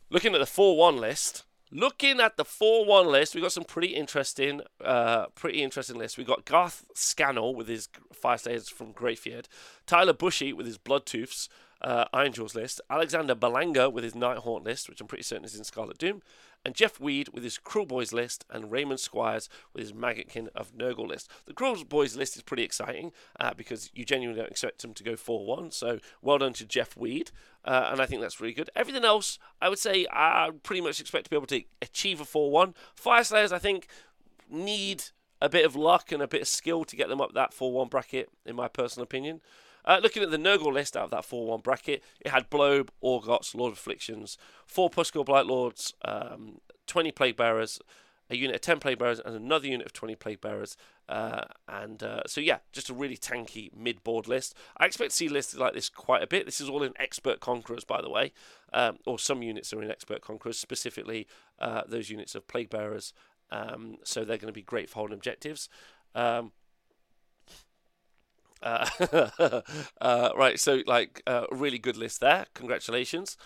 Looking 0.10 0.34
at 0.36 0.40
the 0.40 0.46
4 0.46 0.78
1 0.78 0.98
list. 0.98 1.46
Looking 1.72 2.20
at 2.20 2.36
the 2.36 2.46
4 2.46 2.86
1 2.86 3.08
list, 3.08 3.34
we've 3.34 3.42
got 3.42 3.54
some 3.54 3.64
pretty 3.64 3.96
interesting, 3.96 4.62
uh, 4.84 5.28
pretty 5.28 5.64
interesting 5.64 5.98
lists. 5.98 6.18
We've 6.18 6.28
got 6.28 6.44
Garth 6.46 6.86
Scannell 6.94 7.56
with 7.56 7.70
his 7.70 7.88
Fire 8.14 8.36
Fyreslayers 8.36 8.70
from 8.70 8.94
Greyfyrd, 8.94 9.46
Tyler 9.88 10.14
Bushy 10.14 10.52
with 10.52 10.66
his 10.66 10.78
Bloodtoofs, 10.78 11.48
uh, 11.82 12.06
Ironjawz 12.14 12.54
list, 12.54 12.82
Alexander 12.90 13.34
Balanga 13.34 13.92
with 13.92 14.04
his 14.04 14.14
Nighthaunt 14.14 14.66
list, 14.66 14.90
which 14.90 15.00
I'm 15.00 15.08
pretty 15.08 15.24
certain 15.24 15.46
is 15.46 15.56
in 15.56 15.64
Scarlet 15.64 15.98
Doom, 15.98 16.22
and 16.66 16.74
Jeff 16.74 17.00
Weed 17.00 17.30
with 17.30 17.44
his 17.44 17.60
Kruleboyz 17.60 18.12
list, 18.12 18.44
and 18.50 18.72
Raymond 18.72 19.00
Squires 19.00 19.48
with 19.72 19.84
his 19.84 19.94
Maggotkin 19.94 20.48
of 20.56 20.76
Nurgle 20.76 21.08
list. 21.08 21.30
The 21.46 21.54
Cruel 21.54 21.86
Boys 21.86 22.18
list 22.18 22.36
is 22.36 22.42
pretty 22.42 22.64
exciting 22.64 23.12
uh, 23.40 23.54
because 23.56 23.92
you 23.94 24.04
genuinely 24.04 24.42
don't 24.42 24.50
expect 24.50 24.82
them 24.82 24.96
to 24.96 25.04
go 25.04 25.16
4 25.16 25.46
1, 25.46 25.72
so 25.72 26.00
well 26.24 26.40
done 26.40 26.54
to 26.54 26.66
Jeff 26.66 26.98
Weed, 26.98 27.30
uh, 27.64 27.90
and 27.92 28.02
I 28.02 28.08
think 28.08 28.22
that's 28.22 28.42
really 28.42 28.54
good. 28.54 28.72
Everything 28.76 29.06
else, 29.06 29.38
I 29.62 29.70
would 29.70 29.80
say, 29.80 30.08
I 30.12 30.50
pretty 30.64 30.82
much 30.82 31.00
expect 31.00 31.26
to 31.26 31.30
be 31.30 31.36
able 31.36 31.48
to 31.48 31.64
achieve 31.82 32.20
a 32.20 32.26
4 32.26 32.52
1. 32.52 32.74
Fyreslayers, 33.00 33.52
I 33.52 33.60
think, 33.60 33.88
need 34.50 35.04
a 35.42 35.50
bit 35.50 35.66
of 35.66 35.76
luck 35.76 36.12
and 36.12 36.22
a 36.24 36.28
bit 36.28 36.42
of 36.42 36.48
skill 36.48 36.84
to 36.86 36.96
get 36.96 37.10
them 37.10 37.22
up 37.22 37.34
that 37.34 37.54
4 37.54 37.72
1 37.72 37.90
bracket, 37.90 38.30
in 38.46 38.56
my 38.56 38.68
personal 38.68 39.04
opinion. 39.04 39.42
Uh, 39.86 40.00
looking 40.02 40.24
at 40.24 40.32
the 40.32 40.38
Nurgle 40.38 40.74
list 40.74 40.98
out 40.98 41.06
of 41.06 41.12
that 41.12 41.26
4 41.26 41.46
1 41.46 41.62
bracket, 41.62 42.04
it 42.20 42.32
had 42.32 42.50
Bloab, 42.50 42.90
Orghotts, 43.04 43.54
Lord 43.54 43.72
of 43.72 43.78
Afflictions, 43.78 44.38
4 44.66 44.90
Pusgoyle 44.90 45.26
Blight 45.26 45.46
Lords, 45.46 45.94
um, 46.04 46.60
20 46.88 47.12
Plague 47.12 47.38
Bearers, 47.38 47.80
a 48.30 48.36
unit 48.36 48.56
of 48.56 48.62
10 48.62 48.80
Plague 48.80 48.98
Bearers, 48.98 49.20
and 49.20 49.36
another 49.36 49.68
unit 49.68 49.86
of 49.86 49.94
20 49.94 50.16
Plague 50.16 50.42
Bearers. 50.42 50.76
Uh, 51.08 51.44
and 51.68 52.02
uh, 52.02 52.22
so, 52.26 52.42
yeah, 52.42 52.58
just 52.74 52.90
a 52.90 52.94
really 52.94 53.18
tanky 53.18 53.70
mid 53.76 54.04
board 54.04 54.28
list. 54.28 54.56
I 54.78 54.86
expect 54.86 55.12
to 55.12 55.16
see 55.16 55.30
lists 55.30 55.56
like 55.56 55.74
this 55.74 55.90
quite 55.90 56.24
a 56.24 56.28
bit. 56.28 56.46
This 56.46 56.60
is 56.60 56.68
all 56.68 56.82
in 56.82 56.94
Expert 56.98 57.40
Conquerors, 57.40 57.84
by 57.84 58.02
the 58.02 58.10
way, 58.10 58.34
um, 58.74 58.98
or 59.06 59.20
some 59.20 59.44
units 59.44 59.72
are 59.72 59.82
in 59.84 59.92
Expert 59.92 60.22
Conquerors, 60.22 60.58
specifically 60.58 61.28
uh, 61.60 61.84
those 61.88 62.10
units 62.10 62.34
of 62.34 62.48
Plague 62.48 62.72
Bearers 62.72 63.14
Um, 63.52 63.98
so 64.04 64.26
they're 64.26 64.38
going 64.38 64.48
to 64.48 64.54
be 64.54 64.64
great 64.64 64.90
for 64.90 64.96
holding 64.96 65.16
objectives. 65.16 65.70
Um, 66.16 66.52
uh, 68.66 69.62
uh, 70.02 70.30
right, 70.36 70.60
so 70.60 70.82
like 70.86 71.22
a 71.28 71.44
uh, 71.44 71.46
really 71.52 71.78
good 71.78 71.98
list 71.98 72.20
there. 72.20 72.46
Congratulations. 72.54 73.38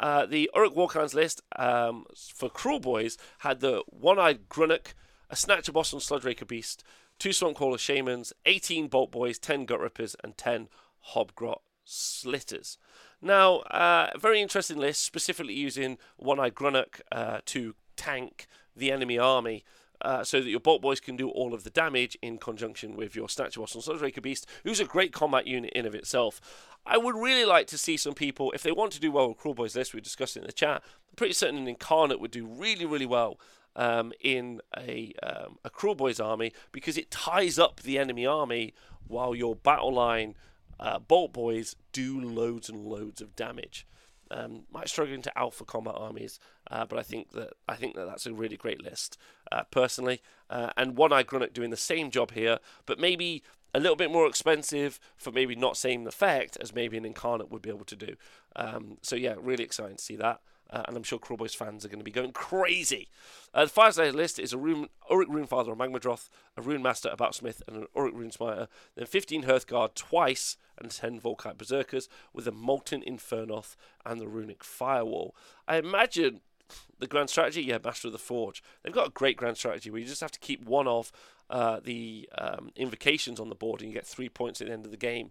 Uh, 0.00 0.26
the 0.26 0.48
Orruk 0.54 0.76
Warclans 0.76 1.14
list 1.14 1.42
um, 1.56 2.04
for 2.14 2.50
boys 2.78 3.18
had 3.38 3.60
the 3.60 3.82
One-Eyed 3.88 4.48
Grunnock, 4.48 4.94
a 5.28 5.34
Snatchaboss 5.34 5.92
and 5.92 6.00
Sludge 6.00 6.24
Raker 6.24 6.44
Beast, 6.44 6.84
two 7.18 7.30
Swampcalla 7.30 7.78
Shamans, 7.78 8.32
18 8.46 8.86
Bolt 8.86 9.10
Boys, 9.10 9.38
10 9.40 9.66
Gutrippaz, 9.66 10.14
and 10.22 10.38
10 10.38 10.68
Hobgrot 11.14 11.58
Slittaz. 11.84 12.76
Now, 13.20 13.56
uh, 13.62 14.10
very 14.16 14.40
interesting 14.40 14.78
list, 14.78 15.02
specifically 15.04 15.54
using 15.54 15.98
One-Eyed 16.16 16.54
Grunnock 16.54 17.00
uh, 17.10 17.40
to 17.46 17.74
tank 17.96 18.46
the 18.76 18.92
enemy 18.92 19.18
army. 19.18 19.64
Uh, 20.00 20.22
so 20.22 20.40
that 20.40 20.48
your 20.48 20.60
Boltboyz 20.60 21.02
can 21.02 21.16
do 21.16 21.28
all 21.28 21.52
of 21.52 21.64
the 21.64 21.70
damage 21.70 22.16
in 22.22 22.38
conjunction 22.38 22.94
with 22.94 23.16
your 23.16 23.26
Snatchaboss 23.26 23.74
and 23.74 23.82
Sludgeraker 23.82 24.22
Beast, 24.22 24.46
who's 24.62 24.78
a 24.78 24.84
great 24.84 25.12
combat 25.12 25.46
unit 25.46 25.72
in 25.72 25.86
of 25.86 25.94
itself. 25.94 26.40
I 26.86 26.96
would 26.98 27.16
really 27.16 27.44
like 27.44 27.66
to 27.68 27.78
see 27.78 27.96
some 27.96 28.14
people, 28.14 28.52
if 28.52 28.62
they 28.62 28.70
want 28.70 28.92
to 28.92 29.00
do 29.00 29.10
well 29.10 29.28
with 29.28 29.38
Kruleboyz 29.38 29.74
list, 29.74 29.94
we 29.94 30.00
discussed 30.00 30.36
it 30.36 30.40
in 30.40 30.46
the 30.46 30.52
chat, 30.52 30.82
I'm 31.08 31.16
pretty 31.16 31.34
certain 31.34 31.58
an 31.58 31.66
Incarnate 31.66 32.20
would 32.20 32.30
do 32.30 32.46
really, 32.46 32.86
really 32.86 33.06
well 33.06 33.40
um, 33.74 34.12
in 34.20 34.60
a, 34.76 35.12
um, 35.22 35.58
a 35.64 35.70
Kruleboyz 35.70 36.24
army 36.24 36.52
because 36.72 36.96
it 36.96 37.10
ties 37.10 37.58
up 37.58 37.80
the 37.80 37.98
enemy 37.98 38.24
army 38.24 38.74
while 39.06 39.34
your 39.34 39.56
battle 39.56 39.92
line 39.92 40.34
uh, 40.80 40.98
Boltboyz 40.98 41.74
do 41.92 42.20
loads 42.20 42.68
and 42.68 42.86
loads 42.86 43.20
of 43.20 43.34
damage. 43.36 43.86
Um, 44.30 44.64
might 44.70 44.90
struggle 44.90 45.14
into 45.14 45.36
alpha 45.38 45.64
combat 45.64 45.94
armies, 45.96 46.38
uh, 46.70 46.84
but 46.84 46.98
I 46.98 47.02
think 47.02 47.32
that 47.32 47.54
I 47.66 47.76
think 47.76 47.94
that 47.94 48.04
that's 48.06 48.26
a 48.26 48.32
really 48.34 48.58
great 48.58 48.82
list 48.82 49.16
uh, 49.52 49.64
personally. 49.70 50.22
Uh, 50.50 50.70
and 50.76 50.96
One 50.96 51.12
Eye 51.12 51.22
Grunnock 51.22 51.52
doing 51.52 51.70
the 51.70 51.76
same 51.76 52.10
job 52.10 52.32
here, 52.32 52.58
but 52.86 52.98
maybe 52.98 53.42
a 53.74 53.80
little 53.80 53.96
bit 53.96 54.10
more 54.10 54.26
expensive 54.26 54.98
for 55.16 55.30
maybe 55.30 55.54
not 55.54 55.76
same 55.76 56.06
effect 56.06 56.56
as 56.60 56.74
maybe 56.74 56.96
an 56.96 57.04
incarnate 57.04 57.50
would 57.50 57.62
be 57.62 57.68
able 57.68 57.84
to 57.84 57.96
do. 57.96 58.16
Um, 58.56 58.98
so 59.02 59.14
yeah, 59.14 59.34
really 59.38 59.64
exciting 59.64 59.96
to 59.96 60.02
see 60.02 60.16
that. 60.16 60.40
Uh, 60.70 60.82
and 60.86 60.96
I'm 60.96 61.02
sure 61.02 61.18
Kruleboyz 61.18 61.56
fans 61.56 61.84
are 61.84 61.88
going 61.88 62.00
to 62.00 62.04
be 62.04 62.10
going 62.10 62.32
crazy. 62.32 63.08
Uh, 63.54 63.64
the 63.64 63.70
Fireside 63.70 64.14
list 64.14 64.38
is 64.38 64.52
a 64.52 64.58
Rune, 64.58 64.88
Auric 65.10 65.28
Runefather, 65.28 65.72
a 65.72 65.76
Magmadroth, 65.76 66.28
a 66.58 66.62
Rune 66.62 66.82
Master, 66.82 67.08
a 67.10 67.16
Battlesmith, 67.16 67.62
and 67.66 67.76
an 67.76 67.86
Auric 67.96 68.14
Runesmiter. 68.14 68.68
Then 68.94 69.06
15 69.06 69.44
Hearthguard 69.44 69.94
twice, 69.94 70.58
and 70.80 70.90
10 70.90 71.20
Vulkite 71.20 71.56
Berzerkers 71.56 72.08
with 72.32 72.46
a 72.46 72.52
Molten 72.52 73.02
Infernoth 73.02 73.76
and 74.04 74.20
the 74.20 74.28
Runic 74.28 74.62
Firewall. 74.62 75.34
I 75.66 75.78
imagine 75.78 76.40
the 76.98 77.06
grand 77.06 77.30
strategy, 77.30 77.62
yeah, 77.62 77.78
Master 77.82 78.08
of 78.08 78.12
the 78.12 78.18
Forge. 78.18 78.62
They've 78.82 78.92
got 78.92 79.08
a 79.08 79.12
great 79.12 79.36
grand 79.36 79.56
strategy 79.56 79.90
where 79.90 80.00
you 80.00 80.06
just 80.06 80.20
have 80.20 80.32
to 80.32 80.40
keep 80.40 80.64
one 80.64 80.86
of 80.86 81.12
uh, 81.50 81.80
the 81.82 82.28
um, 82.36 82.70
invocations 82.76 83.40
on 83.40 83.48
the 83.48 83.54
board 83.54 83.80
and 83.80 83.90
you 83.90 83.94
get 83.94 84.06
three 84.06 84.28
points 84.28 84.60
at 84.60 84.66
the 84.66 84.72
end 84.72 84.84
of 84.84 84.90
the 84.90 84.96
game. 84.96 85.30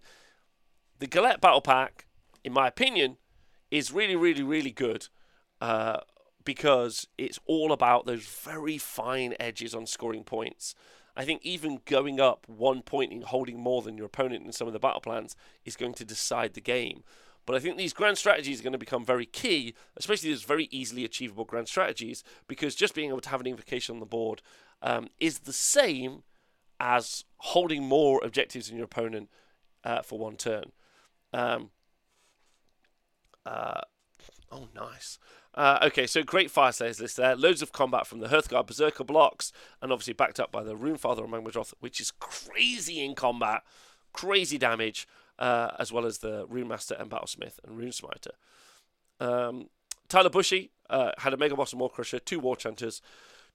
The 1.00 1.08
Galette 1.08 1.42
Battle 1.42 1.62
Pack, 1.62 2.08
in 2.44 2.54
my 2.54 2.68
opinion, 2.68 3.18
is 3.70 3.92
really, 3.92 4.16
really, 4.16 4.44
really 4.44 4.72
good 4.72 5.08
uh, 5.62 6.00
because 6.44 7.08
it's 7.18 7.40
all 7.46 7.72
about 7.72 8.06
those 8.06 8.26
very 8.26 8.78
fine 8.78 9.36
edges 9.40 9.76
on 9.76 9.86
scoring 9.86 10.24
points. 10.24 10.74
I 11.16 11.26
think 11.26 11.42
even 11.44 11.82
going 11.86 12.20
up 12.20 12.46
one 12.48 12.84
point 12.84 13.12
and 13.12 13.24
holding 13.24 13.60
more 13.60 13.82
than 13.82 13.98
your 13.98 14.06
opponent 14.06 14.46
in 14.46 14.52
some 14.52 14.68
of 14.68 14.74
the 14.74 14.80
battle 14.80 15.02
plans 15.02 15.36
is 15.66 15.76
going 15.76 15.94
to 15.96 16.06
decide 16.06 16.54
the 16.54 16.62
game. 16.62 17.04
But 17.48 17.56
I 17.56 17.60
think 17.60 17.78
these 17.78 17.94
grand 17.94 18.18
strategies 18.18 18.60
are 18.60 18.64
going 18.64 18.74
to 18.74 18.78
become 18.78 19.06
very 19.06 19.26
key, 19.26 19.74
especially 19.96 20.30
these 20.30 20.44
very 20.44 20.68
easily 20.70 21.06
achievable 21.06 21.46
grand 21.46 21.70
strategies, 21.70 22.24
because 22.46 22.76
just 22.76 22.94
being 22.94 23.10
able 23.10 23.22
to 23.22 23.30
have 23.30 23.40
an 23.40 23.48
invocation 23.48 23.96
on 23.96 24.02
the 24.02 24.06
board 24.06 24.42
um, 24.82 25.08
is 25.18 25.40
the 25.40 25.54
same 25.54 26.24
as 26.78 27.24
holding 27.38 27.84
more 27.84 28.22
objectives 28.24 28.68
than 28.68 28.76
your 28.76 28.86
opponent 28.86 29.30
uh, 29.86 30.02
for 30.02 30.20
one 30.20 30.36
turn. 30.36 30.74
Um, 31.32 31.70
uh, 33.46 33.80
oh, 34.52 34.68
nice. 34.76 35.18
Uh, 35.56 35.80
okay, 35.84 36.06
so 36.06 36.24
great 36.24 36.54
Fyreslayers 36.54 37.00
list 37.00 37.16
there. 37.16 37.34
Loads 37.34 37.62
of 37.62 37.72
combat 37.72 38.06
from 38.06 38.20
the 38.20 38.28
Hearthguard 38.28 38.68
Berserker 38.68 39.06
blocks, 39.06 39.54
and 39.82 39.94
obviously 39.94 40.14
backed 40.14 40.42
up 40.42 40.52
by 40.52 40.64
the 40.64 40.76
Runefather 40.76 41.24
and 41.24 41.34
Magmadroth, 41.34 41.74
which 41.80 42.02
is 42.02 42.12
crazy 42.12 43.04
in 43.04 43.16
combat, 43.16 43.64
crazy 44.12 44.58
damage, 44.58 45.08
uh, 45.40 45.72
as 45.80 45.92
well 45.92 46.06
as 46.06 46.20
the 46.20 46.46
Rune 46.48 46.68
Master 46.68 46.96
and 46.98 47.10
Battlesmith 47.10 47.60
and 47.64 47.78
Rune 47.78 47.92
Smiter. 47.92 48.32
Um, 49.20 49.70
Tyler 50.10 50.30
Bushy 50.30 50.72
uh, 50.90 51.12
had 51.18 51.34
a 51.34 51.38
Megaboss 51.38 51.72
and 51.72 51.80
Maw-Krusha, 51.80 52.24
two 52.24 52.40
Warchanters, 52.40 53.02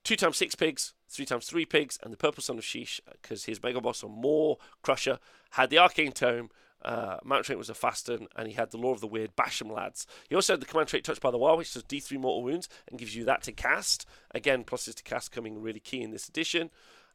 two 0.03 0.15
times 0.15 0.37
six 0.37 0.55
pigs, 0.55 0.93
three 1.09 1.25
times 1.25 1.45
three 1.45 1.65
pigs, 1.65 1.97
and 2.03 2.11
the 2.11 2.17
Purple 2.17 2.43
Sun 2.43 2.57
of 2.57 2.63
Shyish, 2.63 2.99
because 3.21 3.45
his 3.45 3.59
Megaboss 3.59 4.03
and 4.03 4.13
Maw 4.13 4.55
Crusher 4.81 5.19
had 5.51 5.69
the 5.69 5.79
Arcane 5.79 6.11
Tome, 6.11 6.49
uh, 6.83 7.17
Mount 7.23 7.45
Trait 7.45 7.57
was 7.57 7.69
a 7.69 7.73
Fast 7.73 8.09
'Un, 8.09 8.27
and 8.35 8.47
he 8.47 8.53
had 8.53 8.71
the 8.71 8.77
Lore 8.77 8.93
of 8.93 8.99
the 9.01 9.07
Weird, 9.07 9.35
Bash 9.35 9.61
'Em 9.61 9.69
Ladz. 9.69 10.05
He 10.27 10.35
also 10.35 10.53
had 10.53 10.61
the 10.61 10.65
Command 10.65 10.89
Trait 10.89 11.03
Touched 11.03 11.21
by 11.21 11.31
the 11.31 11.37
Wild, 11.37 11.57
which 11.57 11.73
does 11.73 11.83
D3 11.83 12.17
Mortal 12.17 12.43
Wounds 12.43 12.67
and 12.87 12.99
gives 12.99 13.15
you 13.15 13.23
that 13.25 13.41
to 13.43 13.51
cast. 13.51 14.05
Again, 14.31 14.65
pluses 14.65 14.95
to 14.95 15.03
cast 15.03 15.31
coming 15.31 15.61
really 15.61 15.79
key 15.79 16.01
in 16.01 16.11
this 16.11 16.27
edition. 16.27 16.71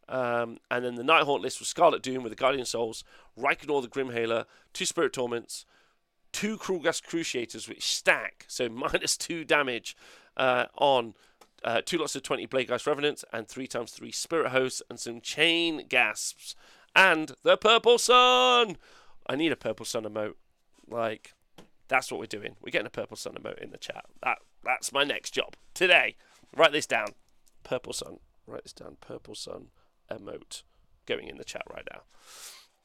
Um, 0.09 0.59
and 0.71 0.85
then 0.85 0.95
the 0.95 1.03
Nighthaunt 1.03 1.41
list 1.41 1.59
was 1.59 1.69
Scarlet 1.69 2.03
Doom 2.03 2.23
with 2.23 2.33
the 2.33 2.37
Guardian 2.37 2.65
Souls, 2.65 3.05
Reikenor 3.39 3.83
the 3.83 3.89
Grimhailer, 3.89 4.47
two 4.73 4.87
Spirit 4.87 5.13
Torments, 5.13 5.67
two 6.33 6.57
Krulghast 6.57 7.05
Cruciators, 7.07 7.69
which 7.69 7.85
stack, 7.85 8.45
so 8.49 8.69
minus 8.71 9.17
two 9.17 9.45
damage 9.45 9.97
uh, 10.37 10.67
on 10.77 11.15
uh, 11.65 11.83
two 11.85 11.99
lots 11.99 12.17
of 12.17 12.23
20 12.23 12.47
Bladegheist 12.47 12.87
Revenants, 12.87 13.25
and 13.33 13.47
three 13.47 13.67
times 13.67 13.91
three 13.91 14.13
Spirit 14.13 14.51
Hosts, 14.51 14.83
and 14.89 14.99
some 14.99 15.21
Chainrasps. 15.21 16.55
And 16.97 17.33
the 17.43 17.57
Purple 17.57 17.99
Sun! 17.99 18.77
I 19.29 19.37
need 19.37 19.53
a 19.53 19.57
purple 19.57 19.85
sun 19.85 20.05
emote. 20.05 20.35
Like, 20.89 21.35
that's 21.89 22.11
what 22.11 22.19
we're 22.19 22.27
doing. 22.27 22.57
We're 22.63 22.71
getting 22.71 22.87
a 22.87 22.91
purple 22.91 23.17
sun 23.17 23.35
emote 23.35 23.59
in 23.59 23.71
the 23.71 23.79
chat. 23.79 24.07
That 24.23 24.39
that's 24.65 24.93
my 24.93 25.05
next 25.05 25.33
job 25.33 25.55
today. 25.75 26.17
Write 26.57 26.73
this 26.73 26.87
down. 26.87 27.09
Purple 27.63 27.93
sun. 27.93 28.21
Write 28.47 28.63
this 28.63 28.73
down. 28.73 28.97
Purple 29.01 29.35
sun 29.35 29.67
emote 30.11 30.63
going 31.07 31.29
in 31.29 31.39
the 31.39 31.45
chat 31.45 31.63
right 31.73 31.87
now. 31.93 32.03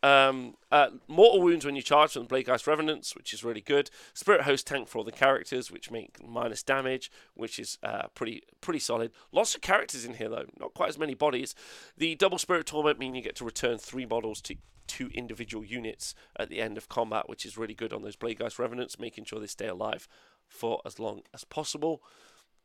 Um, 0.04 0.56
uh, 0.70 0.90
mortal 1.08 1.42
wounds 1.42 1.66
when 1.66 1.78
you 1.78 1.82
charge 1.82 2.12
from 2.12 2.28
the 2.28 2.28
Bladegheist 2.28 2.68
Revenants, 2.68 3.16
which 3.16 3.34
is 3.34 3.42
really 3.42 3.62
good. 3.62 3.90
Spirit 4.14 4.42
Host 4.42 4.68
tank 4.68 4.90
for 4.90 4.98
all 4.98 5.06
the 5.06 5.14
characters, 5.14 5.72
which 5.72 5.92
make 5.92 6.22
minus 6.22 6.62
damage, 6.62 7.10
which 7.36 7.58
is 7.58 7.78
uh, 7.84 8.08
pretty 8.14 8.44
pretty 8.60 8.80
solid. 8.80 9.12
Lots 9.32 9.56
of 9.56 9.62
characters 9.62 10.04
in 10.04 10.16
here 10.16 10.28
though, 10.28 10.46
not 10.60 10.74
quite 10.74 10.90
as 10.90 11.00
many 11.00 11.14
bodies. 11.14 11.56
The 11.98 12.16
double 12.16 12.38
Spirit 12.38 12.66
Torment 12.66 13.00
mean 13.00 13.16
you 13.16 13.22
get 13.22 13.38
to 13.38 13.46
return 13.46 13.78
three 13.78 14.06
models 14.06 14.42
to 14.42 14.58
two 14.88 15.10
individual 15.14 15.64
units 15.64 16.14
at 16.38 16.50
the 16.50 16.60
end 16.60 16.78
of 16.78 16.90
combat, 16.90 17.30
which 17.30 17.46
is 17.46 17.58
really 17.58 17.74
good 17.74 17.94
on 17.94 18.02
those 18.02 18.18
Bladegheist 18.18 18.60
Revenants, 18.60 19.00
making 19.00 19.24
sure 19.24 19.40
they 19.40 19.48
stay 19.48 19.68
alive 19.68 20.10
for 20.46 20.82
as 20.86 21.00
long 21.00 21.22
as 21.34 21.46
possible. 21.46 22.04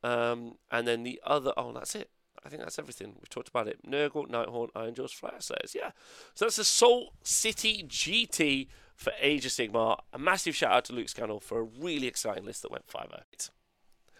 Um, 0.02 0.56
and 0.72 0.86
then 0.88 1.04
the 1.04 1.20
other, 1.24 1.52
oh, 1.56 1.72
that's 1.72 1.94
it. 1.94 2.10
I 2.48 2.50
think 2.50 2.62
that's 2.62 2.78
everything. 2.78 3.08
We've 3.16 3.28
talked 3.28 3.48
about 3.48 3.68
it. 3.68 3.78
Nurgle, 3.86 4.26
Nighthaunt, 4.26 4.72
Ironjawz, 4.72 5.20
Fyreslayers. 5.20 5.74
Yeah. 5.74 5.90
So 6.32 6.46
that's 6.46 6.56
the 6.56 6.64
Salt 6.64 7.12
City 7.22 7.84
GT 7.86 8.68
for 8.96 9.12
Age 9.20 9.44
of 9.44 9.52
Sigmar. 9.52 9.98
A 10.14 10.18
massive 10.18 10.56
shout 10.56 10.72
out 10.72 10.86
to 10.86 10.94
Luke 10.94 11.10
Scannell 11.10 11.40
for 11.40 11.60
a 11.60 11.62
really 11.62 12.06
exciting 12.06 12.46
list 12.46 12.62
that 12.62 12.70
went 12.70 12.88
5 12.88 13.08
0. 13.10 13.52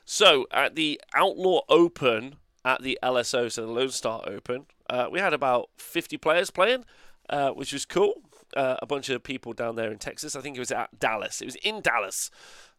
So 0.05 0.47
at 0.53 0.75
the 0.75 1.01
Outlaw 1.15 1.63
Open 1.71 2.37
at 2.67 2.83
the 2.83 2.99
LSO, 3.03 3.51
so 3.51 3.65
the 3.65 3.73
Lone 3.73 3.89
Star 3.89 4.23
Open, 4.27 4.67
uh, 4.91 5.07
we 5.11 5.21
had 5.21 5.33
about 5.33 5.71
50 5.79 6.19
players 6.19 6.51
playing, 6.51 6.85
uh, 7.31 7.53
which 7.53 7.73
was 7.73 7.87
cool. 7.87 8.13
Uh, 8.55 8.77
a 8.83 8.87
bunch 8.87 9.09
of 9.09 9.23
people 9.23 9.55
down 9.55 9.77
there 9.77 9.91
in 9.91 9.97
Texas. 9.97 10.37
I 10.37 10.43
think 10.43 10.55
it 10.55 10.61
was 10.61 10.73
at 10.73 10.99
Dallas. 10.99 11.41
It 11.41 11.47
was 11.47 11.57
in 11.57 11.81
Dallas, 11.81 12.31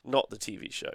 not 0.06 0.30
the 0.30 0.38
TV 0.38 0.72
show. 0.72 0.94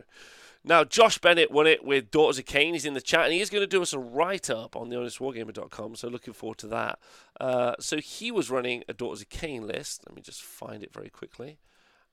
Now, 0.66 0.83
Josh 0.83 1.18
Bennett 1.18 1.50
won 1.50 1.66
it 1.66 1.85
with 1.85 2.11
Daughters 2.11 2.38
of 2.38 2.46
Khaine. 2.46 2.72
He's 2.72 2.87
in 2.87 2.94
the 2.94 3.03
chat, 3.03 3.24
and 3.24 3.35
he 3.35 3.40
is 3.40 3.50
going 3.50 3.62
to 3.62 3.66
do 3.66 3.83
us 3.83 3.92
a 3.92 3.98
write 3.98 4.48
up 4.48 4.75
on 4.75 4.88
thehonestwargamer.com, 4.88 5.94
so 5.94 6.08
looking 6.08 6.33
forward 6.33 6.56
to 6.58 6.67
that. 6.69 6.98
Uh, 7.38 7.75
so 7.79 7.98
he 7.98 8.31
was 8.31 8.50
running 8.50 8.83
a 8.88 8.94
Daughters 8.94 9.21
of 9.21 9.29
Khaine 9.29 9.67
list. 9.67 10.02
Let 10.06 10.17
me 10.17 10.23
just 10.23 10.42
find 10.42 10.83
it 10.83 10.92
very 10.92 11.10
quickly. 11.10 11.58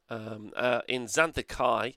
Um, 0.10 0.52
uh, 0.58 0.82
in 0.90 1.06
Zainthar 1.06 1.48
Kai, 1.48 1.94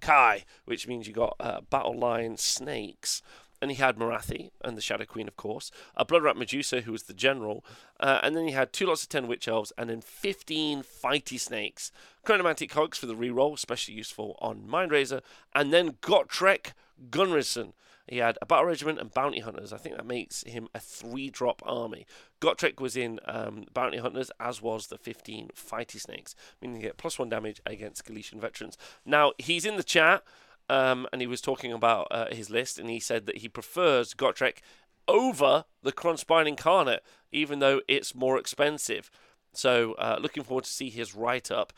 Kai, 0.00 0.44
which 0.64 0.88
means 0.88 1.06
you 1.06 1.14
got 1.14 1.36
uh, 1.38 1.60
Battle 1.70 1.96
Lion 1.96 2.36
Snakes 2.36 3.22
and 3.64 3.72
he 3.72 3.78
had 3.78 3.96
Morathi 3.96 4.50
and 4.60 4.76
the 4.76 4.82
Shadow 4.82 5.06
Queen, 5.06 5.26
of 5.26 5.38
course, 5.38 5.70
a 5.96 6.04
Bloodwrack 6.04 6.36
Medusa, 6.36 6.82
who 6.82 6.92
was 6.92 7.04
the 7.04 7.14
general, 7.14 7.64
uh, 7.98 8.20
and 8.22 8.36
then 8.36 8.46
he 8.46 8.52
had 8.52 8.74
two 8.74 8.84
lots 8.84 9.04
of 9.04 9.08
10 9.08 9.26
Witch 9.26 9.48
Elves, 9.48 9.72
and 9.78 9.88
then 9.88 10.02
15 10.02 10.82
Fighty 10.82 11.40
Snakes. 11.40 11.90
Chronomantic 12.26 12.68
Cogs 12.68 12.98
for 12.98 13.06
the 13.06 13.14
reroll, 13.14 13.54
especially 13.54 13.94
useful 13.94 14.36
on 14.38 14.68
Mindrazor, 14.68 15.22
and 15.54 15.72
then 15.72 15.92
Gotrek 16.02 16.72
Gunnarsson. 17.08 17.72
He 18.06 18.18
had 18.18 18.36
a 18.42 18.46
Battle 18.46 18.66
Regiment 18.66 19.00
and 19.00 19.14
Bounty 19.14 19.40
Hunters. 19.40 19.72
I 19.72 19.78
think 19.78 19.96
that 19.96 20.04
makes 20.04 20.42
him 20.42 20.68
a 20.74 20.78
three 20.78 21.30
drop 21.30 21.62
army. 21.64 22.04
Gotrek 22.42 22.82
was 22.82 22.98
in 22.98 23.18
um, 23.24 23.64
Bounty 23.72 23.96
Hunters, 23.96 24.30
as 24.38 24.60
was 24.60 24.88
the 24.88 24.98
15 24.98 25.52
Fighty 25.56 25.98
Snakes, 25.98 26.34
meaning 26.60 26.76
he 26.76 26.82
get 26.82 26.98
plus 26.98 27.18
one 27.18 27.30
damage 27.30 27.62
against 27.64 28.04
Galletian 28.04 28.42
veterans. 28.42 28.76
Now, 29.06 29.32
he's 29.38 29.64
in 29.64 29.78
the 29.78 29.82
chat. 29.82 30.22
Um, 30.68 31.06
and 31.12 31.20
he 31.20 31.26
was 31.26 31.40
talking 31.40 31.72
about 31.72 32.08
uh, 32.10 32.26
his 32.32 32.48
list, 32.50 32.78
and 32.78 32.88
he 32.88 33.00
said 33.00 33.26
that 33.26 33.38
he 33.38 33.48
prefers 33.48 34.14
Gotrek 34.14 34.58
over 35.06 35.64
the 35.82 35.92
Krondspine 35.92 36.48
Incarnate, 36.48 37.02
even 37.32 37.58
though 37.58 37.82
it's 37.86 38.14
more 38.14 38.38
expensive. 38.38 39.10
So 39.52 39.92
uh, 39.94 40.18
looking 40.20 40.42
forward 40.42 40.64
to 40.64 40.70
see 40.70 40.90
his 40.90 41.14
write 41.14 41.50
up. 41.50 41.72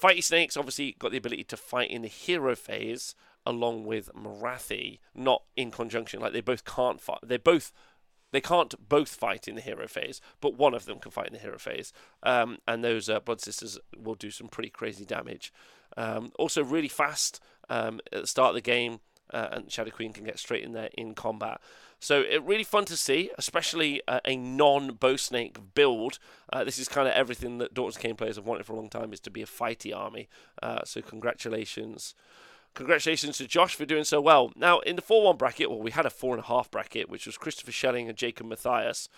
Fighty 0.00 0.24
Snakes 0.24 0.56
obviously 0.56 0.96
got 0.98 1.12
the 1.12 1.18
ability 1.18 1.44
to 1.44 1.56
fight 1.56 1.90
in 1.90 2.02
the 2.02 2.08
hero 2.08 2.56
phase 2.56 3.14
along 3.44 3.84
with 3.84 4.10
Morathi, 4.14 5.00
not 5.14 5.42
in 5.56 5.70
conjunction. 5.70 6.20
Like 6.20 6.32
they 6.32 6.40
both 6.40 6.64
can't 6.64 7.00
fight. 7.00 7.18
They 7.22 7.36
both 7.36 7.72
they 8.30 8.40
can't 8.40 8.74
both 8.88 9.10
fight 9.10 9.46
in 9.46 9.56
the 9.56 9.60
hero 9.60 9.86
phase, 9.86 10.20
but 10.40 10.56
one 10.56 10.74
of 10.74 10.86
them 10.86 10.98
can 10.98 11.10
fight 11.10 11.26
in 11.26 11.34
the 11.34 11.38
hero 11.38 11.58
phase. 11.58 11.92
Um, 12.22 12.58
and 12.66 12.82
those 12.82 13.10
uh, 13.10 13.20
Blood 13.20 13.42
Sisters 13.42 13.78
will 13.96 14.14
do 14.14 14.30
some 14.30 14.48
pretty 14.48 14.70
crazy 14.70 15.04
damage. 15.04 15.52
Um, 15.98 16.32
also, 16.38 16.64
really 16.64 16.88
fast 16.88 17.40
um, 17.68 18.00
at 18.12 18.22
the 18.22 18.26
start 18.26 18.50
of 18.50 18.54
the 18.54 18.60
game, 18.60 19.00
uh, 19.32 19.48
and 19.52 19.70
Shadow 19.70 19.90
Queen 19.90 20.12
can 20.12 20.24
get 20.24 20.38
straight 20.38 20.64
in 20.64 20.72
there 20.72 20.90
in 20.94 21.14
combat. 21.14 21.60
So 22.00 22.20
it 22.20 22.42
really 22.42 22.64
fun 22.64 22.84
to 22.86 22.96
see, 22.96 23.30
especially 23.38 24.02
uh, 24.08 24.18
a 24.24 24.34
non-bow 24.36 25.16
snake 25.16 25.58
build. 25.74 26.18
Uh, 26.52 26.64
this 26.64 26.78
is 26.78 26.88
kind 26.88 27.06
of 27.06 27.14
everything 27.14 27.58
that 27.58 27.74
Daughters 27.74 27.96
Khaine 27.96 28.18
players 28.18 28.34
have 28.34 28.44
wanted 28.44 28.66
for 28.66 28.72
a 28.72 28.76
long 28.76 28.90
time, 28.90 29.12
is 29.12 29.20
to 29.20 29.30
be 29.30 29.40
a 29.40 29.46
fighty 29.46 29.96
army. 29.96 30.28
Uh, 30.60 30.80
so 30.84 31.00
congratulations. 31.00 32.16
Congratulations 32.74 33.38
to 33.38 33.46
Josh 33.46 33.76
for 33.76 33.84
doing 33.84 34.02
so 34.02 34.20
well. 34.20 34.50
Now, 34.56 34.80
in 34.80 34.96
the 34.96 35.02
4 35.02 35.24
1 35.24 35.36
bracket, 35.36 35.70
well, 35.70 35.80
we 35.80 35.92
had 35.92 36.04
a 36.04 36.10
4.5 36.10 36.70
bracket, 36.72 37.08
which 37.08 37.26
was 37.26 37.38
Christopher 37.38 37.70
Schelling 37.70 38.08
and 38.08 38.18
Jacob 38.18 38.48
Matthias. 38.48 39.08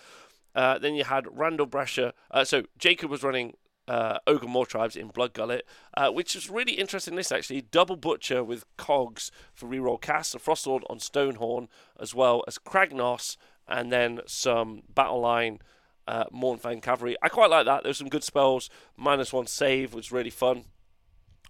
Uh, 0.53 0.77
then 0.77 0.93
you 0.93 1.05
had 1.05 1.25
Randall 1.31 1.67
Brasher. 1.67 2.13
Uh, 2.29 2.43
so 2.43 2.65
Jacob 2.77 3.09
was 3.09 3.23
running 3.23 3.55
uh, 3.87 4.19
Ogre 4.25 4.47
Mawtribes 4.47 4.95
in 4.95 5.09
Bloodgullet, 5.09 5.61
uh, 5.95 6.09
which 6.09 6.35
is 6.35 6.49
really 6.49 6.73
interesting 6.73 7.15
This 7.15 7.31
actually. 7.31 7.61
Double 7.61 7.95
Butcher 7.95 8.43
with 8.43 8.65
Cogs 8.77 9.31
for 9.53 9.67
reroll 9.67 10.01
cast, 10.01 10.35
a 10.35 10.39
frost 10.39 10.65
Frostlord 10.65 10.83
on 10.89 10.99
Stonehorn, 10.99 11.67
as 11.99 12.15
well 12.15 12.43
as 12.47 12.57
Kragnos, 12.57 13.37
and 13.67 13.91
then 13.91 14.21
some 14.25 14.83
Battle 14.93 15.21
Line 15.21 15.59
uh, 16.07 16.25
Mournfang 16.25 16.81
Cavalry. 16.81 17.15
I 17.21 17.29
quite 17.29 17.49
like 17.49 17.65
that. 17.65 17.83
There's 17.83 17.97
some 17.97 18.09
good 18.09 18.23
spells. 18.23 18.69
Minus 18.97 19.33
one 19.33 19.47
save 19.47 19.93
was 19.93 20.11
really 20.11 20.29
fun. 20.29 20.65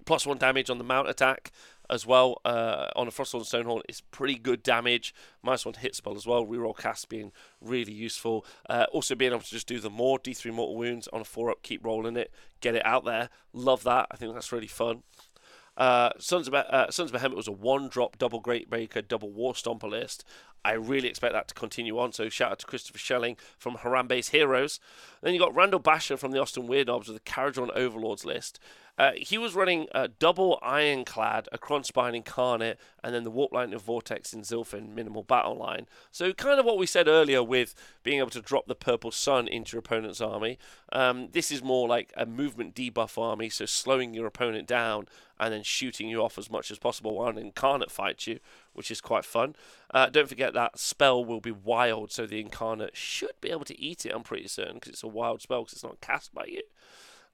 Plus 0.06 0.26
one 0.26 0.38
damage 0.38 0.70
on 0.70 0.78
the 0.78 0.84
mount 0.84 1.10
attack 1.10 1.52
as 1.90 2.06
well 2.06 2.42
uh, 2.46 2.88
on 2.96 3.08
a 3.08 3.12
Frostlord 3.12 3.46
Stonehorn 3.46 3.82
is 3.88 4.02
pretty 4.02 4.36
good 4.36 4.64
damage. 4.64 5.14
Minus 5.44 5.66
one 5.66 5.76
hit 5.76 5.96
spell 5.96 6.16
as 6.16 6.26
well. 6.26 6.46
Reroll 6.46 6.78
cast 6.78 7.10
being 7.10 7.32
really 7.62 7.94
useful. 7.94 8.46
Uh, 8.70 8.86
also 8.92 9.16
being 9.16 9.32
able 9.32 9.42
to 9.42 9.50
just 9.50 9.68
do 9.68 9.80
the 9.80 9.90
more 9.90 10.20
D3 10.20 10.52
mortal 10.54 10.76
wounds 10.76 11.08
on 11.14 11.22
a 11.22 11.26
four 11.26 11.50
up, 11.52 11.64
keep 11.64 11.86
rolling 11.86 12.18
it, 12.18 12.32
get 12.62 12.76
it 12.76 12.86
out 12.86 13.06
there. 13.06 13.30
Love 13.54 13.84
that. 13.84 14.08
I 14.12 14.16
think 14.16 14.34
that's 14.34 14.52
really 14.52 14.68
fun. 14.68 15.04
Uh, 15.78 16.12
Sons 16.20 16.48
of 16.48 16.54
uh, 16.54 16.90
Sons 16.90 17.12
of 17.12 17.22
Behemat 17.22 17.36
was 17.36 17.50
a 17.50 17.52
one 17.52 17.90
drop 17.90 18.18
double 18.18 18.42
Gatebreaker 18.42 19.06
double 19.06 19.30
Warstomper 19.30 19.90
list. 19.90 20.24
I 20.64 20.74
really 20.74 21.08
expect 21.08 21.34
that 21.34 21.48
to 21.50 21.54
continue 21.54 22.00
on. 22.00 22.12
So 22.12 22.28
shout 22.28 22.52
out 22.52 22.60
to 22.60 22.66
Christopher 22.66 22.98
Schelling 22.98 23.38
from 23.58 23.76
Harambe's 23.76 24.30
Heroes. 24.30 24.80
Then 25.22 25.34
you 25.34 25.40
got 25.40 25.54
Randall 25.54 25.80
Basher 25.80 26.18
from 26.18 26.32
the 26.32 26.42
Austin 26.42 26.66
Weird 26.66 26.88
Knobs 26.88 27.08
with 27.08 27.24
the 27.24 27.32
Kharadron 27.32 27.70
Overlords 27.76 28.26
list. 28.26 28.60
Uh, 28.98 29.12
he 29.18 29.38
was 29.38 29.56
running 29.56 29.88
a 29.94 30.08
double 30.08 30.58
Ironclad, 30.62 31.50
a 31.52 31.58
Krondspine 31.58 32.16
Incarnate, 32.16 32.78
and 33.04 33.14
then 33.14 33.24
the 33.24 33.32
Warp 33.32 33.52
Lightning 33.52 33.78
Vortex 33.78 34.34
in 34.34 34.42
Zilfin 34.42 34.94
minimal 34.94 35.24
battle 35.24 35.58
line. 35.58 35.88
So 36.12 36.32
kind 36.34 36.60
of 36.60 36.66
what 36.66 36.78
we 36.78 36.86
said 36.86 37.08
earlier 37.08 37.44
with 37.44 37.76
being 38.04 38.20
able 38.20 38.30
to 38.32 38.42
drop 38.42 38.68
the 38.68 38.76
Purple 38.76 39.12
Sun 39.12 39.48
into 39.48 39.76
your 39.76 39.80
opponent's 39.80 40.22
army. 40.22 40.58
Um, 40.94 41.30
this 41.32 41.52
is 41.52 41.62
more 41.62 41.88
like 41.88 42.14
a 42.16 42.26
movement 42.26 42.74
debuff 42.74 43.18
army, 43.18 43.50
so 43.50 43.66
slowing 43.66 44.14
your 44.14 44.28
opponent 44.28 44.68
down 44.68 45.08
and 45.38 45.54
then 45.54 45.64
shooting 45.64 46.08
you 46.08 46.24
off 46.24 46.38
as 46.38 46.50
much 46.50 46.72
as 46.72 46.80
possible 46.80 47.16
while 47.16 47.28
an 47.28 47.38
Incarnate 47.38 47.92
fights 47.92 48.28
you, 48.28 48.40
which 48.72 48.90
is 48.90 49.02
quite 49.02 49.26
fun. 49.26 49.56
Uh, 49.94 50.08
don't 50.10 50.30
forget 50.30 50.54
that 50.54 50.80
spell 50.80 51.24
will 51.24 51.42
be 51.42 51.52
wild, 51.52 52.14
so 52.14 52.26
the 52.26 52.40
Incarnate 52.40 52.96
should 52.96 53.40
be 53.42 53.52
able 53.52 53.66
to 53.66 53.80
eat 53.80 54.06
it, 54.06 54.14
I'm 54.16 54.24
pretty 54.24 54.48
certain, 54.48 54.76
because 54.76 54.94
it's 54.94 55.04
a 55.04 55.08
wild 55.10 55.42
spell 55.42 55.64
because 55.64 55.74
it's 55.74 55.84
not 55.84 56.00
cast 56.00 56.34
by 56.34 56.46
you. 56.46 56.62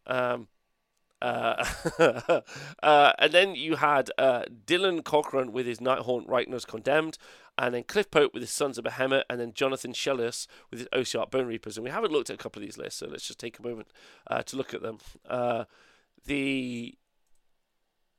Um, 0.07 0.47
uh, 1.21 1.63
uh, 2.83 3.13
and 3.19 3.31
then 3.31 3.55
you 3.55 3.75
had 3.75 4.09
uh, 4.17 4.43
Dylan 4.65 5.03
Cochran 5.03 5.51
with 5.51 5.65
his 5.65 5.79
Nighthaunt 5.79 6.27
Reikenor's 6.27 6.65
Condemned, 6.65 7.17
and 7.57 7.75
then 7.75 7.83
Cliff 7.83 8.09
Pope 8.09 8.33
with 8.33 8.41
his 8.41 8.51
Sons 8.51 8.77
of 8.77 8.85
Behemat, 8.85 9.23
and 9.29 9.39
then 9.39 9.53
Jonathan 9.53 9.93
Shellis 9.93 10.47
with 10.69 10.79
his 10.79 10.89
Ossiarch 10.89 11.31
Bone 11.31 11.45
Reapers. 11.45 11.77
And 11.77 11.83
we 11.83 11.91
haven't 11.91 12.11
looked 12.11 12.29
at 12.29 12.35
a 12.35 12.37
couple 12.37 12.61
of 12.61 12.65
these 12.65 12.77
lists, 12.77 12.99
so 12.99 13.07
let's 13.07 13.27
just 13.27 13.39
take 13.39 13.59
a 13.59 13.63
moment 13.63 13.89
uh, 14.27 14.41
to 14.43 14.55
look 14.55 14.73
at 14.73 14.81
them. 14.81 14.99
Uh, 15.29 15.65
the 16.25 16.95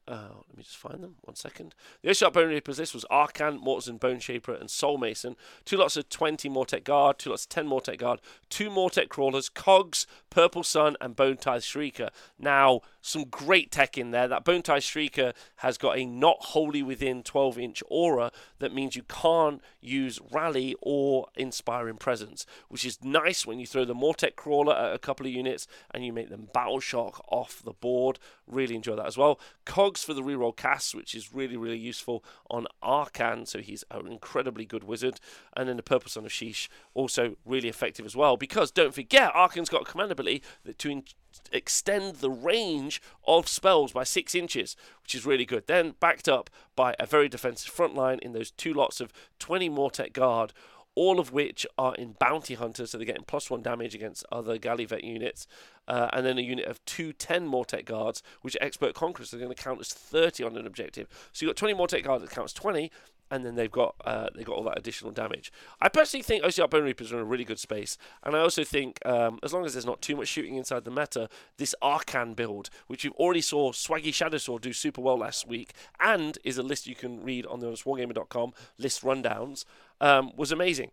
uh, 0.08 0.28
let 0.48 0.56
me 0.56 0.62
just 0.64 0.76
find 0.76 1.02
them. 1.02 1.14
One 1.20 1.36
second. 1.36 1.74
The 2.02 2.10
Ossiarch 2.10 2.32
Bone 2.32 2.48
Reapers 2.48 2.78
list 2.78 2.94
was 2.94 3.04
Arkhan, 3.10 3.62
Mortisan, 3.62 4.00
Bone 4.00 4.18
Shaper, 4.18 4.52
and 4.52 4.70
Soul 4.70 4.98
Mason. 4.98 5.36
Two 5.64 5.76
lots 5.76 5.96
of 5.96 6.08
20 6.08 6.48
Mortek 6.48 6.84
Guard, 6.84 7.18
two 7.18 7.30
lots 7.30 7.44
of 7.44 7.50
10 7.50 7.68
Mortek 7.68 7.98
Guard, 7.98 8.20
two 8.50 8.68
Mortek 8.68 9.08
Crawlers, 9.08 9.48
Cogs, 9.48 10.06
Purple 10.28 10.64
Sun, 10.64 10.96
and 11.00 11.14
Bone 11.14 11.36
Tithe 11.36 11.62
Shrieker. 11.62 12.10
Now, 12.38 12.80
some 13.00 13.24
great 13.24 13.70
tech 13.70 13.96
in 13.96 14.10
there. 14.10 14.26
That 14.26 14.44
Bone 14.44 14.62
Tithe 14.62 14.82
Shrieker 14.82 15.34
has 15.56 15.78
got 15.78 15.96
a 15.98 16.04
not 16.04 16.38
wholly 16.40 16.82
within 16.82 17.22
12 17.22 17.58
inch 17.58 17.82
aura 17.88 18.32
that 18.58 18.74
means 18.74 18.96
you 18.96 19.02
can't 19.04 19.60
use 19.80 20.20
Rally 20.30 20.74
or 20.80 21.28
Inspiring 21.36 21.96
Presence, 21.96 22.46
which 22.68 22.84
is 22.84 23.02
nice 23.04 23.46
when 23.46 23.60
you 23.60 23.66
throw 23.66 23.84
the 23.84 23.94
Mortek 23.94 24.36
Crawler 24.36 24.74
at 24.74 24.94
a 24.94 24.98
couple 24.98 25.26
of 25.26 25.32
units 25.32 25.66
and 25.92 26.04
you 26.04 26.12
make 26.12 26.28
them 26.30 26.48
Battle 26.52 26.80
Shock 26.80 27.24
off 27.28 27.62
the 27.62 27.72
board. 27.72 28.18
Really 28.52 28.74
enjoy 28.74 28.96
that 28.96 29.06
as 29.06 29.16
well. 29.16 29.40
Cogs 29.64 30.04
for 30.04 30.14
the 30.14 30.22
reroll 30.22 30.54
casts, 30.54 30.94
which 30.94 31.14
is 31.14 31.32
really, 31.32 31.56
really 31.56 31.78
useful 31.78 32.24
on 32.50 32.66
Arkhan, 32.82 33.48
so 33.48 33.60
he's 33.60 33.84
an 33.90 34.06
incredibly 34.06 34.64
good 34.64 34.84
wizard. 34.84 35.18
And 35.56 35.68
then 35.68 35.76
the 35.76 35.82
Purple 35.82 36.10
Sun 36.10 36.26
of 36.26 36.30
Shyish, 36.30 36.68
also 36.94 37.36
really 37.44 37.68
effective 37.68 38.04
as 38.04 38.14
well, 38.14 38.36
because 38.36 38.70
don't 38.70 38.94
forget, 38.94 39.32
Arkhan's 39.34 39.68
got 39.68 39.82
a 39.82 39.90
command 39.90 40.12
ability 40.12 40.42
that 40.64 40.78
to 40.80 40.90
in- 40.90 41.04
extend 41.52 42.16
the 42.16 42.30
range 42.30 43.00
of 43.26 43.48
spells 43.48 43.92
by 43.92 44.04
six 44.04 44.34
inches, 44.34 44.76
which 45.02 45.14
is 45.14 45.26
really 45.26 45.46
good. 45.46 45.66
Then 45.66 45.94
backed 45.98 46.28
up 46.28 46.50
by 46.76 46.94
a 46.98 47.06
very 47.06 47.28
defensive 47.28 47.72
front 47.72 47.94
line 47.94 48.18
in 48.20 48.32
those 48.32 48.50
two 48.50 48.74
lots 48.74 49.00
of 49.00 49.12
20 49.38 49.70
Mortek 49.70 50.12
Guard 50.12 50.52
all 50.94 51.18
of 51.18 51.32
which 51.32 51.66
are 51.78 51.94
in 51.94 52.16
Bounty 52.18 52.54
Hunter, 52.54 52.86
so 52.86 52.98
they're 52.98 53.06
getting 53.06 53.24
plus 53.24 53.50
one 53.50 53.62
damage 53.62 53.94
against 53.94 54.24
other 54.30 54.58
Galletian 54.58 55.04
units, 55.04 55.46
uh, 55.88 56.08
and 56.12 56.26
then 56.26 56.38
a 56.38 56.42
unit 56.42 56.66
of 56.66 56.84
two 56.84 57.12
10 57.12 57.48
Mortek 57.48 57.84
Guards, 57.84 58.22
which 58.42 58.56
Expert 58.60 58.94
Conquerors 58.94 59.32
are 59.32 59.38
going 59.38 59.52
to 59.52 59.62
count 59.62 59.80
as 59.80 59.88
30 59.88 60.44
on 60.44 60.56
an 60.56 60.66
objective. 60.66 61.08
So 61.32 61.44
you've 61.44 61.50
got 61.50 61.56
20 61.56 61.74
Mortek 61.74 62.04
Guards 62.04 62.22
that 62.24 62.30
counts 62.30 62.52
20, 62.52 62.90
and 63.32 63.46
then 63.46 63.54
they've 63.54 63.70
got 63.70 63.94
uh, 64.04 64.28
they've 64.34 64.44
got 64.44 64.56
all 64.56 64.62
that 64.64 64.78
additional 64.78 65.10
damage. 65.10 65.50
I 65.80 65.88
personally 65.88 66.22
think 66.22 66.44
Ossiarch 66.44 66.68
Bone 66.68 66.84
Reapers 66.84 67.12
are 67.12 67.16
in 67.16 67.22
a 67.22 67.24
really 67.24 67.44
good 67.44 67.58
space, 67.58 67.96
and 68.22 68.36
I 68.36 68.40
also 68.40 68.62
think 68.62 69.04
um, 69.06 69.38
as 69.42 69.54
long 69.54 69.64
as 69.64 69.72
there's 69.72 69.86
not 69.86 70.02
too 70.02 70.14
much 70.14 70.28
shooting 70.28 70.56
inside 70.56 70.84
the 70.84 70.90
meta, 70.90 71.30
this 71.56 71.74
Arkhan 71.82 72.36
build, 72.36 72.68
which 72.88 73.04
you've 73.04 73.14
already 73.14 73.40
saw 73.40 73.72
Swaggy 73.72 74.12
Shadow 74.12 74.36
Sword 74.36 74.62
do 74.62 74.74
super 74.74 75.00
well 75.00 75.18
last 75.18 75.48
week, 75.48 75.72
and 75.98 76.36
is 76.44 76.58
a 76.58 76.62
list 76.62 76.86
you 76.86 76.94
can 76.94 77.24
read 77.24 77.46
on 77.46 77.60
the 77.60 77.68
wargamer.com 77.68 78.52
list 78.76 79.02
rundowns, 79.02 79.64
um, 80.02 80.30
was 80.36 80.52
amazing. 80.52 80.90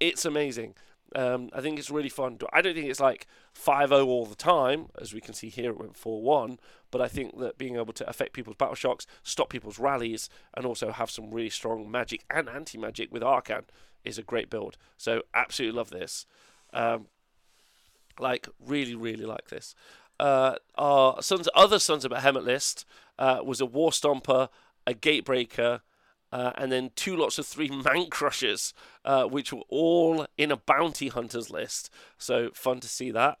It's 0.00 0.24
amazing. 0.24 0.74
Um, 1.14 1.48
I 1.54 1.60
think 1.60 1.78
it's 1.78 1.90
really 1.90 2.08
fun. 2.08 2.38
I 2.52 2.60
don't 2.60 2.74
think 2.74 2.86
it's 2.86 3.00
like 3.00 3.26
5 3.54 3.88
0 3.88 4.06
all 4.06 4.26
the 4.26 4.34
time, 4.34 4.88
as 5.00 5.14
we 5.14 5.20
can 5.20 5.34
see 5.34 5.48
here, 5.48 5.70
it 5.70 5.78
went 5.78 5.96
4 5.96 6.22
1. 6.22 6.58
But 6.90 7.00
I 7.00 7.08
think 7.08 7.38
that 7.38 7.58
being 7.58 7.76
able 7.76 7.92
to 7.94 8.08
affect 8.08 8.32
people's 8.32 8.56
battle 8.56 8.74
shocks, 8.74 9.06
stop 9.22 9.50
people's 9.50 9.78
rallies, 9.78 10.28
and 10.54 10.66
also 10.66 10.92
have 10.92 11.10
some 11.10 11.30
really 11.30 11.50
strong 11.50 11.90
magic 11.90 12.24
and 12.30 12.48
anti 12.48 12.78
magic 12.78 13.12
with 13.12 13.22
Arkhan 13.22 13.64
is 14.04 14.18
a 14.18 14.22
great 14.22 14.50
build. 14.50 14.76
So, 14.96 15.22
absolutely 15.34 15.76
love 15.76 15.90
this. 15.90 16.26
Um, 16.72 17.06
like, 18.18 18.48
really, 18.64 18.94
really 18.94 19.24
like 19.24 19.48
this. 19.48 19.74
Uh, 20.20 20.56
our 20.76 21.22
sons, 21.22 21.48
other 21.54 21.78
Sons 21.78 22.04
of 22.04 22.10
Behemat 22.10 22.44
list 22.44 22.84
uh, 23.18 23.40
was 23.44 23.60
a 23.60 23.66
War 23.66 23.90
Stomper, 23.90 24.48
a 24.86 24.94
Gatebreaker, 24.94 25.80
uh, 26.32 26.52
and 26.56 26.70
then 26.70 26.90
two 26.94 27.16
lots 27.16 27.38
of 27.38 27.46
three 27.46 27.68
man 27.84 28.10
crushers, 28.10 28.74
uh, 29.04 29.24
which 29.24 29.52
were 29.52 29.62
all 29.68 30.26
in 30.36 30.50
a 30.50 30.56
bounty 30.56 31.08
hunters 31.08 31.50
list. 31.50 31.90
So 32.18 32.50
fun 32.54 32.80
to 32.80 32.88
see 32.88 33.10
that. 33.10 33.38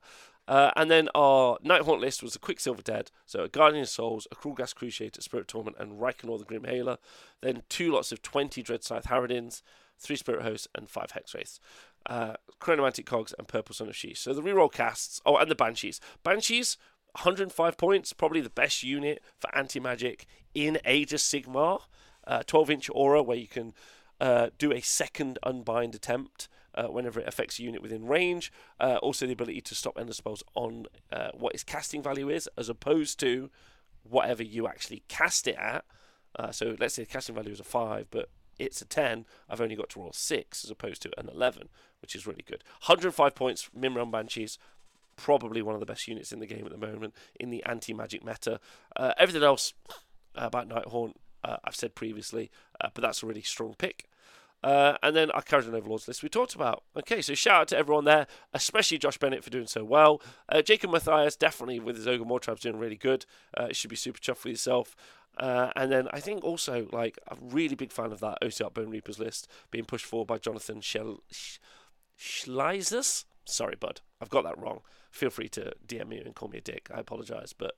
Uh, 0.48 0.70
and 0.76 0.90
then 0.90 1.10
our 1.14 1.58
Nighthaunt 1.62 2.00
list 2.00 2.22
was 2.22 2.34
a 2.34 2.38
Quicksilver 2.38 2.80
Dead, 2.80 3.10
so 3.26 3.44
a 3.44 3.48
Guardian 3.48 3.82
of 3.82 3.88
Souls, 3.90 4.26
a 4.32 4.34
Krulghast 4.34 4.74
Cruciator, 4.76 5.22
Spirit 5.22 5.46
Torment, 5.46 5.76
and 5.78 6.00
Reikenor 6.00 6.38
the 6.38 6.46
Grim 6.46 6.64
Hailer. 6.64 6.96
Then 7.42 7.64
two 7.68 7.92
lots 7.92 8.12
of 8.12 8.22
20 8.22 8.62
Dread 8.62 8.82
Scythe 8.82 9.04
Harridans, 9.04 9.60
three 9.98 10.16
Spirit 10.16 10.42
Hosts, 10.42 10.66
and 10.74 10.88
five 10.88 11.10
Hex 11.10 11.34
Wraiths. 11.34 11.60
Uh, 12.06 12.34
Chronomantic 12.62 13.04
Cogs, 13.04 13.34
and 13.38 13.46
Purple 13.46 13.74
Sun 13.74 13.88
of 13.88 13.94
Shyish. 13.94 14.16
So 14.18 14.32
the 14.32 14.40
reroll 14.40 14.72
casts, 14.72 15.20
oh, 15.26 15.36
and 15.36 15.50
the 15.50 15.54
Banshees. 15.54 16.00
Banshees, 16.24 16.78
105 17.12 17.76
points, 17.76 18.14
probably 18.14 18.40
the 18.40 18.48
best 18.48 18.82
unit 18.82 19.20
for 19.38 19.54
anti 19.54 19.80
magic 19.80 20.24
in 20.54 20.78
Age 20.86 21.12
of 21.12 21.20
Sigmar 21.20 21.82
uh, 22.28 22.42
12 22.46 22.70
inch 22.70 22.90
aura 22.92 23.22
where 23.22 23.36
you 23.36 23.48
can 23.48 23.72
uh, 24.20 24.50
do 24.58 24.72
a 24.72 24.80
second 24.80 25.38
unbind 25.42 25.94
attempt 25.94 26.48
uh, 26.74 26.84
whenever 26.84 27.20
it 27.20 27.26
affects 27.26 27.58
a 27.58 27.62
unit 27.62 27.82
within 27.82 28.06
range. 28.06 28.52
Uh, 28.78 28.98
also, 29.02 29.26
the 29.26 29.32
ability 29.32 29.60
to 29.60 29.74
stop 29.74 29.98
ender 29.98 30.12
spells 30.12 30.44
on 30.54 30.86
uh, 31.12 31.30
what 31.34 31.54
its 31.54 31.64
casting 31.64 32.02
value 32.02 32.28
is, 32.28 32.48
as 32.56 32.68
opposed 32.68 33.18
to 33.18 33.50
whatever 34.04 34.42
you 34.42 34.68
actually 34.68 35.02
cast 35.08 35.48
it 35.48 35.56
at. 35.56 35.84
Uh, 36.38 36.52
so, 36.52 36.76
let's 36.78 36.94
say 36.94 37.02
the 37.02 37.10
casting 37.10 37.34
value 37.34 37.50
is 37.50 37.60
a 37.60 37.64
5, 37.64 38.06
but 38.10 38.30
it's 38.58 38.82
a 38.82 38.84
10, 38.84 39.24
I've 39.48 39.60
only 39.60 39.76
got 39.76 39.88
to 39.90 40.00
roll 40.00 40.12
6 40.12 40.64
as 40.64 40.70
opposed 40.70 41.02
to 41.02 41.10
an 41.18 41.28
11, 41.28 41.68
which 42.00 42.14
is 42.14 42.26
really 42.26 42.44
good. 42.46 42.64
105 42.86 43.34
points, 43.34 43.70
Myrmourn 43.74 44.10
Banshees, 44.10 44.58
probably 45.16 45.62
one 45.62 45.74
of 45.74 45.80
the 45.80 45.86
best 45.86 46.06
units 46.08 46.32
in 46.32 46.40
the 46.40 46.46
game 46.46 46.64
at 46.64 46.72
the 46.72 46.78
moment 46.78 47.14
in 47.38 47.50
the 47.50 47.64
anti 47.64 47.92
magic 47.92 48.24
meta. 48.24 48.60
Uh, 48.96 49.12
everything 49.18 49.42
else 49.42 49.74
about 50.34 50.68
Nighthaunt, 50.68 51.14
uh, 51.44 51.56
I've 51.64 51.76
said 51.76 51.94
previously, 51.94 52.50
uh, 52.80 52.88
but 52.94 53.02
that's 53.02 53.22
a 53.22 53.26
really 53.26 53.42
strong 53.42 53.74
pick. 53.78 54.08
Uh, 54.62 54.96
and 55.04 55.14
then 55.14 55.30
our 55.30 55.42
Kharadron 55.42 55.74
Overlords 55.74 56.08
list 56.08 56.22
we 56.22 56.28
talked 56.28 56.54
about. 56.54 56.82
Okay, 56.96 57.22
so 57.22 57.34
shout 57.34 57.60
out 57.60 57.68
to 57.68 57.78
everyone 57.78 58.04
there, 58.04 58.26
especially 58.52 58.98
Josh 58.98 59.16
Bennett 59.18 59.44
for 59.44 59.50
doing 59.50 59.68
so 59.68 59.84
well. 59.84 60.20
Uh, 60.48 60.62
Jacob 60.62 60.90
Matthias, 60.90 61.36
definitely 61.36 61.78
with 61.78 61.96
his 61.96 62.06
Ogor 62.06 62.26
Mawtribes 62.26 62.60
doing 62.60 62.76
really 62.78 62.96
good. 62.96 63.24
Uh, 63.56 63.66
it 63.66 63.76
should 63.76 63.90
be 63.90 63.96
super 63.96 64.18
chuffed 64.18 64.44
with 64.44 64.52
yourself. 64.52 64.96
Uh, 65.38 65.70
and 65.76 65.92
then 65.92 66.08
I 66.12 66.18
think 66.18 66.42
also, 66.42 66.88
like, 66.92 67.18
I'm 67.28 67.38
really 67.50 67.76
big 67.76 67.92
fan 67.92 68.10
of 68.10 68.18
that 68.20 68.38
Ossiarch 68.42 68.74
Bone 68.74 68.90
Reapers 68.90 69.20
list 69.20 69.46
being 69.70 69.84
pushed 69.84 70.06
forward 70.06 70.26
by 70.26 70.38
Jonathan 70.38 70.80
Schel- 70.80 71.20
Sch- 71.30 71.60
Schleizers. 72.18 73.24
Sorry, 73.44 73.76
bud. 73.78 74.00
I've 74.20 74.30
got 74.30 74.42
that 74.42 74.58
wrong. 74.58 74.80
Feel 75.12 75.30
free 75.30 75.48
to 75.50 75.72
DM 75.86 76.08
me 76.08 76.18
and 76.18 76.34
call 76.34 76.48
me 76.48 76.58
a 76.58 76.60
dick. 76.60 76.88
I 76.92 76.98
apologise. 76.98 77.52
But 77.52 77.76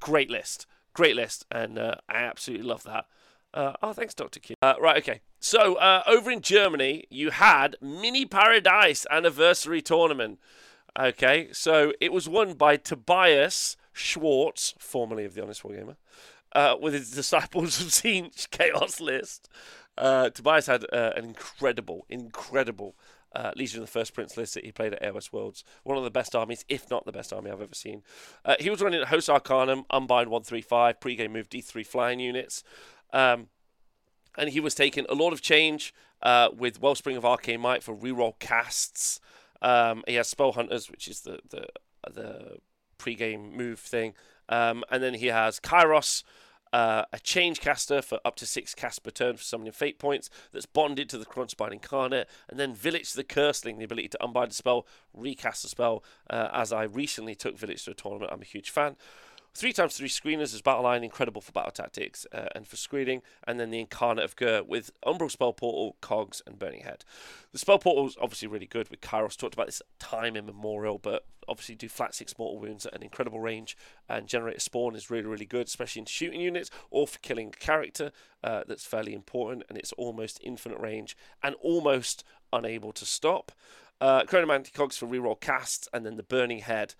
great 0.00 0.30
list. 0.30 0.66
Great 0.94 1.16
list. 1.16 1.44
And 1.50 1.78
uh, 1.78 1.96
I 2.08 2.18
absolutely 2.18 2.66
love 2.66 2.84
that. 2.84 3.06
Uh, 3.52 3.74
oh, 3.82 3.92
thanks, 3.92 4.14
Dr. 4.14 4.40
Q. 4.40 4.56
Uh, 4.62 4.74
right, 4.80 4.96
okay. 4.96 5.20
So, 5.38 5.74
uh, 5.76 6.02
over 6.06 6.30
in 6.30 6.40
Germany, 6.40 7.04
you 7.08 7.30
had 7.30 7.76
Miniparadice 7.82 9.06
Anniversary 9.10 9.80
Tournament. 9.80 10.40
Okay, 10.98 11.48
so 11.52 11.92
it 12.00 12.12
was 12.12 12.28
won 12.28 12.54
by 12.54 12.76
Tobias 12.76 13.76
Schwartz, 13.92 14.74
formerly 14.78 15.24
of 15.24 15.34
the 15.34 15.42
Honest 15.42 15.62
Wargamer, 15.62 15.96
uh, 16.52 16.76
with 16.80 16.94
his 16.94 17.10
Disciples 17.14 17.80
of 17.80 17.88
Tzeentch 17.88 18.50
Chaos 18.50 19.00
list. 19.00 19.48
Uh, 19.96 20.30
Tobias 20.30 20.66
had 20.66 20.84
uh, 20.92 21.12
an 21.16 21.24
incredible, 21.24 22.06
incredible 22.08 22.96
uh, 23.34 23.50
Legion 23.56 23.80
of 23.80 23.86
the 23.86 23.92
First 23.92 24.14
Prince 24.14 24.36
list 24.36 24.54
that 24.54 24.64
he 24.64 24.72
played 24.72 24.94
at 24.94 25.02
AOS 25.02 25.32
Worlds. 25.32 25.64
One 25.82 25.98
of 25.98 26.04
the 26.04 26.10
best 26.10 26.34
armies, 26.34 26.64
if 26.68 26.90
not 26.90 27.04
the 27.04 27.12
best 27.12 27.32
army 27.32 27.50
I've 27.50 27.60
ever 27.60 27.74
seen. 27.74 28.02
Uh, 28.44 28.56
he 28.60 28.70
was 28.70 28.80
running 28.80 29.02
Host 29.02 29.28
Arcanum, 29.28 29.84
Unbind 29.90 30.30
135, 30.30 31.00
pre-game 31.00 31.32
move 31.32 31.48
D3 31.48 31.86
flying 31.86 32.20
units. 32.20 32.62
Um, 33.12 33.48
and 34.36 34.50
he 34.50 34.60
was 34.60 34.74
taking 34.74 35.06
a 35.08 35.14
Lord 35.14 35.32
of 35.32 35.40
Change 35.40 35.94
uh, 36.22 36.48
with 36.56 36.80
Wellspring 36.80 37.16
of 37.16 37.24
Arcane 37.24 37.60
Might 37.60 37.82
for 37.82 37.94
reroll 37.94 38.38
casts. 38.38 39.20
Um, 39.62 40.02
he 40.06 40.14
has 40.14 40.28
Spell 40.28 40.52
Hunters, 40.52 40.90
which 40.90 41.08
is 41.08 41.20
the 41.20 41.38
the, 41.48 41.66
the 42.12 42.58
pre-game 42.98 43.56
move 43.56 43.78
thing. 43.78 44.14
Um, 44.48 44.84
and 44.90 45.02
then 45.02 45.14
he 45.14 45.28
has 45.28 45.60
Kairos, 45.60 46.22
uh, 46.74 47.04
a 47.12 47.20
change 47.20 47.60
caster 47.60 48.02
for 48.02 48.18
up 48.24 48.34
to 48.34 48.44
six 48.44 48.74
casts 48.74 48.98
per 48.98 49.10
turn 49.10 49.36
for 49.36 49.44
summoning 49.44 49.72
fate 49.72 50.00
points 50.00 50.28
that's 50.52 50.66
bonded 50.66 51.08
to 51.08 51.18
the 51.18 51.24
Krondspine 51.24 51.72
Incarnate, 51.72 52.28
and 52.48 52.58
then 52.58 52.74
Vilitch 52.74 53.14
the 53.14 53.22
Curseling, 53.22 53.78
the 53.78 53.84
ability 53.84 54.08
to 54.08 54.24
unbind 54.24 54.50
a 54.50 54.54
spell, 54.54 54.84
recast 55.14 55.64
a 55.64 55.68
spell. 55.68 56.02
Uh, 56.28 56.48
as 56.52 56.72
I 56.72 56.82
recently 56.82 57.36
took 57.36 57.56
Vilitch 57.56 57.84
to 57.84 57.92
a 57.92 57.94
tournament, 57.94 58.32
I'm 58.32 58.42
a 58.42 58.44
huge 58.44 58.70
fan. 58.70 58.96
Three 59.56 59.72
times 59.72 59.96
three 59.96 60.08
screeners 60.08 60.52
as 60.52 60.62
battle 60.62 60.82
line, 60.82 61.04
incredible 61.04 61.40
for 61.40 61.52
battle 61.52 61.70
tactics 61.70 62.26
uh, 62.32 62.48
and 62.56 62.66
for 62.66 62.74
screening. 62.74 63.22
And 63.46 63.60
then 63.60 63.70
the 63.70 63.78
Incarnate 63.78 64.24
of 64.24 64.34
Ghur 64.34 64.64
with 64.64 64.90
Umbral 65.06 65.30
Spell 65.30 65.52
Portal, 65.52 65.96
Cogs, 66.00 66.42
and 66.44 66.58
Burning 66.58 66.80
Head. 66.80 67.04
The 67.52 67.60
Spell 67.60 67.78
Portal 67.78 68.08
is 68.08 68.16
obviously 68.20 68.48
really 68.48 68.66
good 68.66 68.88
with 68.90 69.00
Kairos. 69.00 69.36
Talked 69.36 69.54
about 69.54 69.66
this 69.66 69.80
time 70.00 70.34
immemorial, 70.34 70.98
but 70.98 71.26
obviously 71.46 71.76
do 71.76 71.88
flat 71.88 72.16
six 72.16 72.36
mortal 72.36 72.58
wounds 72.58 72.84
at 72.84 72.96
an 72.96 73.04
incredible 73.04 73.38
range. 73.38 73.76
And 74.08 74.26
generate 74.26 74.56
a 74.56 74.60
spawn 74.60 74.96
is 74.96 75.08
really, 75.08 75.26
really 75.26 75.46
good, 75.46 75.68
especially 75.68 76.00
in 76.00 76.06
shooting 76.06 76.40
units 76.40 76.68
or 76.90 77.06
for 77.06 77.20
killing 77.20 77.48
a 77.48 77.50
character. 77.52 78.10
Uh, 78.42 78.64
that's 78.66 78.84
fairly 78.84 79.14
important, 79.14 79.62
and 79.68 79.78
it's 79.78 79.92
almost 79.92 80.40
infinite 80.42 80.80
range 80.80 81.16
and 81.44 81.54
almost 81.62 82.24
unable 82.52 82.90
to 82.90 83.06
stop. 83.06 83.52
Uh, 84.00 84.24
Chronomantic 84.24 84.72
Cogs 84.72 84.96
for 84.96 85.06
reroll 85.06 85.40
casts, 85.40 85.88
and 85.92 86.04
then 86.04 86.16
the 86.16 86.24
Burning 86.24 86.58
Head 86.58 86.96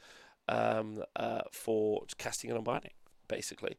um, 0.48 1.02
uh, 1.16 1.42
for 1.52 2.04
casting 2.18 2.50
and 2.50 2.58
unbinding, 2.58 2.92
basically. 3.28 3.76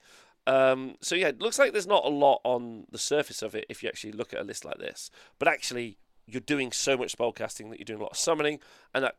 Um, 0.48 0.96
so 1.02 1.16
yeah, 1.16 1.30
it 1.30 1.42
looks 1.42 1.58
like 1.58 1.72
there's 1.72 1.88
not 1.88 2.06
a 2.06 2.10
lot 2.10 2.42
on 2.44 2.86
the 2.92 3.00
surface 3.00 3.42
of 3.42 3.56
it 3.56 3.66
if 3.70 3.82
you 3.82 3.90
actually 3.90 4.12
look 4.12 4.34
at 4.34 4.40
a 4.40 4.44
list 4.44 4.64
like 4.64 4.78
this. 4.78 5.10
But 5.40 5.48
actually, 5.48 5.98
you're 6.28 6.42
doing 6.42 6.72
so 6.72 6.98
much 6.98 7.12
spell 7.12 7.32
casting 7.32 7.70
that 7.70 7.80
you're 7.80 7.86
doing 7.86 8.00
a 8.00 8.04
lot 8.04 8.12
of 8.12 8.18
summoning, 8.18 8.60
and 8.94 9.04
that 9.04 9.16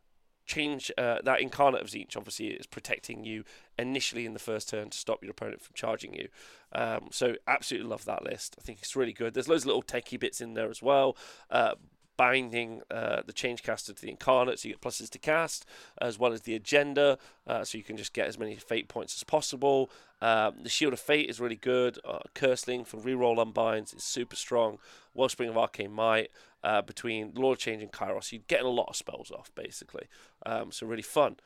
change 0.47 0.93
uh, 0.97 1.19
that 1.25 1.41
incarnate 1.41 1.83
of 1.83 1.89
Tzeentch 1.89 2.17
obviously 2.17 2.47
is 2.49 2.67
protecting 2.67 3.25
you 3.25 3.45
initially 3.79 4.25
in 4.25 4.33
the 4.33 4.39
first 4.39 4.69
turn 4.69 4.91
to 4.91 4.97
stop 4.97 5.23
your 5.23 5.33
opponent 5.33 5.61
from 5.61 5.75
charging 5.75 6.15
you. 6.15 6.29
Um, 6.73 7.09
so 7.11 7.35
absolutely 7.47 7.89
love 7.89 8.05
that 8.05 8.25
list. 8.25 8.55
I 8.59 8.63
think 8.63 8.79
it's 8.81 8.95
really 8.95 9.13
good. 9.13 9.35
There's 9.35 9.49
loads 9.49 9.65
of 9.65 9.67
little 9.67 9.83
techie 9.83 10.21
bits 10.21 10.41
in 10.41 10.55
there 10.55 10.71
as 10.71 10.81
well. 10.81 11.17
Uh, 11.51 11.75
binding 12.17 12.83
uh, 12.91 13.23
the 13.27 13.33
change 13.33 13.62
caster 13.62 13.93
to 13.93 14.03
the 14.03 14.11
incarnate, 14.11 14.59
so 14.59 14.69
you 14.69 14.75
get 14.75 14.81
pluses 14.81 15.11
to 15.11 15.19
cast, 15.19 15.67
as 15.99 16.19
well 16.19 16.33
as 16.33 16.43
the 16.43 16.55
agenda, 16.55 17.19
uh, 17.47 17.64
so 17.64 17.79
you 17.79 17.85
can 17.85 17.97
just 17.97 18.12
get 18.12 18.27
as 18.27 18.39
many 18.39 18.57
fate 18.57 18.89
points 18.89 19.14
as 19.17 19.25
possible. 19.25 19.91
Um, 20.21 20.55
the 20.62 20.69
Shield 20.69 20.93
of 20.93 21.01
Fate 21.01 21.29
is 21.29 21.41
really 21.41 21.57
good. 21.57 21.99
Uh, 22.05 22.21
Curseling 22.35 22.87
for 22.87 22.99
reroll 22.99 23.39
unbinds 23.39 23.95
is 23.95 24.03
super 24.03 24.37
strong. 24.37 24.79
Wellspring 25.14 25.49
of 25.49 25.59
Arcane 25.59 25.93
Might 25.93 26.31
uh, 26.67 26.83
between 26.83 27.33
Lord 27.35 27.59
of 27.59 27.61
Change 27.61 27.83
and 27.83 27.93
Kairos, 27.93 28.33
you're 28.33 28.43
getting 28.49 28.67
a 28.67 28.71
lot 28.71 28.89
of 28.89 28.97
spells 28.97 29.31
off 29.31 29.55
basically. 29.55 30.09
Um, 30.45 30.73
so 30.73 30.87
really 30.87 31.03
fun. 31.03 31.37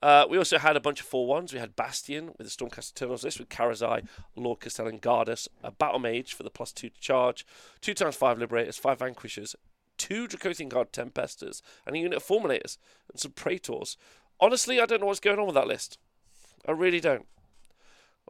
Uh, 0.00 0.24
we 0.30 0.38
also 0.38 0.58
had 0.58 0.76
a 0.76 0.80
bunch 0.80 1.00
of 1.00 1.06
4 1.06 1.42
1s. 1.42 1.52
We 1.52 1.58
had 1.58 1.74
Bastion 1.74 2.26
with 2.38 2.46
the 2.46 2.64
Stormcast 2.64 2.92
Eternals 2.92 3.24
list 3.24 3.40
with 3.40 3.48
Karazai, 3.48 4.06
Lord 4.36 4.60
Castellan 4.60 5.00
Gardas, 5.00 5.48
a 5.64 5.72
Battle 5.72 5.98
Mage 5.98 6.34
for 6.34 6.44
the 6.44 6.50
plus 6.50 6.70
2 6.70 6.90
to 6.90 7.00
charge, 7.00 7.44
2 7.80 7.94
times 7.94 8.14
5 8.14 8.38
Liberators, 8.38 8.78
5 8.78 9.00
Vanquishers, 9.00 9.56
two 9.98 10.26
Dracothian 10.26 10.68
Guard 10.68 10.92
Tempesters, 10.92 11.62
and 11.86 11.94
a 11.94 11.98
unit 11.98 12.16
of 12.16 12.24
Fulminators, 12.24 12.78
and 13.10 13.20
some 13.20 13.32
Praetors. 13.32 13.96
Honestly, 14.40 14.80
I 14.80 14.86
don't 14.86 15.00
know 15.00 15.06
what's 15.06 15.20
going 15.20 15.38
on 15.38 15.46
with 15.46 15.54
that 15.56 15.66
list. 15.66 15.98
I 16.66 16.72
really 16.72 17.00
don't. 17.00 17.26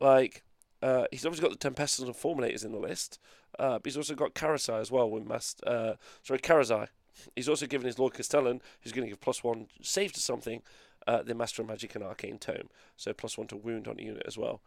Like, 0.00 0.42
uh, 0.82 1.04
he's 1.10 1.26
obviously 1.26 1.48
got 1.48 1.52
the 1.52 1.68
Tempesters 1.68 2.06
and 2.06 2.14
Fulminators 2.14 2.64
in 2.64 2.72
the 2.72 2.78
list, 2.78 3.18
uh, 3.58 3.78
but 3.78 3.86
he's 3.86 3.96
also 3.96 4.14
got 4.14 4.34
Karazai 4.34 4.80
as 4.80 4.90
well 4.90 5.10
with 5.10 5.26
Mast. 5.26 5.62
Uh, 5.64 5.94
sorry, 6.22 6.40
Karazai. 6.40 6.88
He's 7.34 7.48
also 7.48 7.66
given 7.66 7.86
his 7.86 7.98
Lord 7.98 8.14
Castellan, 8.14 8.62
who's 8.80 8.92
going 8.92 9.04
to 9.04 9.10
give 9.10 9.20
plus 9.20 9.42
one 9.42 9.66
save 9.82 10.12
to 10.12 10.20
something, 10.20 10.62
uh, 11.06 11.22
the 11.22 11.34
Master 11.34 11.62
of 11.62 11.68
Magic 11.68 11.94
and 11.94 12.04
Arcane 12.04 12.38
Tome. 12.38 12.68
So 12.96 13.12
plus 13.12 13.36
one 13.36 13.48
to 13.48 13.56
wound 13.56 13.88
on 13.88 13.98
a 13.98 14.02
unit 14.02 14.22
as 14.26 14.38
well. 14.38 14.60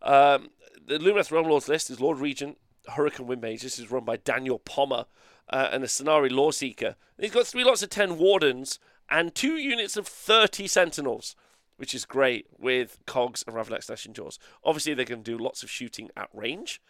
Um, 0.00 0.50
the 0.86 0.98
Lumineth 0.98 1.30
Realm 1.30 1.48
Lords 1.48 1.68
list 1.68 1.90
is 1.90 2.00
Lord 2.00 2.18
Regent, 2.18 2.58
Hurricane 2.88 3.26
Wind 3.26 3.42
Mage. 3.42 3.62
This 3.62 3.78
is 3.78 3.90
run 3.90 4.04
by 4.04 4.16
Daniel 4.16 4.58
Pommer, 4.58 5.06
uh, 5.48 5.68
and 5.72 5.84
a 5.84 5.86
Scinari 5.86 6.30
Loreseeker. 6.30 6.94
He's 7.18 7.30
got 7.30 7.46
three 7.46 7.64
lots 7.64 7.82
of 7.82 7.90
10 7.90 8.18
Wardens 8.18 8.78
and 9.10 9.34
two 9.34 9.56
units 9.56 9.96
of 9.96 10.06
30 10.06 10.66
Sentinels, 10.66 11.36
which 11.76 11.94
is 11.94 12.04
great 12.04 12.46
with 12.58 12.98
Cogs 13.06 13.44
and 13.46 13.54
Ravenak's 13.54 13.88
Gnashing 13.88 14.14
Jaws. 14.14 14.38
Obviously, 14.64 14.94
they 14.94 15.04
can 15.04 15.22
do 15.22 15.36
lots 15.36 15.62
of 15.62 15.70
shooting 15.70 16.10
at 16.16 16.28
range. 16.32 16.80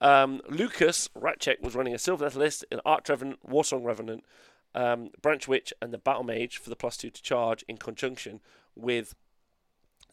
Um, 0.00 0.40
Lucas 0.48 1.08
Ratchek 1.16 1.60
was 1.62 1.74
running 1.74 1.94
a 1.94 1.98
Sylvaneth 1.98 2.34
list 2.34 2.64
in 2.70 2.80
Arch 2.84 3.08
Revenant, 3.08 3.38
Warsong 3.48 3.84
Revenant, 3.84 4.24
um, 4.74 5.10
Branchwych, 5.22 5.72
and 5.80 5.92
the 5.92 5.98
Battle 5.98 6.24
Mage 6.24 6.58
for 6.58 6.68
the 6.68 6.76
plus 6.76 6.96
two 6.96 7.10
to 7.10 7.22
charge 7.22 7.64
in 7.68 7.76
conjunction 7.76 8.40
with 8.74 9.14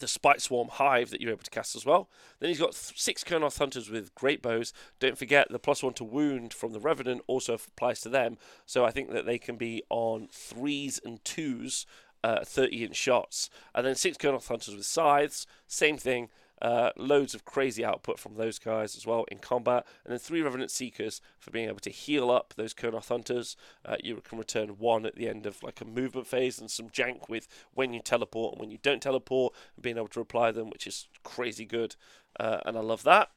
the 0.01 0.07
Spiteswarm 0.07 0.67
Hive 0.69 1.09
that 1.11 1.21
you're 1.21 1.31
able 1.31 1.43
to 1.43 1.49
cast 1.49 1.75
as 1.75 1.85
well. 1.85 2.09
Then 2.39 2.49
he's 2.49 2.59
got 2.59 2.75
six 2.75 3.23
Kurnoth 3.23 3.57
Hunters 3.57 3.89
with 3.89 4.13
great 4.15 4.41
bows. 4.41 4.73
Don't 4.99 5.17
forget 5.17 5.47
the 5.49 5.59
plus 5.59 5.81
one 5.81 5.93
to 5.93 6.03
wound 6.03 6.53
from 6.53 6.73
the 6.73 6.79
Revenant 6.79 7.21
also 7.27 7.53
applies 7.53 8.01
to 8.01 8.09
them. 8.09 8.37
So 8.65 8.83
I 8.83 8.91
think 8.91 9.11
that 9.11 9.25
they 9.25 9.37
can 9.37 9.55
be 9.55 9.83
on 9.89 10.27
threes 10.31 10.99
and 11.05 11.23
twos, 11.23 11.85
uh, 12.23 12.43
30 12.43 12.85
inch 12.85 12.95
shots. 12.95 13.49
And 13.73 13.85
then 13.85 13.95
six 13.95 14.17
Kurnoth 14.17 14.47
Hunters 14.47 14.75
with 14.75 14.85
scythes, 14.85 15.47
same 15.67 15.97
thing. 15.97 16.29
Uh, 16.61 16.91
loads 16.95 17.33
of 17.33 17.43
crazy 17.43 17.83
output 17.83 18.19
from 18.19 18.35
those 18.35 18.59
guys 18.59 18.95
as 18.95 19.05
well 19.05 19.25
in 19.31 19.39
combat. 19.39 19.85
And 20.05 20.11
then 20.11 20.19
three 20.19 20.41
Revenant 20.41 20.69
Seekers 20.69 21.19
for 21.39 21.49
being 21.49 21.67
able 21.67 21.79
to 21.79 21.89
heal 21.89 22.29
up 22.29 22.53
those 22.55 22.73
Kurnoth 22.73 23.09
Hunters. 23.09 23.55
Uh, 23.83 23.95
you 24.03 24.17
can 24.17 24.37
return 24.37 24.77
one 24.77 25.05
at 25.05 25.15
the 25.15 25.27
end 25.27 25.47
of 25.47 25.63
like 25.63 25.81
a 25.81 25.85
movement 25.85 26.27
phase 26.27 26.59
and 26.59 26.69
some 26.69 26.89
jank 26.89 27.27
with 27.27 27.47
when 27.73 27.93
you 27.93 27.99
teleport 27.99 28.53
and 28.53 28.59
when 28.61 28.69
you 28.69 28.77
don't 28.83 29.01
teleport 29.01 29.55
and 29.75 29.81
being 29.81 29.97
able 29.97 30.07
to 30.09 30.19
reply 30.19 30.51
them, 30.51 30.69
which 30.69 30.85
is 30.85 31.07
crazy 31.23 31.65
good. 31.65 31.95
Uh, 32.39 32.59
and 32.65 32.77
I 32.77 32.81
love 32.81 33.03
that. 33.03 33.31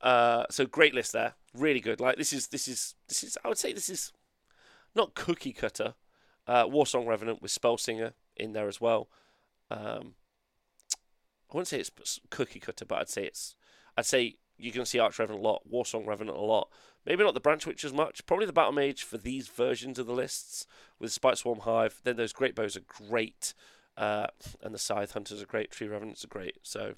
Uh, 0.00 0.44
so 0.50 0.66
great 0.66 0.94
list 0.94 1.12
there, 1.12 1.34
really 1.54 1.80
good. 1.80 1.98
Like 1.98 2.18
this 2.18 2.32
is 2.34 2.48
this 2.48 2.68
is 2.68 2.94
this 3.08 3.24
is 3.24 3.38
I 3.42 3.48
would 3.48 3.56
say 3.56 3.72
this 3.72 3.88
is 3.88 4.12
not 4.94 5.14
cookie 5.14 5.54
cutter. 5.54 5.94
Uh, 6.46 6.66
Warsong 6.66 7.06
Revenant 7.06 7.40
with 7.40 7.50
Spell 7.50 7.78
Singer 7.78 8.12
in 8.36 8.52
there 8.52 8.68
as 8.68 8.82
well. 8.82 9.08
Um, 9.70 10.14
I 11.54 11.56
wouldn't 11.56 11.68
say 11.68 11.78
it's 11.78 12.20
cookie 12.30 12.58
cutter, 12.58 12.84
but 12.84 12.98
I'd 12.98 13.08
say 13.08 13.24
it's. 13.24 13.54
I'd 13.96 14.06
say 14.06 14.38
you 14.58 14.72
can 14.72 14.84
see 14.84 14.98
Arch 14.98 15.18
Revenant 15.18 15.44
a 15.44 15.48
lot, 15.48 15.62
Warsong 15.72 16.06
Revenant 16.06 16.36
a 16.36 16.40
lot. 16.40 16.68
Maybe 17.06 17.22
not 17.22 17.34
the 17.34 17.40
Branchwych 17.40 17.84
as 17.84 17.92
much. 17.92 18.26
Probably 18.26 18.46
the 18.46 18.52
Battle 18.52 18.72
Mage 18.72 19.04
for 19.04 19.18
these 19.18 19.46
versions 19.48 19.98
of 19.98 20.06
the 20.06 20.12
lists 20.12 20.66
with 20.98 21.12
Spiteswarm 21.12 21.60
Hive. 21.60 22.00
Then 22.02 22.16
those 22.16 22.32
Great 22.32 22.56
Bows 22.56 22.76
are 22.76 22.80
great, 22.80 23.54
uh, 23.96 24.26
and 24.62 24.74
the 24.74 24.78
Scythe 24.78 25.12
Hunters 25.12 25.40
are 25.40 25.46
great. 25.46 25.70
Tree 25.70 25.86
Revenants 25.86 26.24
are 26.24 26.28
great. 26.28 26.56
So 26.62 26.94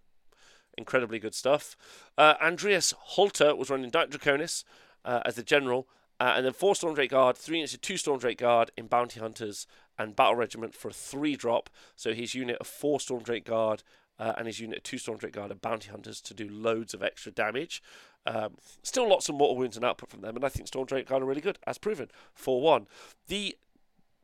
incredibly 0.78 1.18
good 1.18 1.34
stuff. 1.34 1.76
Uh, 2.16 2.34
Andreas 2.40 2.94
Holter 2.98 3.54
was 3.54 3.68
running 3.68 3.90
Dark 3.90 4.10
Draconis. 4.10 4.64
uh, 5.06 5.20
as 5.24 5.36
the 5.36 5.42
general, 5.42 5.88
uh, 6.18 6.34
and 6.36 6.44
then 6.44 6.52
four 6.52 6.74
Stormdrake 6.74 7.10
Guard, 7.10 7.36
three 7.36 7.62
of 7.62 7.80
two 7.80 7.94
Stormdrake 7.94 8.38
Guard 8.38 8.70
in 8.76 8.88
Bounty 8.88 9.20
Hunters 9.20 9.66
and 9.98 10.16
Battle 10.16 10.34
Regiment 10.34 10.74
for 10.74 10.88
a 10.88 10.92
three 10.92 11.36
drop. 11.36 11.70
So 11.94 12.12
his 12.12 12.34
unit 12.34 12.56
of 12.58 12.66
four 12.66 12.98
Stormdrake 12.98 13.44
Guard 13.44 13.82
uh, 14.18 14.32
and 14.36 14.46
his 14.46 14.60
unit 14.60 14.78
of 14.78 14.82
two 14.82 14.96
Stormdrake 14.96 15.32
Guard 15.32 15.50
and 15.50 15.60
Bounty 15.60 15.90
Hunters 15.90 16.20
to 16.22 16.34
do 16.34 16.48
loads 16.48 16.94
of 16.94 17.02
extra 17.02 17.32
damage. 17.32 17.82
Um, 18.26 18.56
still 18.82 19.08
lots 19.08 19.28
of 19.28 19.36
mortal 19.36 19.56
wounds 19.56 19.76
and 19.76 19.84
output 19.84 20.10
from 20.10 20.20
them, 20.20 20.36
and 20.36 20.44
I 20.44 20.48
think 20.48 20.68
Stormdrake 20.68 21.06
Guard 21.06 21.22
are 21.22 21.26
really 21.26 21.40
good, 21.40 21.58
as 21.66 21.78
proven. 21.78 22.08
4 22.34 22.60
1. 22.60 22.86
The 23.28 23.56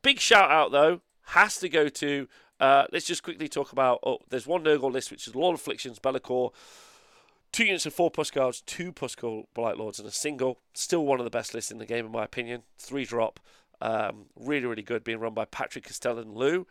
big 0.03 0.19
shout 0.19 0.51
out, 0.51 0.73
though, 0.73 1.01
has 1.27 1.59
to 1.59 1.69
go 1.69 1.89
to. 1.89 2.29
Uh, 2.59 2.87
let's 2.93 3.07
just 3.07 3.23
quickly 3.23 3.49
talk 3.49 3.73
about. 3.73 4.01
Oh, 4.05 4.19
there's 4.29 4.47
one 4.47 4.65
Nurgle 4.65 4.93
list, 4.93 5.11
which 5.11 5.27
is 5.27 5.35
Lord 5.35 5.55
Afflictions, 5.55 5.99
Be'lakor, 5.99 6.53
two 7.53 7.65
units 7.65 7.87
of 7.87 7.95
four 7.95 8.11
plus 8.11 8.31
Guards, 8.31 8.63
two 8.63 8.93
Pusgoyle 8.93 9.47
Blight 9.55 9.77
Lords, 9.77 9.99
and 9.99 10.09
a 10.09 10.13
single. 10.13 10.59
Still 10.75 11.05
one 11.05 11.21
of 11.21 11.25
the 11.25 11.31
best 11.31 11.55
lists 11.55 11.71
in 11.71 11.79
the 11.79 11.87
game, 11.87 12.07
in 12.07 12.13
my 12.13 12.25
opinion. 12.25 12.63
Three 12.79 13.05
drop. 13.05 13.39
Um, 13.81 14.27
really, 14.37 14.67
really 14.67 14.83
good, 14.83 15.03
being 15.03 15.19
run 15.19 15.35
by 15.35 15.45
Patrick 15.45 15.85
Castellan 15.85 16.35
Lou. 16.35 16.67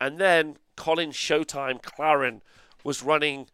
And 0.00 0.18
then 0.18 0.56
Colin 0.76 1.10
Showtime 1.10 1.82
Claren 1.82 2.42
was 2.84 3.02
running, 3.02 3.48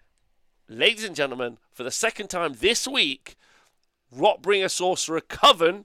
ladies 0.69 1.05
and 1.05 1.17
gentlemen, 1.17 1.59
for 1.73 1.83
the 1.83 1.91
second 1.91 2.29
time 2.29 2.55
this 2.61 2.87
week, 2.87 3.37
Rotbringer 4.15 4.71
Sorcerer 4.71 5.21
Coven, 5.21 5.85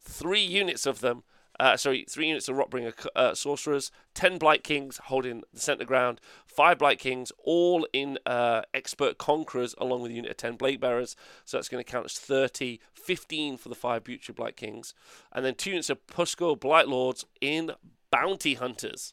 three 0.00 0.42
units 0.42 0.86
of 0.86 1.00
them, 1.00 1.22
uh, 1.58 1.76
sorry, 1.76 2.06
three 2.08 2.28
units 2.28 2.48
of 2.48 2.56
Rotbringer 2.56 3.06
uh, 3.14 3.34
Sorcerers, 3.34 3.92
ten 4.14 4.38
Blight 4.38 4.64
Kings 4.64 4.98
holding 5.04 5.42
the 5.52 5.60
centre 5.60 5.84
ground, 5.84 6.20
five 6.46 6.78
Blight 6.78 6.98
Kings, 6.98 7.32
all 7.44 7.86
in 7.92 8.18
uh, 8.24 8.62
Expert 8.72 9.18
Conquerors, 9.18 9.74
along 9.78 10.02
with 10.02 10.10
a 10.10 10.14
unit 10.14 10.30
of 10.30 10.36
ten 10.38 10.56
Blade 10.56 10.80
Bearers. 10.80 11.16
So 11.44 11.56
that's 11.56 11.68
going 11.68 11.84
to 11.84 11.90
count 11.90 12.06
as 12.06 12.18
30, 12.18 12.80
15 12.94 13.58
for 13.58 13.68
the 13.68 13.74
five 13.74 14.04
Butcher 14.04 14.32
Blight 14.32 14.56
Kings, 14.56 14.94
and 15.32 15.44
then 15.44 15.54
two 15.54 15.70
units 15.70 15.90
of 15.90 16.06
Pusgoyle 16.06 16.58
Blight 16.58 16.88
Lords 16.88 17.26
in 17.40 17.72
Bounty 18.10 18.54
Hunters. 18.54 19.12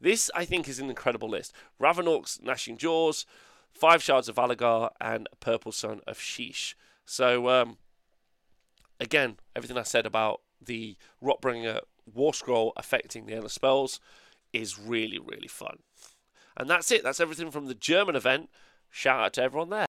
This, 0.00 0.30
I 0.34 0.44
think, 0.44 0.68
is 0.68 0.78
an 0.78 0.88
incredible 0.88 1.28
list. 1.28 1.52
Ravenak's, 1.80 2.40
Gnashing 2.42 2.76
Jaws, 2.76 3.26
five 3.72 4.02
Shards 4.02 4.28
of 4.28 4.36
Valagharr, 4.36 4.90
and 5.00 5.28
Purple 5.40 5.72
Sun 5.72 6.00
of 6.06 6.18
Shyish. 6.18 6.74
So, 7.04 7.48
um, 7.48 7.78
again, 9.00 9.36
everything 9.54 9.78
I 9.78 9.82
said 9.82 10.06
about 10.06 10.40
the 10.60 10.96
Rotbringer 11.22 11.80
War 12.12 12.34
Scroll 12.34 12.72
affecting 12.76 13.26
the 13.26 13.34
Endless 13.34 13.54
Spells 13.54 14.00
is 14.52 14.78
really, 14.78 15.18
really 15.18 15.48
fun. 15.48 15.78
And 16.56 16.68
that's 16.70 16.90
it. 16.90 17.02
That's 17.02 17.20
everything 17.20 17.50
from 17.50 17.66
the 17.66 17.74
German 17.74 18.16
event. 18.16 18.48
Shout 18.90 19.20
out 19.20 19.32
to 19.34 19.42
everyone 19.42 19.70
there. 19.70 19.86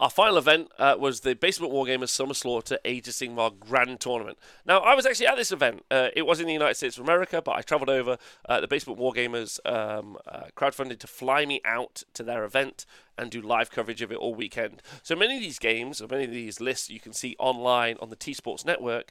Our 0.00 0.10
final 0.10 0.36
event 0.38 0.70
uh, 0.78 0.94
was 0.96 1.20
the 1.20 1.34
Basement 1.34 1.72
Wargamers 1.72 2.10
Summer 2.10 2.34
Slaughter 2.34 2.78
Age 2.84 3.08
of 3.08 3.14
Sigmar 3.14 3.58
Grand 3.58 3.98
Tournament. 3.98 4.38
Now, 4.64 4.78
I 4.78 4.94
was 4.94 5.04
actually 5.04 5.26
at 5.26 5.36
this 5.36 5.50
event. 5.50 5.84
Uh, 5.90 6.10
it 6.14 6.24
was 6.24 6.38
in 6.38 6.46
the 6.46 6.52
United 6.52 6.76
States 6.76 6.96
of 6.96 7.02
America, 7.02 7.42
but 7.42 7.56
I 7.56 7.62
travelled 7.62 7.90
over. 7.90 8.16
Uh, 8.48 8.60
the 8.60 8.68
Basement 8.68 9.00
Wargamers 9.00 9.58
um, 9.66 10.16
uh, 10.24 10.44
crowdfunded 10.56 11.00
to 11.00 11.08
fly 11.08 11.44
me 11.46 11.60
out 11.64 12.04
to 12.14 12.22
their 12.22 12.44
event 12.44 12.86
and 13.16 13.28
do 13.28 13.42
live 13.42 13.72
coverage 13.72 14.00
of 14.00 14.12
it 14.12 14.18
all 14.18 14.36
weekend. 14.36 14.82
So 15.02 15.16
many 15.16 15.34
of 15.34 15.42
these 15.42 15.58
games, 15.58 16.00
or 16.00 16.06
many 16.06 16.22
of 16.22 16.30
these 16.30 16.60
lists, 16.60 16.88
you 16.88 17.00
can 17.00 17.12
see 17.12 17.34
online 17.40 17.96
on 18.00 18.08
the 18.08 18.16
T 18.16 18.34
Sports 18.34 18.64
Network. 18.64 19.10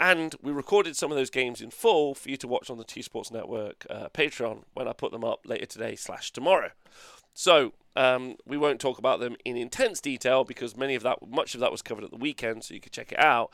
And 0.00 0.34
we 0.42 0.52
recorded 0.52 0.96
some 0.96 1.12
of 1.12 1.18
those 1.18 1.28
games 1.28 1.60
in 1.60 1.68
full 1.68 2.14
for 2.14 2.30
you 2.30 2.38
to 2.38 2.48
watch 2.48 2.70
on 2.70 2.78
the 2.78 2.84
T 2.84 3.02
Sports 3.02 3.30
Network 3.30 3.86
uh, 3.90 4.08
Patreon 4.14 4.62
when 4.72 4.88
I 4.88 4.94
put 4.94 5.12
them 5.12 5.22
up 5.22 5.40
later 5.44 5.66
today 5.66 5.96
slash 5.96 6.30
tomorrow. 6.30 6.70
So 7.34 7.74
um, 7.96 8.36
we 8.46 8.56
won't 8.56 8.80
talk 8.80 8.98
about 8.98 9.20
them 9.20 9.36
in 9.44 9.56
intense 9.56 10.00
detail 10.00 10.44
because 10.44 10.76
many 10.76 10.94
of 10.94 11.02
that, 11.02 11.18
much 11.28 11.54
of 11.54 11.60
that 11.60 11.72
was 11.72 11.82
covered 11.82 12.04
at 12.04 12.10
the 12.10 12.16
weekend, 12.16 12.64
so 12.64 12.74
you 12.74 12.80
could 12.80 12.92
check 12.92 13.12
it 13.12 13.18
out. 13.18 13.52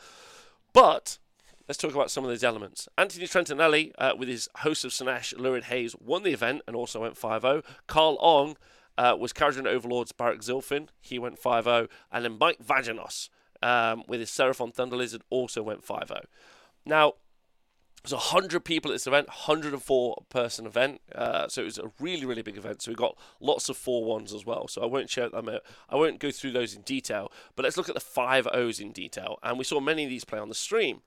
But 0.73 1.19
let's 1.69 1.79
talk 1.79 1.95
about 1.95 2.11
some 2.11 2.25
of 2.25 2.31
those 2.31 2.45
elements. 2.45 2.89
Anthony 2.97 3.27
Trentinelli, 3.27 3.93
uh, 3.99 4.13
with 4.17 4.29
his 4.29 4.49
host 4.57 4.85
of 4.85 4.93
Slaanesh, 4.93 5.39
Lurid 5.39 5.65
Haze, 5.65 5.95
won 6.01 6.23
the 6.23 6.33
event 6.33 6.63
and 6.67 6.75
also 6.75 7.01
went 7.03 7.17
5-0. 7.17 7.65
Carl 7.87 8.17
Ong 8.21 8.57
uh, 8.97 9.17
was 9.19 9.33
Kharadron 9.33 9.67
Overlord's 9.67 10.13
Barak 10.13 10.41
Zilfin. 10.41 10.89
He 11.01 11.19
went 11.19 11.41
5-0. 11.41 11.89
And 12.11 12.25
then 12.25 12.39
Mike 12.39 12.65
Vaginos 12.65 13.29
um, 13.63 14.05
with 14.09 14.21
his 14.21 14.31
Seraphon 14.31 14.75
Thunder 14.75 14.97
Lizard 14.97 15.23
also 15.31 15.63
went 15.63 15.87
5-0. 15.87 16.25
Now, 16.87 17.15
there's 18.03 18.13
100 18.13 18.65
people 18.65 18.91
at 18.91 18.95
this 18.95 19.07
event, 19.07 19.29
104 19.29 20.25
person 20.31 20.67
event. 20.67 21.01
Uh, 21.15 21.49
so 21.49 21.63
it 21.63 21.67
was 21.67 21.79
a 21.79 21.93
really, 22.01 22.25
really 22.25 22.43
big 22.43 22.57
event. 22.57 22.83
So 22.83 22.91
we 22.91 22.95
got 22.95 23.17
lots 23.41 23.69
of 23.69 23.77
4 23.77 24.05
ones 24.05 24.33
as 24.33 24.47
well. 24.47 24.69
So 24.69 24.83
I 24.83 24.87
won't 24.87 25.11
share 25.11 25.29
them 25.29 25.49
out. 25.49 25.63
I 25.89 25.97
won't 25.97 26.19
go 26.19 26.31
through 26.31 26.53
those 26.53 26.75
in 26.75 26.83
detail. 26.83 27.31
But 27.57 27.65
let's 27.65 27.77
look 27.77 27.89
at 27.89 27.95
the 27.95 28.01
5 28.01 28.49
O's 28.53 28.81
in 28.81 28.93
detail. 28.93 29.39
And 29.43 29.59
we 29.59 29.65
saw 29.65 29.81
many 29.81 30.05
of 30.05 30.11
these 30.11 30.25
play 30.25 30.39
on 30.39 30.49
the 30.49 30.55
stream. 30.55 31.03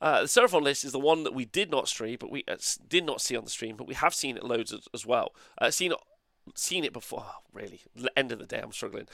Uh, 0.00 0.22
the 0.22 0.26
Seraphon 0.26 0.62
list 0.62 0.84
is 0.84 0.92
the 0.92 0.98
one 0.98 1.24
that 1.24 1.34
we 1.34 1.46
did 1.46 1.70
not 1.70 1.88
stream, 1.88 2.18
but 2.20 2.30
we 2.30 2.44
uh, 2.46 2.56
did 2.86 3.04
not 3.04 3.20
see 3.20 3.34
on 3.34 3.44
the 3.44 3.50
stream, 3.50 3.76
but 3.76 3.86
we 3.86 3.94
have 3.94 4.14
seen 4.14 4.36
it 4.36 4.44
loads 4.44 4.72
as, 4.72 4.88
as 4.92 5.06
well. 5.06 5.32
Uh, 5.58 5.70
seen 5.70 5.92
it, 5.92 5.98
seen 6.54 6.84
it 6.84 6.92
before. 6.92 7.24
Oh, 7.26 7.38
really, 7.54 7.80
end 8.14 8.30
of 8.30 8.38
the 8.38 8.44
day, 8.44 8.60
I'm 8.62 8.72
struggling. 8.72 9.08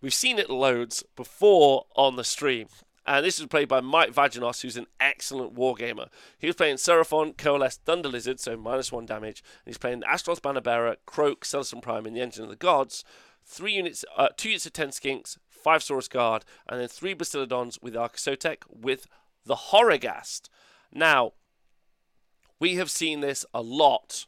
We've 0.00 0.14
seen 0.14 0.38
it 0.38 0.48
loads 0.48 1.04
before 1.14 1.86
on 1.94 2.16
the 2.16 2.24
stream. 2.24 2.68
And 3.08 3.24
this 3.24 3.40
was 3.40 3.48
played 3.48 3.68
by 3.68 3.80
Mike 3.80 4.12
Vaginos, 4.12 4.60
who's 4.60 4.76
an 4.76 4.86
excellent 5.00 5.54
wargamer. 5.54 6.08
He 6.38 6.46
was 6.46 6.56
playing 6.56 6.76
Seraphon, 6.76 7.38
Coalesce, 7.38 7.78
Thunder 7.78 8.10
Lizard, 8.10 8.38
so 8.38 8.54
minus 8.54 8.92
one 8.92 9.06
damage. 9.06 9.42
And 9.64 9.70
he's 9.70 9.78
playing 9.78 10.02
Astaroth 10.04 10.42
Bannerbearer, 10.42 10.96
Kroak, 11.06 11.40
Celestin 11.40 11.80
Prime, 11.80 12.04
and 12.04 12.14
the 12.14 12.20
Engine 12.20 12.44
of 12.44 12.50
the 12.50 12.56
Gods. 12.56 13.04
Three 13.46 13.72
units, 13.72 14.04
uh, 14.14 14.28
two 14.36 14.50
units 14.50 14.66
of 14.66 14.74
ten 14.74 14.90
skinks, 14.90 15.38
five 15.48 15.80
Saurus 15.80 16.10
Guard, 16.10 16.44
and 16.68 16.78
then 16.78 16.88
three 16.88 17.14
Bastiladons 17.14 17.82
with 17.82 17.94
Arcsotek 17.94 18.58
with 18.68 19.06
the 19.46 19.56
Horrorghast. 19.56 20.50
Now, 20.92 21.32
we 22.60 22.74
have 22.74 22.90
seen 22.90 23.20
this 23.20 23.46
a 23.54 23.62
lot 23.62 24.26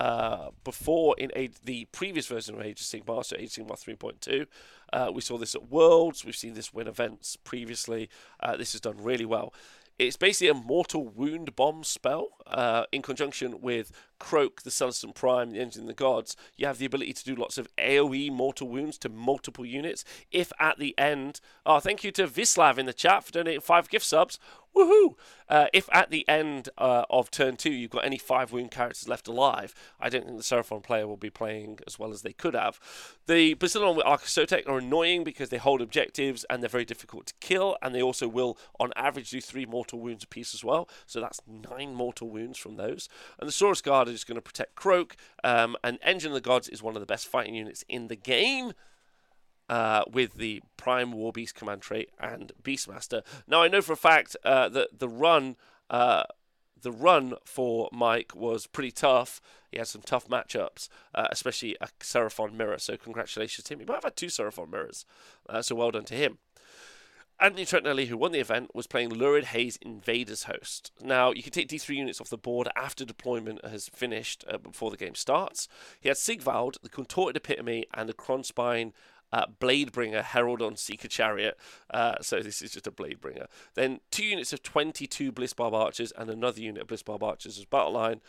uh, 0.00 0.48
before 0.64 1.14
in 1.18 1.30
a, 1.36 1.50
the 1.62 1.84
previous 1.92 2.26
version 2.26 2.54
of 2.54 2.62
Age 2.62 2.80
of 2.80 2.86
Sigmar, 2.86 3.22
so 3.22 3.36
Age 3.38 3.58
of 3.58 3.66
Sigmar 3.66 3.98
3.2. 3.98 4.46
Uh, 4.94 5.10
we 5.12 5.20
saw 5.20 5.36
this 5.36 5.54
at 5.54 5.68
Worlds. 5.68 6.24
We've 6.24 6.34
seen 6.34 6.54
this 6.54 6.72
win 6.72 6.88
events 6.88 7.36
previously. 7.36 8.08
Uh, 8.40 8.56
this 8.56 8.72
has 8.72 8.80
done 8.80 8.96
really 8.96 9.26
well. 9.26 9.52
It's 9.98 10.16
basically 10.16 10.48
a 10.48 10.54
mortal 10.54 11.06
wound 11.06 11.54
bomb 11.54 11.84
spell 11.84 12.28
uh, 12.46 12.84
in 12.90 13.02
conjunction 13.02 13.60
with 13.60 13.92
Kroak, 14.18 14.62
the 14.62 14.70
Celestin 14.70 15.14
Prime, 15.14 15.50
the 15.50 15.60
Engine 15.60 15.82
of 15.82 15.88
the 15.88 15.92
Gods. 15.92 16.34
You 16.56 16.66
have 16.66 16.78
the 16.78 16.86
ability 16.86 17.12
to 17.12 17.24
do 17.24 17.34
lots 17.34 17.58
of 17.58 17.68
AoE 17.76 18.32
mortal 18.32 18.70
wounds 18.70 18.96
to 19.00 19.10
multiple 19.10 19.66
units. 19.66 20.02
If 20.32 20.52
at 20.58 20.78
the 20.78 20.98
end, 20.98 21.42
oh, 21.66 21.80
thank 21.80 22.02
you 22.02 22.10
to 22.12 22.26
Vislav 22.26 22.78
in 22.78 22.86
the 22.86 22.94
chat 22.94 23.24
for 23.24 23.32
donating 23.32 23.60
five 23.60 23.90
gift 23.90 24.06
subs. 24.06 24.38
Woohoo! 24.76 25.14
Uh, 25.48 25.66
if 25.72 25.88
at 25.92 26.10
the 26.10 26.26
end 26.28 26.68
uh, 26.78 27.04
of 27.10 27.30
turn 27.30 27.56
two 27.56 27.72
you've 27.72 27.90
got 27.90 28.04
any 28.04 28.18
five 28.18 28.52
wound 28.52 28.70
characters 28.70 29.08
left 29.08 29.26
alive, 29.26 29.74
I 29.98 30.08
don't 30.08 30.24
think 30.24 30.36
the 30.36 30.44
Seraphon 30.44 30.82
player 30.82 31.08
will 31.08 31.16
be 31.16 31.30
playing 31.30 31.80
as 31.86 31.98
well 31.98 32.12
as 32.12 32.22
they 32.22 32.32
could 32.32 32.54
have. 32.54 32.78
The 33.26 33.56
Bastiladon 33.56 33.96
with 33.96 34.06
Arcsotek 34.06 34.68
are 34.68 34.78
annoying 34.78 35.24
because 35.24 35.48
they 35.48 35.56
hold 35.56 35.82
objectives 35.82 36.44
and 36.48 36.62
they're 36.62 36.68
very 36.68 36.84
difficult 36.84 37.26
to 37.26 37.34
kill, 37.40 37.76
and 37.82 37.94
they 37.94 38.02
also 38.02 38.28
will, 38.28 38.56
on 38.78 38.92
average, 38.94 39.30
do 39.30 39.40
three 39.40 39.66
mortal 39.66 39.98
wounds 39.98 40.24
apiece 40.24 40.54
as 40.54 40.64
well. 40.64 40.88
So 41.06 41.20
that's 41.20 41.40
nine 41.46 41.94
mortal 41.94 42.30
wounds 42.30 42.58
from 42.58 42.76
those. 42.76 43.08
And 43.38 43.48
the 43.48 43.52
Saurus 43.52 43.82
Guard 43.82 44.08
is 44.08 44.24
going 44.24 44.36
to 44.36 44.42
protect 44.42 44.76
Kroak, 44.76 45.16
um, 45.42 45.76
and 45.82 45.98
Engine 46.02 46.30
of 46.30 46.34
the 46.34 46.40
Gods 46.40 46.68
is 46.68 46.82
one 46.82 46.94
of 46.94 47.00
the 47.00 47.06
best 47.06 47.26
fighting 47.26 47.54
units 47.54 47.84
in 47.88 48.08
the 48.08 48.16
game 48.16 48.72
uh, 49.70 50.02
with 50.10 50.34
the 50.34 50.60
Prime 50.76 51.12
War 51.12 51.32
Beast 51.32 51.54
command 51.54 51.80
trait 51.80 52.10
and 52.18 52.52
Beastmaster. 52.62 53.22
Now 53.46 53.62
I 53.62 53.68
know 53.68 53.80
for 53.80 53.92
a 53.92 53.96
fact 53.96 54.36
uh, 54.44 54.68
that 54.68 54.98
the 54.98 55.08
run. 55.08 55.56
Uh, 55.88 56.24
the 56.82 56.92
run 56.92 57.34
for 57.44 57.90
Mike 57.92 58.34
was 58.34 58.66
pretty 58.66 58.90
tough. 58.90 59.38
He 59.70 59.76
had 59.76 59.86
some 59.86 60.00
tough 60.00 60.28
matchups, 60.28 60.88
uh, 61.14 61.26
especially 61.30 61.76
a 61.78 61.88
Seraphon 62.00 62.54
mirror. 62.54 62.78
So 62.78 62.96
congratulations 62.96 63.66
to 63.66 63.74
him. 63.74 63.80
He 63.80 63.84
might 63.84 63.96
have 63.96 64.04
had 64.04 64.16
two 64.16 64.28
Seraphon 64.28 64.70
mirrors, 64.70 65.04
uh, 65.46 65.60
so 65.60 65.74
well 65.74 65.90
done 65.90 66.06
to 66.06 66.14
him. 66.14 66.38
Anthony 67.38 67.64
Trentinelli, 67.64 68.06
who 68.06 68.18
won 68.18 68.32
the 68.32 68.38
event, 68.38 68.74
was 68.74 68.86
playing 68.86 69.10
Lurid 69.10 69.44
Haze 69.44 69.78
Invaders 69.82 70.44
Host. 70.44 70.92
Now, 71.02 71.32
you 71.32 71.42
can 71.42 71.52
take 71.52 71.68
D3 71.68 71.96
units 71.96 72.20
off 72.20 72.28
the 72.28 72.36
board 72.36 72.68
after 72.76 73.04
deployment 73.04 73.64
has 73.64 73.88
finished 73.88 74.44
uh, 74.48 74.58
before 74.58 74.90
the 74.90 74.98
game 74.98 75.14
starts. 75.14 75.66
He 76.00 76.08
had 76.08 76.18
Sigvald, 76.18 76.76
the 76.82 76.88
Contorted 76.88 77.36
Epitome, 77.36 77.86
and 77.94 78.08
the 78.08 78.14
Krondspine 78.14 78.92
uh, 79.32 79.46
Bladebringer 79.60 80.22
Herald 80.22 80.62
on 80.62 80.76
Seeker 80.76 81.08
Chariot. 81.08 81.58
Uh, 81.92 82.16
so 82.20 82.40
this 82.40 82.62
is 82.62 82.72
just 82.72 82.86
a 82.86 82.92
Bladebringer. 82.92 83.46
Then 83.74 84.00
two 84.10 84.24
units 84.24 84.52
of 84.52 84.62
22 84.62 85.32
Blissbarb 85.32 85.72
Archers 85.72 86.12
and 86.16 86.30
another 86.30 86.60
unit 86.60 86.82
of 86.82 86.88
Blissbarb 86.88 87.22
Archers 87.22 87.58
as 87.58 87.64
battle 87.64 87.92
line. 87.92 88.20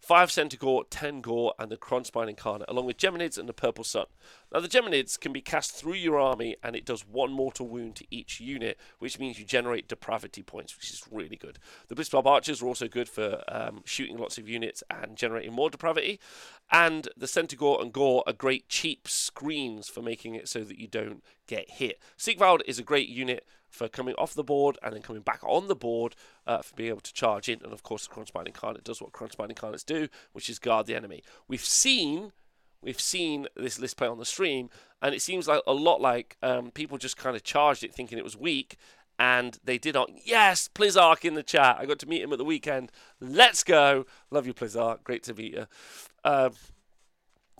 5 0.00 0.30
Centaur, 0.30 0.84
10 0.88 1.20
Gore, 1.20 1.54
and 1.58 1.70
the 1.70 1.76
Krondspine 1.76 2.28
Incarnate, 2.28 2.68
along 2.68 2.86
with 2.86 2.96
Geminids 2.96 3.38
and 3.38 3.48
the 3.48 3.52
Purple 3.52 3.84
Sun. 3.84 4.06
Now, 4.52 4.60
the 4.60 4.68
Geminids 4.68 5.18
can 5.18 5.32
be 5.32 5.40
cast 5.40 5.72
through 5.72 5.94
your 5.94 6.18
army, 6.18 6.56
and 6.62 6.76
it 6.76 6.84
does 6.84 7.06
one 7.06 7.32
mortal 7.32 7.66
wound 7.66 7.96
to 7.96 8.06
each 8.10 8.40
unit, 8.40 8.78
which 8.98 9.18
means 9.18 9.38
you 9.38 9.44
generate 9.44 9.88
depravity 9.88 10.42
points, 10.42 10.76
which 10.76 10.90
is 10.90 11.02
really 11.10 11.36
good. 11.36 11.58
The 11.88 11.94
Blissbarb 11.94 12.26
Archers 12.26 12.62
are 12.62 12.66
also 12.66 12.88
good 12.88 13.08
for 13.08 13.42
um, 13.48 13.82
shooting 13.84 14.16
lots 14.16 14.38
of 14.38 14.48
units 14.48 14.82
and 14.90 15.16
generating 15.16 15.52
more 15.52 15.70
depravity. 15.70 16.20
And 16.70 17.08
the 17.16 17.26
Centaur 17.26 17.80
and 17.80 17.92
Gore 17.92 18.22
are 18.26 18.32
great 18.32 18.68
cheap 18.68 19.08
screens 19.08 19.88
for 19.88 20.02
making 20.02 20.34
it 20.34 20.48
so 20.48 20.60
that 20.60 20.78
you 20.78 20.86
don't 20.86 21.24
get 21.46 21.70
hit. 21.70 22.00
Sigvald 22.16 22.62
is 22.66 22.78
a 22.78 22.82
great 22.82 23.08
unit 23.08 23.46
for 23.76 23.88
coming 23.88 24.14
off 24.16 24.34
the 24.34 24.42
board 24.42 24.78
and 24.82 24.94
then 24.94 25.02
coming 25.02 25.22
back 25.22 25.40
on 25.42 25.68
the 25.68 25.76
board 25.76 26.16
uh, 26.46 26.62
for 26.62 26.74
being 26.74 26.88
able 26.88 27.00
to 27.00 27.12
charge 27.12 27.48
in. 27.48 27.60
And 27.62 27.72
of 27.72 27.82
course, 27.82 28.06
the 28.06 28.14
Krondspine 28.14 28.46
Incarnate 28.46 28.84
does 28.84 29.02
what 29.02 29.12
Krondspine 29.12 29.50
Incarnates 29.50 29.84
do, 29.84 30.08
which 30.32 30.48
is 30.48 30.58
guard 30.58 30.86
the 30.86 30.96
enemy. 30.96 31.22
We've 31.46 31.64
seen 31.64 32.32
we've 32.82 33.00
seen 33.00 33.48
this 33.56 33.78
list 33.78 33.96
play 33.96 34.08
on 34.08 34.18
the 34.18 34.24
stream, 34.24 34.70
and 35.02 35.14
it 35.14 35.22
seems 35.22 35.46
like 35.46 35.62
a 35.66 35.72
lot 35.72 36.00
like 36.00 36.36
um, 36.42 36.70
people 36.70 36.98
just 36.98 37.16
kind 37.16 37.36
of 37.36 37.42
charged 37.42 37.84
it 37.84 37.94
thinking 37.94 38.18
it 38.18 38.24
was 38.24 38.36
weak, 38.36 38.76
and 39.18 39.58
they 39.64 39.78
did 39.78 39.94
not. 39.94 40.10
Yes, 40.24 40.68
Plizark 40.68 41.24
in 41.24 41.34
the 41.34 41.42
chat. 41.42 41.76
I 41.78 41.86
got 41.86 41.98
to 42.00 42.08
meet 42.08 42.22
him 42.22 42.32
at 42.32 42.38
the 42.38 42.44
weekend. 42.44 42.90
Let's 43.20 43.62
go. 43.62 44.06
Love 44.30 44.46
you, 44.46 44.54
Plizark. 44.54 45.04
Great 45.04 45.22
to 45.24 45.34
meet 45.34 45.52
you. 45.52 45.66
Um, 46.24 46.52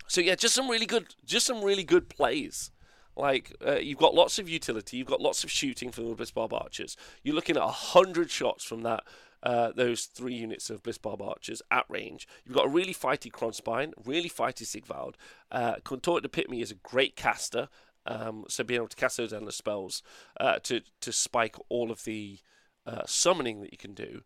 so 0.06 0.20
yeah, 0.20 0.34
just 0.34 0.54
some 0.54 0.68
really 0.68 0.86
good, 0.86 1.14
just 1.24 1.46
some 1.46 1.62
really 1.62 1.84
good 1.84 2.08
plays. 2.08 2.70
Like 3.16 3.54
uh, 3.66 3.76
you've 3.76 3.98
got 3.98 4.14
lots 4.14 4.38
of 4.38 4.48
utility, 4.48 4.96
you've 4.96 5.06
got 5.06 5.20
lots 5.20 5.42
of 5.44 5.50
shooting 5.50 5.90
from 5.90 6.08
the 6.08 6.14
Blissbarb 6.14 6.52
archers. 6.52 6.96
You're 7.22 7.34
looking 7.34 7.56
at 7.56 7.62
hundred 7.62 8.30
shots 8.30 8.64
from 8.64 8.82
that. 8.82 9.04
Uh, 9.42 9.70
those 9.76 10.06
three 10.06 10.34
units 10.34 10.70
of 10.70 10.82
Blissbarb 10.82 11.20
archers 11.20 11.62
at 11.70 11.84
range. 11.88 12.26
You've 12.44 12.56
got 12.56 12.66
a 12.66 12.70
really 12.70 12.94
fighty 12.94 13.30
Krondspine, 13.30 13.92
really 14.04 14.30
fighty 14.30 14.66
Sigvald. 14.66 15.16
Uh, 15.52 15.76
the 15.84 16.20
Epitome 16.24 16.62
is 16.62 16.72
a 16.72 16.76
great 16.76 17.14
caster, 17.14 17.68
um, 18.06 18.44
so 18.48 18.64
being 18.64 18.78
able 18.78 18.88
to 18.88 18.96
cast 18.96 19.18
those 19.18 19.32
endless 19.32 19.56
spells 19.56 20.02
uh, 20.40 20.58
to 20.64 20.80
to 21.00 21.12
spike 21.12 21.56
all 21.68 21.90
of 21.90 22.04
the 22.04 22.40
uh, 22.86 23.02
summoning 23.06 23.60
that 23.60 23.72
you 23.72 23.78
can 23.78 23.94
do. 23.94 24.22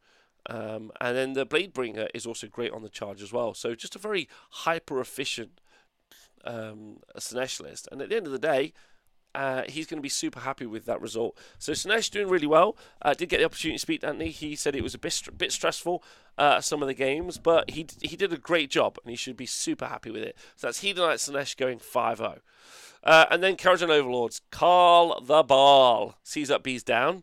Um, 0.48 0.90
and 1.00 1.16
then 1.16 1.32
the 1.34 1.46
Bladebringer 1.46 2.08
is 2.14 2.24
also 2.26 2.46
great 2.46 2.72
on 2.72 2.82
the 2.82 2.88
charge 2.88 3.22
as 3.22 3.32
well. 3.32 3.52
So 3.52 3.74
just 3.74 3.96
a 3.96 3.98
very 3.98 4.28
hyper 4.50 5.00
efficient 5.00 5.59
um, 6.44 6.98
Slaanesh 7.16 7.60
list. 7.60 7.88
And 7.90 8.00
at 8.02 8.08
the 8.08 8.16
end 8.16 8.26
of 8.26 8.32
the 8.32 8.38
day, 8.38 8.72
uh, 9.34 9.62
he's 9.68 9.86
going 9.86 9.98
to 9.98 10.02
be 10.02 10.08
super 10.08 10.40
happy 10.40 10.66
with 10.66 10.86
that 10.86 11.00
result. 11.00 11.38
So 11.58 11.72
Slaanesh 11.72 12.10
doing 12.10 12.28
really 12.28 12.46
well. 12.46 12.76
Uh, 13.00 13.14
did 13.14 13.28
get 13.28 13.38
the 13.38 13.44
opportunity 13.44 13.76
to 13.76 13.82
speak 13.82 14.00
to 14.00 14.08
Anthony. 14.08 14.30
He 14.30 14.56
said 14.56 14.74
it 14.74 14.82
was 14.82 14.94
a 14.94 14.98
bit, 14.98 15.22
bit 15.36 15.52
stressful 15.52 16.02
uh, 16.36 16.60
some 16.60 16.82
of 16.82 16.88
the 16.88 16.94
games, 16.94 17.38
but 17.38 17.70
he 17.70 17.86
he 18.00 18.16
did 18.16 18.32
a 18.32 18.38
great 18.38 18.70
job 18.70 18.98
and 19.02 19.10
he 19.10 19.16
should 19.16 19.36
be 19.36 19.46
super 19.46 19.86
happy 19.86 20.10
with 20.10 20.22
it. 20.22 20.36
So 20.56 20.66
that's 20.66 20.82
Hedonite 20.82 21.18
Slaanesh 21.18 21.56
going 21.56 21.78
5-0. 21.78 22.38
Uh, 23.02 23.26
and 23.30 23.42
then 23.42 23.56
Kharadron 23.56 23.90
Overlords. 23.90 24.40
Carl 24.50 25.20
the 25.20 25.42
Ball 25.42 26.16
sees 26.22 26.50
up, 26.50 26.62
bees 26.62 26.82
down. 26.82 27.22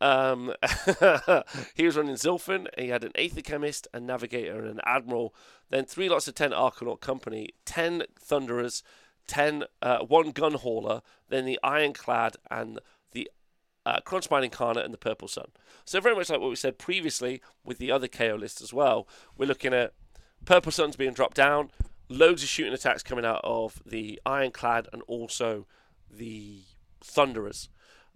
Um, 0.00 0.52
he 1.74 1.84
was 1.84 1.96
running 1.96 2.16
Zilfin. 2.16 2.66
He 2.76 2.88
had 2.88 3.02
an 3.02 3.12
Aether-Khemist, 3.14 3.86
a 3.94 4.00
Navigator, 4.00 4.58
and 4.58 4.68
an 4.68 4.80
Admiral. 4.84 5.34
Then 5.70 5.84
three 5.84 6.08
lots 6.08 6.28
of 6.28 6.34
10 6.34 6.50
Arcanaut 6.50 7.00
Company, 7.00 7.50
10 7.64 8.04
Thunderers, 8.18 8.82
10, 9.26 9.64
uh, 9.82 9.98
one 9.98 10.30
Gun 10.30 10.54
Hauler, 10.54 11.02
then 11.28 11.44
the 11.44 11.58
Ironclad, 11.62 12.36
and 12.50 12.78
the 13.12 13.30
uh, 13.84 14.00
Krondspine 14.00 14.44
Incarnate 14.44 14.84
and 14.84 14.94
the 14.94 14.98
Purple 14.98 15.28
Sun. 15.28 15.46
So, 15.84 16.00
very 16.00 16.14
much 16.14 16.30
like 16.30 16.40
what 16.40 16.50
we 16.50 16.56
said 16.56 16.78
previously 16.78 17.40
with 17.64 17.78
the 17.78 17.90
other 17.90 18.08
KO 18.08 18.36
list 18.38 18.60
as 18.60 18.72
well, 18.72 19.08
we're 19.36 19.46
looking 19.46 19.74
at 19.74 19.92
Purple 20.44 20.72
Suns 20.72 20.96
being 20.96 21.12
dropped 21.12 21.36
down, 21.36 21.70
loads 22.08 22.42
of 22.42 22.48
shooting 22.48 22.72
attacks 22.72 23.02
coming 23.02 23.24
out 23.24 23.40
of 23.42 23.82
the 23.84 24.20
Ironclad 24.24 24.88
and 24.92 25.02
also 25.02 25.66
the 26.10 26.60
Thunderers, 27.00 27.68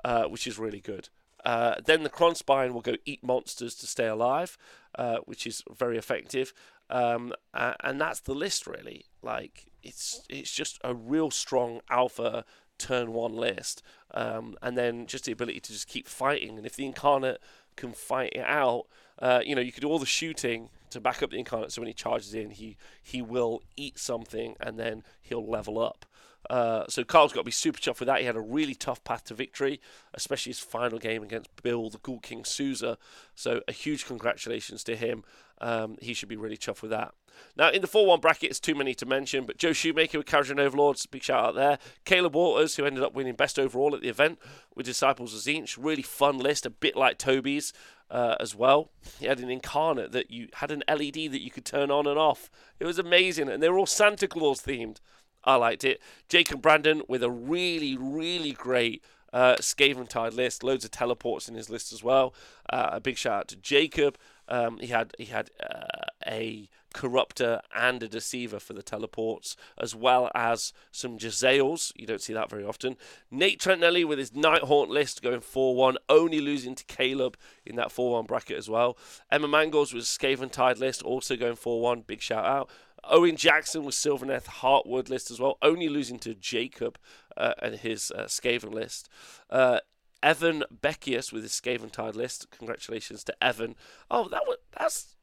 uh, 0.04 0.24
which 0.24 0.46
is 0.46 0.58
really 0.58 0.80
good. 0.80 1.08
Uh, 1.44 1.76
then 1.84 2.02
the 2.02 2.10
Krondspine 2.10 2.72
will 2.72 2.80
go 2.80 2.96
eat 3.04 3.24
monsters 3.24 3.74
to 3.76 3.86
stay 3.86 4.06
alive, 4.06 4.58
uh, 4.96 5.18
which 5.24 5.46
is 5.46 5.62
very 5.76 5.96
effective. 5.96 6.52
Um, 6.90 7.32
and 7.54 8.00
that's 8.00 8.20
the 8.20 8.34
list 8.34 8.66
really. 8.66 9.06
Like 9.22 9.66
it's 9.82 10.22
it's 10.28 10.52
just 10.52 10.78
a 10.82 10.94
real 10.94 11.30
strong 11.30 11.80
alpha 11.88 12.44
turn 12.78 13.12
one 13.12 13.34
list, 13.34 13.82
um, 14.12 14.56
and 14.62 14.76
then 14.76 15.06
just 15.06 15.24
the 15.24 15.32
ability 15.32 15.60
to 15.60 15.72
just 15.72 15.86
keep 15.86 16.08
fighting. 16.08 16.56
And 16.56 16.66
if 16.66 16.76
the 16.76 16.86
incarnate 16.86 17.40
can 17.76 17.92
fight 17.92 18.32
it 18.34 18.44
out, 18.44 18.86
uh, 19.20 19.40
you 19.44 19.54
know, 19.54 19.60
you 19.60 19.70
could 19.70 19.82
do 19.82 19.88
all 19.88 19.98
the 19.98 20.06
shooting 20.06 20.70
to 20.90 21.00
back 21.00 21.22
up 21.22 21.30
the 21.30 21.38
incarnate. 21.38 21.72
So 21.72 21.80
when 21.80 21.86
he 21.86 21.94
charges 21.94 22.34
in, 22.34 22.50
he 22.50 22.76
he 23.02 23.22
will 23.22 23.62
eat 23.76 23.98
something, 23.98 24.56
and 24.58 24.78
then 24.78 25.04
he'll 25.22 25.46
level 25.46 25.78
up. 25.78 26.06
Uh, 26.48 26.84
so 26.88 27.04
Carl's 27.04 27.32
got 27.32 27.40
to 27.40 27.44
be 27.44 27.50
super 27.50 27.78
chuffed 27.78 28.00
with 28.00 28.06
that. 28.06 28.20
He 28.20 28.26
had 28.26 28.36
a 28.36 28.40
really 28.40 28.74
tough 28.74 29.04
path 29.04 29.24
to 29.24 29.34
victory, 29.34 29.80
especially 30.14 30.50
his 30.50 30.60
final 30.60 30.98
game 30.98 31.22
against 31.22 31.50
Bill 31.62 31.90
the 31.90 31.98
Ghoul 31.98 32.20
King 32.20 32.44
Souza. 32.44 32.98
So 33.34 33.60
a 33.68 33.72
huge 33.72 34.06
congratulations 34.06 34.82
to 34.84 34.96
him. 34.96 35.24
Um, 35.60 35.98
he 36.00 36.14
should 36.14 36.28
be 36.28 36.36
really 36.36 36.56
chuffed 36.56 36.82
with 36.82 36.90
that. 36.90 37.12
Now, 37.56 37.70
in 37.70 37.80
the 37.80 37.86
4 37.86 38.06
1 38.06 38.20
bracket, 38.20 38.50
it's 38.50 38.60
too 38.60 38.74
many 38.74 38.94
to 38.94 39.06
mention, 39.06 39.44
but 39.44 39.58
Joe 39.58 39.72
Shoemaker 39.72 40.18
with 40.18 40.26
Kharadron 40.26 40.58
Overlords, 40.58 41.06
big 41.06 41.22
shout 41.22 41.44
out 41.44 41.54
there. 41.54 41.78
Caleb 42.04 42.34
Waters, 42.34 42.76
who 42.76 42.84
ended 42.84 43.02
up 43.02 43.14
winning 43.14 43.34
best 43.34 43.58
overall 43.58 43.94
at 43.94 44.00
the 44.00 44.08
event 44.08 44.38
with 44.74 44.86
Disciples 44.86 45.34
of 45.34 45.40
Tzeentch. 45.40 45.76
Really 45.78 46.02
fun 46.02 46.38
list, 46.38 46.66
a 46.66 46.70
bit 46.70 46.96
like 46.96 47.18
Toby's 47.18 47.72
uh, 48.10 48.36
as 48.40 48.54
well. 48.54 48.90
He 49.18 49.26
had 49.26 49.38
an 49.40 49.50
incarnate 49.50 50.12
that 50.12 50.30
you 50.30 50.48
had 50.54 50.70
an 50.70 50.82
LED 50.88 51.30
that 51.32 51.42
you 51.42 51.50
could 51.50 51.64
turn 51.64 51.90
on 51.90 52.06
and 52.06 52.18
off. 52.18 52.50
It 52.78 52.86
was 52.86 52.98
amazing, 52.98 53.48
and 53.48 53.62
they 53.62 53.68
were 53.68 53.78
all 53.78 53.86
Santa 53.86 54.26
Claus 54.26 54.62
themed. 54.62 54.98
I 55.44 55.56
liked 55.56 55.84
it. 55.84 56.00
Jacob 56.28 56.62
Brandon 56.62 57.02
with 57.08 57.22
a 57.22 57.30
really, 57.30 57.96
really 57.96 58.52
great 58.52 59.02
uh, 59.32 59.56
Skaven 59.56 60.08
Tide 60.08 60.34
list. 60.34 60.62
Loads 60.62 60.84
of 60.84 60.90
teleports 60.90 61.48
in 61.48 61.54
his 61.54 61.70
list 61.70 61.92
as 61.92 62.02
well. 62.02 62.34
Uh, 62.68 62.90
a 62.92 63.00
big 63.00 63.16
shout 63.16 63.32
out 63.40 63.48
to 63.48 63.56
Jacob. 63.56 64.18
Um, 64.48 64.78
he 64.78 64.88
had 64.88 65.12
he 65.16 65.26
had 65.26 65.50
uh, 65.62 66.06
a 66.26 66.68
corruptor 66.92 67.60
and 67.74 68.02
a 68.02 68.08
deceiver 68.08 68.58
for 68.58 68.72
the 68.72 68.82
teleports, 68.82 69.56
as 69.78 69.94
well 69.94 70.28
as 70.34 70.72
some 70.90 71.18
Jezzails. 71.18 71.92
You 71.94 72.06
don't 72.06 72.20
see 72.20 72.32
that 72.32 72.50
very 72.50 72.64
often. 72.64 72.96
Nate 73.30 73.60
Trentinelli 73.60 74.04
with 74.04 74.18
his 74.18 74.32
Nighthaunt 74.32 74.88
list 74.88 75.22
going 75.22 75.40
4 75.40 75.76
1, 75.76 75.98
only 76.08 76.40
losing 76.40 76.74
to 76.74 76.84
Caleb 76.84 77.36
in 77.64 77.76
that 77.76 77.92
4 77.92 78.12
1 78.12 78.26
bracket 78.26 78.58
as 78.58 78.68
well. 78.68 78.98
Emma 79.30 79.46
Mangles 79.46 79.94
with 79.94 80.04
Skaven 80.04 80.50
Tide 80.50 80.78
list, 80.78 81.02
also 81.02 81.36
going 81.36 81.56
4 81.56 81.80
1. 81.80 82.02
Big 82.02 82.20
shout 82.20 82.44
out. 82.44 82.70
Owen 83.04 83.36
Jackson 83.36 83.84
with 83.84 83.94
Sylvaneth 83.94 84.46
Heartwood 84.46 85.08
list 85.08 85.30
as 85.30 85.40
well, 85.40 85.58
only 85.62 85.88
losing 85.88 86.18
to 86.20 86.34
Jacob 86.34 86.98
uh, 87.36 87.54
and 87.60 87.76
his 87.76 88.12
uh, 88.14 88.24
Skaven 88.24 88.72
list. 88.72 89.08
Uh, 89.48 89.80
Evan 90.22 90.64
Beckius 90.82 91.32
with 91.32 91.42
his 91.42 91.52
Skaven 91.52 91.90
Tide 91.90 92.16
list. 92.16 92.50
Congratulations 92.50 93.24
to 93.24 93.34
Evan. 93.42 93.74
Oh, 94.10 94.28
that 94.28 94.42
was 94.46 94.58
that's 94.76 95.16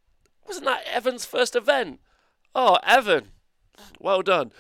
wasn't 0.48 0.66
that 0.66 0.86
Evan's 0.92 1.26
first 1.26 1.56
event? 1.56 2.00
Oh, 2.56 2.78
Evan, 2.84 3.30
well 4.00 4.22
done. 4.22 4.52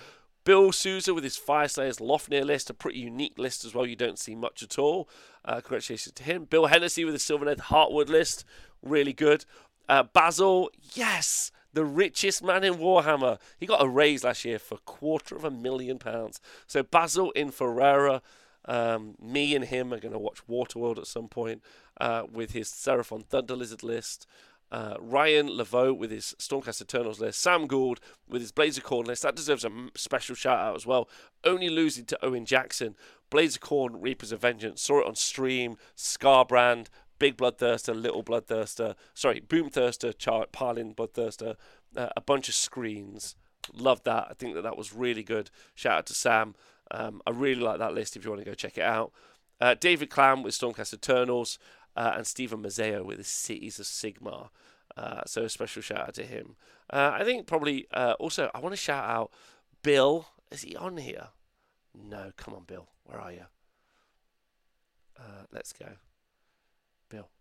Bill 0.43 0.72
Souza 0.72 1.13
with 1.13 1.26
his 1.26 1.38
Fyreslayers 1.38 1.99
Lofnir 1.99 2.45
list, 2.45 2.70
a 2.70 2.74
pretty 2.74 2.99
unique 2.99 3.38
list 3.38 3.65
as 3.65 3.76
well. 3.76 3.86
You 3.86 3.97
don't 3.97 4.20
see 4.20 4.34
much 4.34 4.63
at 4.63 4.80
all. 4.80 5.09
Uh, 5.43 5.55
congratulations 5.55 6.13
to 6.13 6.24
him. 6.24 6.45
Bill 6.45 6.68
Hennessy 6.68 7.03
with 7.03 7.15
his 7.15 7.24
Sylvaneth 7.24 7.63
Heartwood 7.63 8.07
list, 8.07 8.45
really 8.82 9.11
good. 9.11 9.43
Uh, 9.89 10.03
Basil, 10.03 10.70
yes, 10.93 11.51
the 11.74 11.86
richest 11.86 12.43
man 12.43 12.63
in 12.63 12.76
Warhammer. 12.76 13.39
He 13.57 13.65
got 13.65 13.84
a 13.84 13.88
raise 13.88 14.24
last 14.24 14.45
year 14.45 14.59
for 14.59 14.76
a 14.76 14.86
quarter 14.86 15.36
of 15.36 15.43
a 15.43 15.51
million 15.51 15.99
pounds. 15.99 16.39
So 16.65 16.84
Basil 16.84 17.32
in 17.32 17.51
Ferrera. 17.51 18.22
Um, 18.70 19.15
me 19.22 19.55
and 19.55 19.63
him 19.63 19.93
are 19.93 19.99
going 19.99 20.11
to 20.11 20.20
watch 20.20 20.45
Waterworld 20.45 20.97
at 20.97 21.07
some 21.07 21.30
point 21.30 21.63
uh, 22.01 22.24
with 22.30 22.51
his 22.51 22.70
Seraphon 22.70 23.26
Thunder 23.26 23.55
Lizard 23.55 23.82
list. 23.82 24.28
Uh, 24.70 24.95
Ryan 24.99 25.47
Laveau 25.47 25.97
with 25.97 26.11
his 26.11 26.36
Stormcast 26.39 26.82
Eternals 26.82 27.22
list. 27.22 27.39
Sam 27.39 27.68
Gould 27.68 28.01
with 28.28 28.41
his 28.41 28.51
Blades 28.51 28.78
of 28.78 28.84
Khorne 28.84 29.07
list. 29.07 29.24
That 29.24 29.36
deserves 29.36 29.63
a 29.63 29.72
special 29.95 30.36
shout 30.36 30.59
out 30.59 30.76
as 30.76 30.86
well. 30.86 31.07
Only 31.45 31.70
losing 31.70 32.03
to 32.05 32.26
Owen 32.26 32.45
Jackson. 32.45 32.95
Blades 33.30 33.55
of 33.55 33.61
Khorne, 33.61 33.95
Reapers 34.01 34.34
of 34.34 34.41
Vengeance. 34.41 34.82
Saw 34.82 34.99
it 34.99 35.07
on 35.07 35.15
stream. 35.15 35.78
Skarbrand, 35.95 36.88
Big 37.20 37.38
Bloodthirster, 37.38 37.99
Little 37.99 38.24
Bloodthirster. 38.24 38.95
Sorry, 39.13 39.41
Boomthirster, 39.41 40.18
Char- 40.18 40.47
Parlin 40.47 40.95
Bloodthirster. 40.95 41.55
Uh, 41.95 42.09
a 42.15 42.22
bunch 42.22 42.47
of 42.47 42.55
screens. 42.55 43.36
Loved 43.74 44.05
that. 44.05 44.28
I 44.30 44.34
think 44.34 44.55
that 44.55 44.61
that 44.61 44.78
was 44.78 44.93
really 44.93 45.24
good. 45.24 45.49
Shout 45.76 45.97
out 45.97 46.05
to 46.07 46.13
Sam. 46.13 46.55
Um, 46.91 47.22
I 47.26 47.32
really 47.32 47.61
like 47.61 47.80
that 47.80 47.93
list 47.93 48.15
if 48.15 48.24
you 48.24 48.32
want 48.32 48.43
to 48.43 48.49
go 48.49 48.53
check 48.53 48.78
it 48.78 48.84
out. 48.84 49.11
Uh, 49.59 49.74
David 49.74 50.09
Clam 50.09 50.43
with 50.43 50.53
Stormcast 50.57 50.93
Eternals 50.93 51.59
uh, 51.95 52.13
and 52.15 52.28
Stephen 52.28 52.61
Mazzeo 52.61 53.03
with 53.03 53.18
the 53.18 53.24
Cities 53.24 53.80
of 53.80 53.86
Sigmar. 53.86 54.49
Uh, 54.95 55.22
so 55.26 55.43
a 55.43 55.49
special 55.49 55.82
shout 55.82 55.99
out 55.99 56.13
to 56.13 56.24
him. 56.24 56.55
Uh, 56.89 57.11
I 57.13 57.24
think 57.24 57.45
probably 57.45 57.88
uh, 57.93 58.13
also 58.20 58.49
I 58.53 58.59
want 58.59 58.74
to 58.74 58.82
shout 58.82 59.03
out 59.09 59.32
Bill. 59.84 60.28
Is 60.51 60.61
he 60.61 60.76
on 60.76 60.97
here? 60.97 61.30
No, 61.93 62.32
come 62.38 62.53
on, 62.53 62.63
Bill. 62.63 62.88
Where 63.03 63.20
are 63.20 63.32
you? 63.32 63.45
Let's 65.51 65.74
go. 65.74 65.88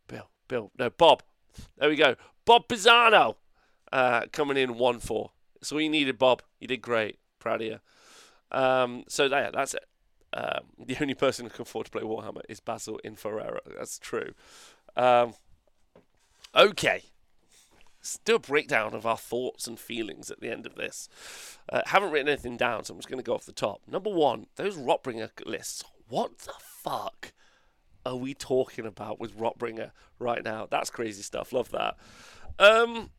Bill, 0.07 0.29
Bill. 0.49 0.71
No, 0.79 0.91
Bob. 0.91 1.23
There 1.79 1.89
we 1.89 1.97
go. 1.97 2.17
Bob 2.45 2.69
Pisano 2.69 3.37
uh, 3.93 4.23
coming 4.33 4.57
in 4.57 4.79
1 4.79 5.01
4. 5.01 5.31
So 5.63 5.79
you 5.79 5.89
needed, 5.89 6.19
Bob. 6.19 6.43
You 6.61 6.69
did 6.69 6.83
great. 6.83 7.19
Proud 7.39 7.63
of 7.63 7.67
you. 7.67 7.79
Um, 8.53 9.05
so 9.09 9.25
yeah, 9.25 9.51
that's 9.53 9.75
it. 9.75 9.85
Um, 10.33 10.65
the 10.79 10.97
only 11.01 11.15
person 11.15 11.47
who 11.47 11.51
can 11.51 11.63
afford 11.63 11.87
to 11.87 11.93
play 11.93 12.03
Warhammer 12.03 12.43
is 12.49 12.61
Basil 12.61 13.01
in 13.03 13.17
Ferrera. 13.17 13.59
That's 13.77 13.99
true. 13.99 14.33
Um, 14.97 15.35
okay. 16.55 17.05
Let's 17.99 18.19
do 18.25 18.37
a 18.37 18.39
breakdown 18.39 18.95
of 18.95 19.07
our 19.07 19.17
thoughts 19.17 19.67
and 19.67 19.81
feelings 19.81 20.31
at 20.31 20.41
the 20.41 20.51
end 20.51 20.67
of 20.67 20.77
this. 20.77 21.09
Uh, 21.69 21.83
haven't 21.87 22.13
written 22.13 22.29
anything 22.29 22.57
down, 22.57 22.85
so 22.85 22.95
I'm 22.95 22.99
just 22.99 23.09
going 23.09 23.19
to 23.19 23.25
go 23.25 23.35
off 23.35 23.47
the 23.47 23.53
top. 23.53 23.81
Number 23.89 24.11
one, 24.11 24.47
those 24.57 24.77
Rotbringer 24.77 25.31
lists. 25.45 25.83
What 26.09 26.39
the 26.39 26.53
fuck 26.61 27.33
are 28.07 28.17
we 28.17 28.35
talking 28.35 28.87
about 28.87 29.19
with 29.19 29.37
Rotbringer 29.37 29.91
right 30.19 30.45
now? 30.45 30.67
That's 30.71 30.91
crazy 30.91 31.23
stuff. 31.23 31.53
Love 31.53 31.71
that. 31.73 31.97
Um, 32.59 33.11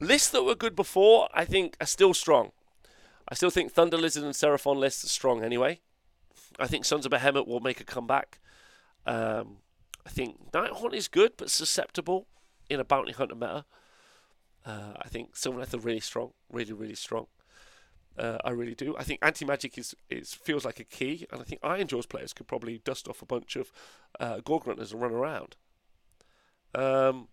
lists 0.00 0.30
that 0.30 0.42
were 0.42 0.54
good 0.54 0.74
before, 0.74 1.28
I 1.34 1.44
think, 1.44 1.76
are 1.80 1.86
still 1.86 2.14
strong. 2.14 2.52
I 3.28 3.34
still 3.34 3.50
think 3.50 3.72
Thunder 3.72 3.98
Lizard 3.98 4.24
and 4.24 4.32
Seraphon 4.32 4.76
lists 4.76 5.04
are 5.04 5.08
strong 5.08 5.44
anyway. 5.44 5.80
I 6.58 6.66
think 6.66 6.84
Sons 6.84 7.04
of 7.04 7.12
Behemat 7.12 7.46
will 7.46 7.60
make 7.60 7.80
a 7.80 7.84
comeback. 7.84 8.38
Um, 9.04 9.58
I 10.06 10.10
think 10.10 10.50
Nighthaunt 10.52 10.94
is 10.94 11.08
good, 11.08 11.32
but 11.36 11.50
susceptible 11.50 12.26
in 12.70 12.80
a 12.80 12.84
bounty 12.84 13.12
hunter 13.12 13.34
meta. 13.34 13.64
Uh, 14.64 14.94
I 15.00 15.08
think 15.08 15.34
Sylvaneth 15.34 15.74
are 15.74 15.78
really 15.78 16.00
strong, 16.00 16.32
really, 16.50 16.72
really 16.72 16.94
strong. 16.94 17.26
Uh, 18.18 18.38
I 18.44 18.50
really 18.50 18.74
do. 18.74 18.96
I 18.98 19.04
think 19.04 19.20
anti 19.22 19.44
magic 19.44 19.76
is, 19.76 19.94
is 20.08 20.32
feels 20.32 20.64
like 20.64 20.80
a 20.80 20.84
key, 20.84 21.26
and 21.30 21.40
I 21.40 21.44
think 21.44 21.60
Ironjawz 21.60 22.08
players 22.08 22.32
could 22.32 22.46
probably 22.46 22.78
dust 22.78 23.08
off 23.08 23.22
a 23.22 23.26
bunch 23.26 23.56
of 23.56 23.72
uh, 24.18 24.40
Gore-gruntas 24.44 24.92
and 24.92 25.02
run 25.02 25.12
around. 25.12 25.56
Um, 26.74 27.28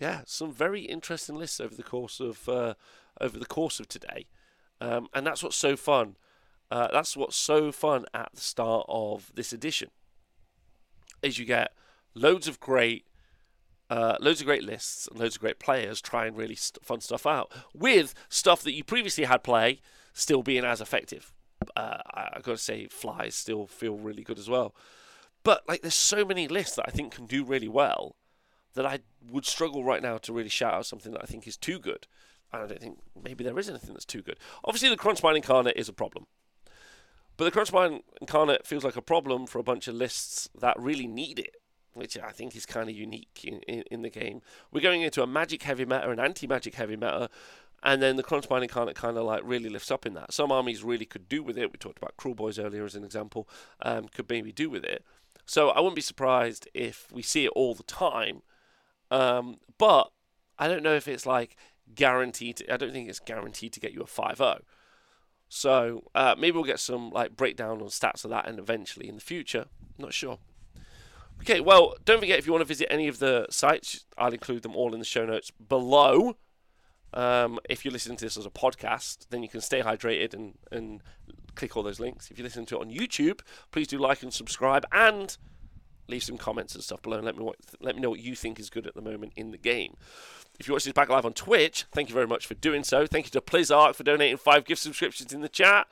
yeah, 0.00 0.22
some 0.26 0.52
very 0.52 0.82
interesting 0.82 1.36
lists 1.36 1.60
over 1.60 1.74
the 1.74 1.82
course 1.82 2.20
of 2.20 2.48
uh, 2.48 2.74
over 3.20 3.38
the 3.38 3.46
course 3.46 3.80
of 3.80 3.88
today, 3.88 4.26
um, 4.80 5.08
and 5.14 5.26
that's 5.26 5.42
what's 5.42 5.56
so 5.56 5.76
fun. 5.76 6.16
Uh, 6.70 6.88
that's 6.92 7.16
what's 7.16 7.36
so 7.36 7.72
fun 7.72 8.04
at 8.12 8.30
the 8.34 8.40
start 8.40 8.84
of 8.88 9.32
this 9.34 9.52
edition. 9.52 9.90
Is 11.22 11.38
you 11.38 11.44
get 11.44 11.72
loads 12.14 12.46
of 12.46 12.60
great, 12.60 13.06
uh, 13.90 14.16
loads 14.20 14.40
of 14.40 14.46
great 14.46 14.64
lists 14.64 15.08
and 15.08 15.18
loads 15.18 15.36
of 15.36 15.40
great 15.40 15.58
players 15.58 16.00
trying 16.00 16.28
and 16.28 16.36
really 16.36 16.54
st- 16.54 16.84
fun 16.84 17.00
stuff 17.00 17.26
out 17.26 17.52
with 17.74 18.14
stuff 18.28 18.62
that 18.62 18.74
you 18.74 18.84
previously 18.84 19.24
had 19.24 19.42
play 19.42 19.80
still 20.12 20.42
being 20.42 20.64
as 20.64 20.80
effective. 20.80 21.32
Uh, 21.76 21.98
I, 22.12 22.28
I 22.34 22.40
got 22.40 22.52
to 22.52 22.58
say, 22.58 22.86
flies 22.86 23.34
still 23.34 23.66
feel 23.66 23.96
really 23.96 24.22
good 24.22 24.38
as 24.38 24.48
well. 24.48 24.74
But 25.42 25.62
like, 25.68 25.82
there's 25.82 25.94
so 25.94 26.24
many 26.24 26.48
lists 26.48 26.76
that 26.76 26.84
I 26.86 26.90
think 26.90 27.14
can 27.14 27.26
do 27.26 27.44
really 27.44 27.68
well 27.68 28.16
that 28.74 28.86
I 28.86 29.00
would 29.30 29.46
struggle 29.46 29.82
right 29.84 30.02
now 30.02 30.18
to 30.18 30.32
really 30.32 30.48
shout 30.48 30.74
out 30.74 30.86
something 30.86 31.12
that 31.12 31.22
I 31.22 31.26
think 31.26 31.46
is 31.46 31.56
too 31.56 31.78
good. 31.78 32.06
And 32.52 32.62
I 32.62 32.66
don't 32.66 32.80
think 32.80 32.98
maybe 33.20 33.44
there 33.44 33.58
is 33.58 33.68
anything 33.68 33.92
that's 33.92 34.04
too 34.04 34.22
good. 34.22 34.38
Obviously, 34.64 34.88
the 34.88 34.96
Krondspine 34.96 35.36
Incarnate 35.36 35.76
is 35.76 35.88
a 35.88 35.92
problem. 35.92 36.26
But 37.36 37.44
the 37.44 37.58
Krondspine 37.58 38.02
Incarnate 38.20 38.66
feels 38.66 38.84
like 38.84 38.96
a 38.96 39.02
problem 39.02 39.46
for 39.46 39.58
a 39.58 39.64
bunch 39.64 39.86
of 39.88 39.94
lists 39.94 40.48
that 40.58 40.78
really 40.78 41.06
need 41.06 41.38
it, 41.38 41.56
which 41.94 42.18
I 42.18 42.30
think 42.30 42.54
is 42.54 42.66
kind 42.66 42.88
of 42.88 42.96
unique 42.96 43.44
in, 43.44 43.60
in, 43.62 43.82
in, 43.90 44.02
the 44.02 44.10
game. 44.10 44.42
We're 44.72 44.80
going 44.80 45.02
into 45.02 45.22
a 45.22 45.26
magic 45.26 45.62
heavy 45.62 45.84
meta, 45.84 46.10
an 46.10 46.20
anti 46.20 46.46
magic 46.46 46.74
heavy 46.74 46.96
meta, 46.96 47.28
and 47.82 48.02
then 48.02 48.16
the 48.16 48.22
Krondspine 48.22 48.62
Incarnate 48.62 48.96
kind 48.96 49.16
of 49.16 49.24
like 49.24 49.42
really 49.44 49.68
lifts 49.68 49.90
up 49.90 50.06
in 50.06 50.14
that. 50.14 50.32
Some 50.32 50.50
armies 50.50 50.82
really 50.82 51.06
could 51.06 51.28
do 51.28 51.42
with 51.42 51.56
it. 51.56 51.72
We 51.72 51.78
talked 51.78 51.98
about 51.98 52.16
Kruleboyz 52.16 52.62
earlier 52.62 52.84
as 52.84 52.94
an 52.94 53.04
example, 53.04 53.48
um, 53.82 54.08
could 54.08 54.28
maybe 54.28 54.52
do 54.52 54.68
with 54.68 54.84
it. 54.84 55.04
So 55.46 55.70
I 55.70 55.80
wouldn't 55.80 55.96
be 55.96 56.02
surprised 56.02 56.68
if 56.74 57.10
we 57.12 57.22
see 57.22 57.46
it 57.46 57.52
all 57.54 57.74
the 57.74 57.84
time. 57.84 58.42
Um, 59.10 59.56
but 59.78 60.10
I 60.58 60.68
don't 60.68 60.82
know 60.82 60.94
if 60.94 61.08
it's 61.08 61.24
like 61.24 61.56
guaranteed. 61.94 62.56
To, 62.58 62.74
I 62.74 62.76
don't 62.76 62.92
think 62.92 63.08
it's 63.08 63.20
guaranteed 63.20 63.72
to 63.72 63.80
get 63.80 63.92
you 63.92 64.02
a 64.02 64.06
5 64.06 64.36
0. 64.36 64.58
So 65.48 66.04
uh, 66.14 66.34
maybe 66.38 66.56
we'll 66.56 66.64
get 66.64 66.80
some 66.80 67.10
like 67.10 67.36
breakdown 67.36 67.80
on 67.80 67.88
stats 67.88 68.24
of 68.24 68.30
that, 68.30 68.46
and 68.46 68.58
eventually 68.58 69.08
in 69.08 69.14
the 69.14 69.20
future, 69.20 69.66
not 69.96 70.12
sure. 70.12 70.38
Okay, 71.40 71.60
well, 71.60 71.94
don't 72.04 72.20
forget 72.20 72.38
if 72.38 72.46
you 72.46 72.52
want 72.52 72.62
to 72.62 72.68
visit 72.68 72.88
any 72.90 73.08
of 73.08 73.18
the 73.18 73.46
sites, 73.50 74.04
I'll 74.16 74.32
include 74.32 74.62
them 74.62 74.76
all 74.76 74.92
in 74.92 74.98
the 74.98 75.04
show 75.04 75.24
notes 75.24 75.50
below. 75.50 76.36
Um, 77.14 77.58
if 77.68 77.84
you're 77.84 77.92
listening 77.92 78.18
to 78.18 78.24
this 78.24 78.36
as 78.36 78.44
a 78.44 78.50
podcast, 78.50 79.28
then 79.30 79.42
you 79.42 79.48
can 79.48 79.60
stay 79.60 79.80
hydrated 79.80 80.34
and, 80.34 80.58
and 80.70 81.02
click 81.54 81.76
all 81.76 81.82
those 81.82 82.00
links. 82.00 82.30
If 82.30 82.38
you 82.38 82.44
listen 82.44 82.66
to 82.66 82.76
it 82.76 82.80
on 82.80 82.90
YouTube, 82.90 83.40
please 83.70 83.86
do 83.86 83.98
like 83.98 84.22
and 84.22 84.32
subscribe 84.32 84.84
and 84.92 85.36
leave 86.06 86.22
some 86.22 86.38
comments 86.38 86.74
and 86.74 86.82
stuff 86.82 87.02
below 87.02 87.18
and 87.18 87.26
let 87.26 87.36
me 87.36 87.50
let 87.80 87.94
me 87.94 88.00
know 88.00 88.08
what 88.10 88.20
you 88.20 88.34
think 88.34 88.58
is 88.58 88.70
good 88.70 88.86
at 88.86 88.94
the 88.94 89.02
moment 89.02 89.32
in 89.36 89.50
the 89.50 89.58
game. 89.58 89.94
If 90.58 90.66
you 90.66 90.74
watch 90.74 90.84
this 90.84 90.92
back 90.92 91.08
live 91.08 91.26
on 91.26 91.34
Twitch, 91.34 91.84
thank 91.92 92.08
you 92.08 92.14
very 92.14 92.26
much 92.26 92.46
for 92.46 92.54
doing 92.54 92.82
so. 92.82 93.06
Thank 93.06 93.26
you 93.26 93.30
to 93.32 93.40
Plizzark 93.40 93.94
for 93.94 94.02
donating 94.02 94.36
five 94.36 94.64
gift 94.64 94.82
subscriptions 94.82 95.32
in 95.32 95.40
the 95.40 95.48
chat. 95.48 95.86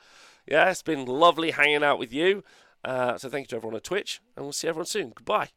Yeah, 0.45 0.69
it's 0.69 0.81
been 0.81 1.05
lovely 1.05 1.51
hanging 1.51 1.83
out 1.83 1.99
with 1.99 2.11
you. 2.11 2.43
Uh, 2.83 3.17
so 3.17 3.29
thank 3.29 3.43
you 3.43 3.47
to 3.49 3.55
everyone 3.57 3.75
on 3.75 3.81
Twitch, 3.81 4.21
and 4.35 4.45
we'll 4.45 4.53
see 4.53 4.67
everyone 4.67 4.85
soon. 4.85 5.11
Goodbye. 5.15 5.49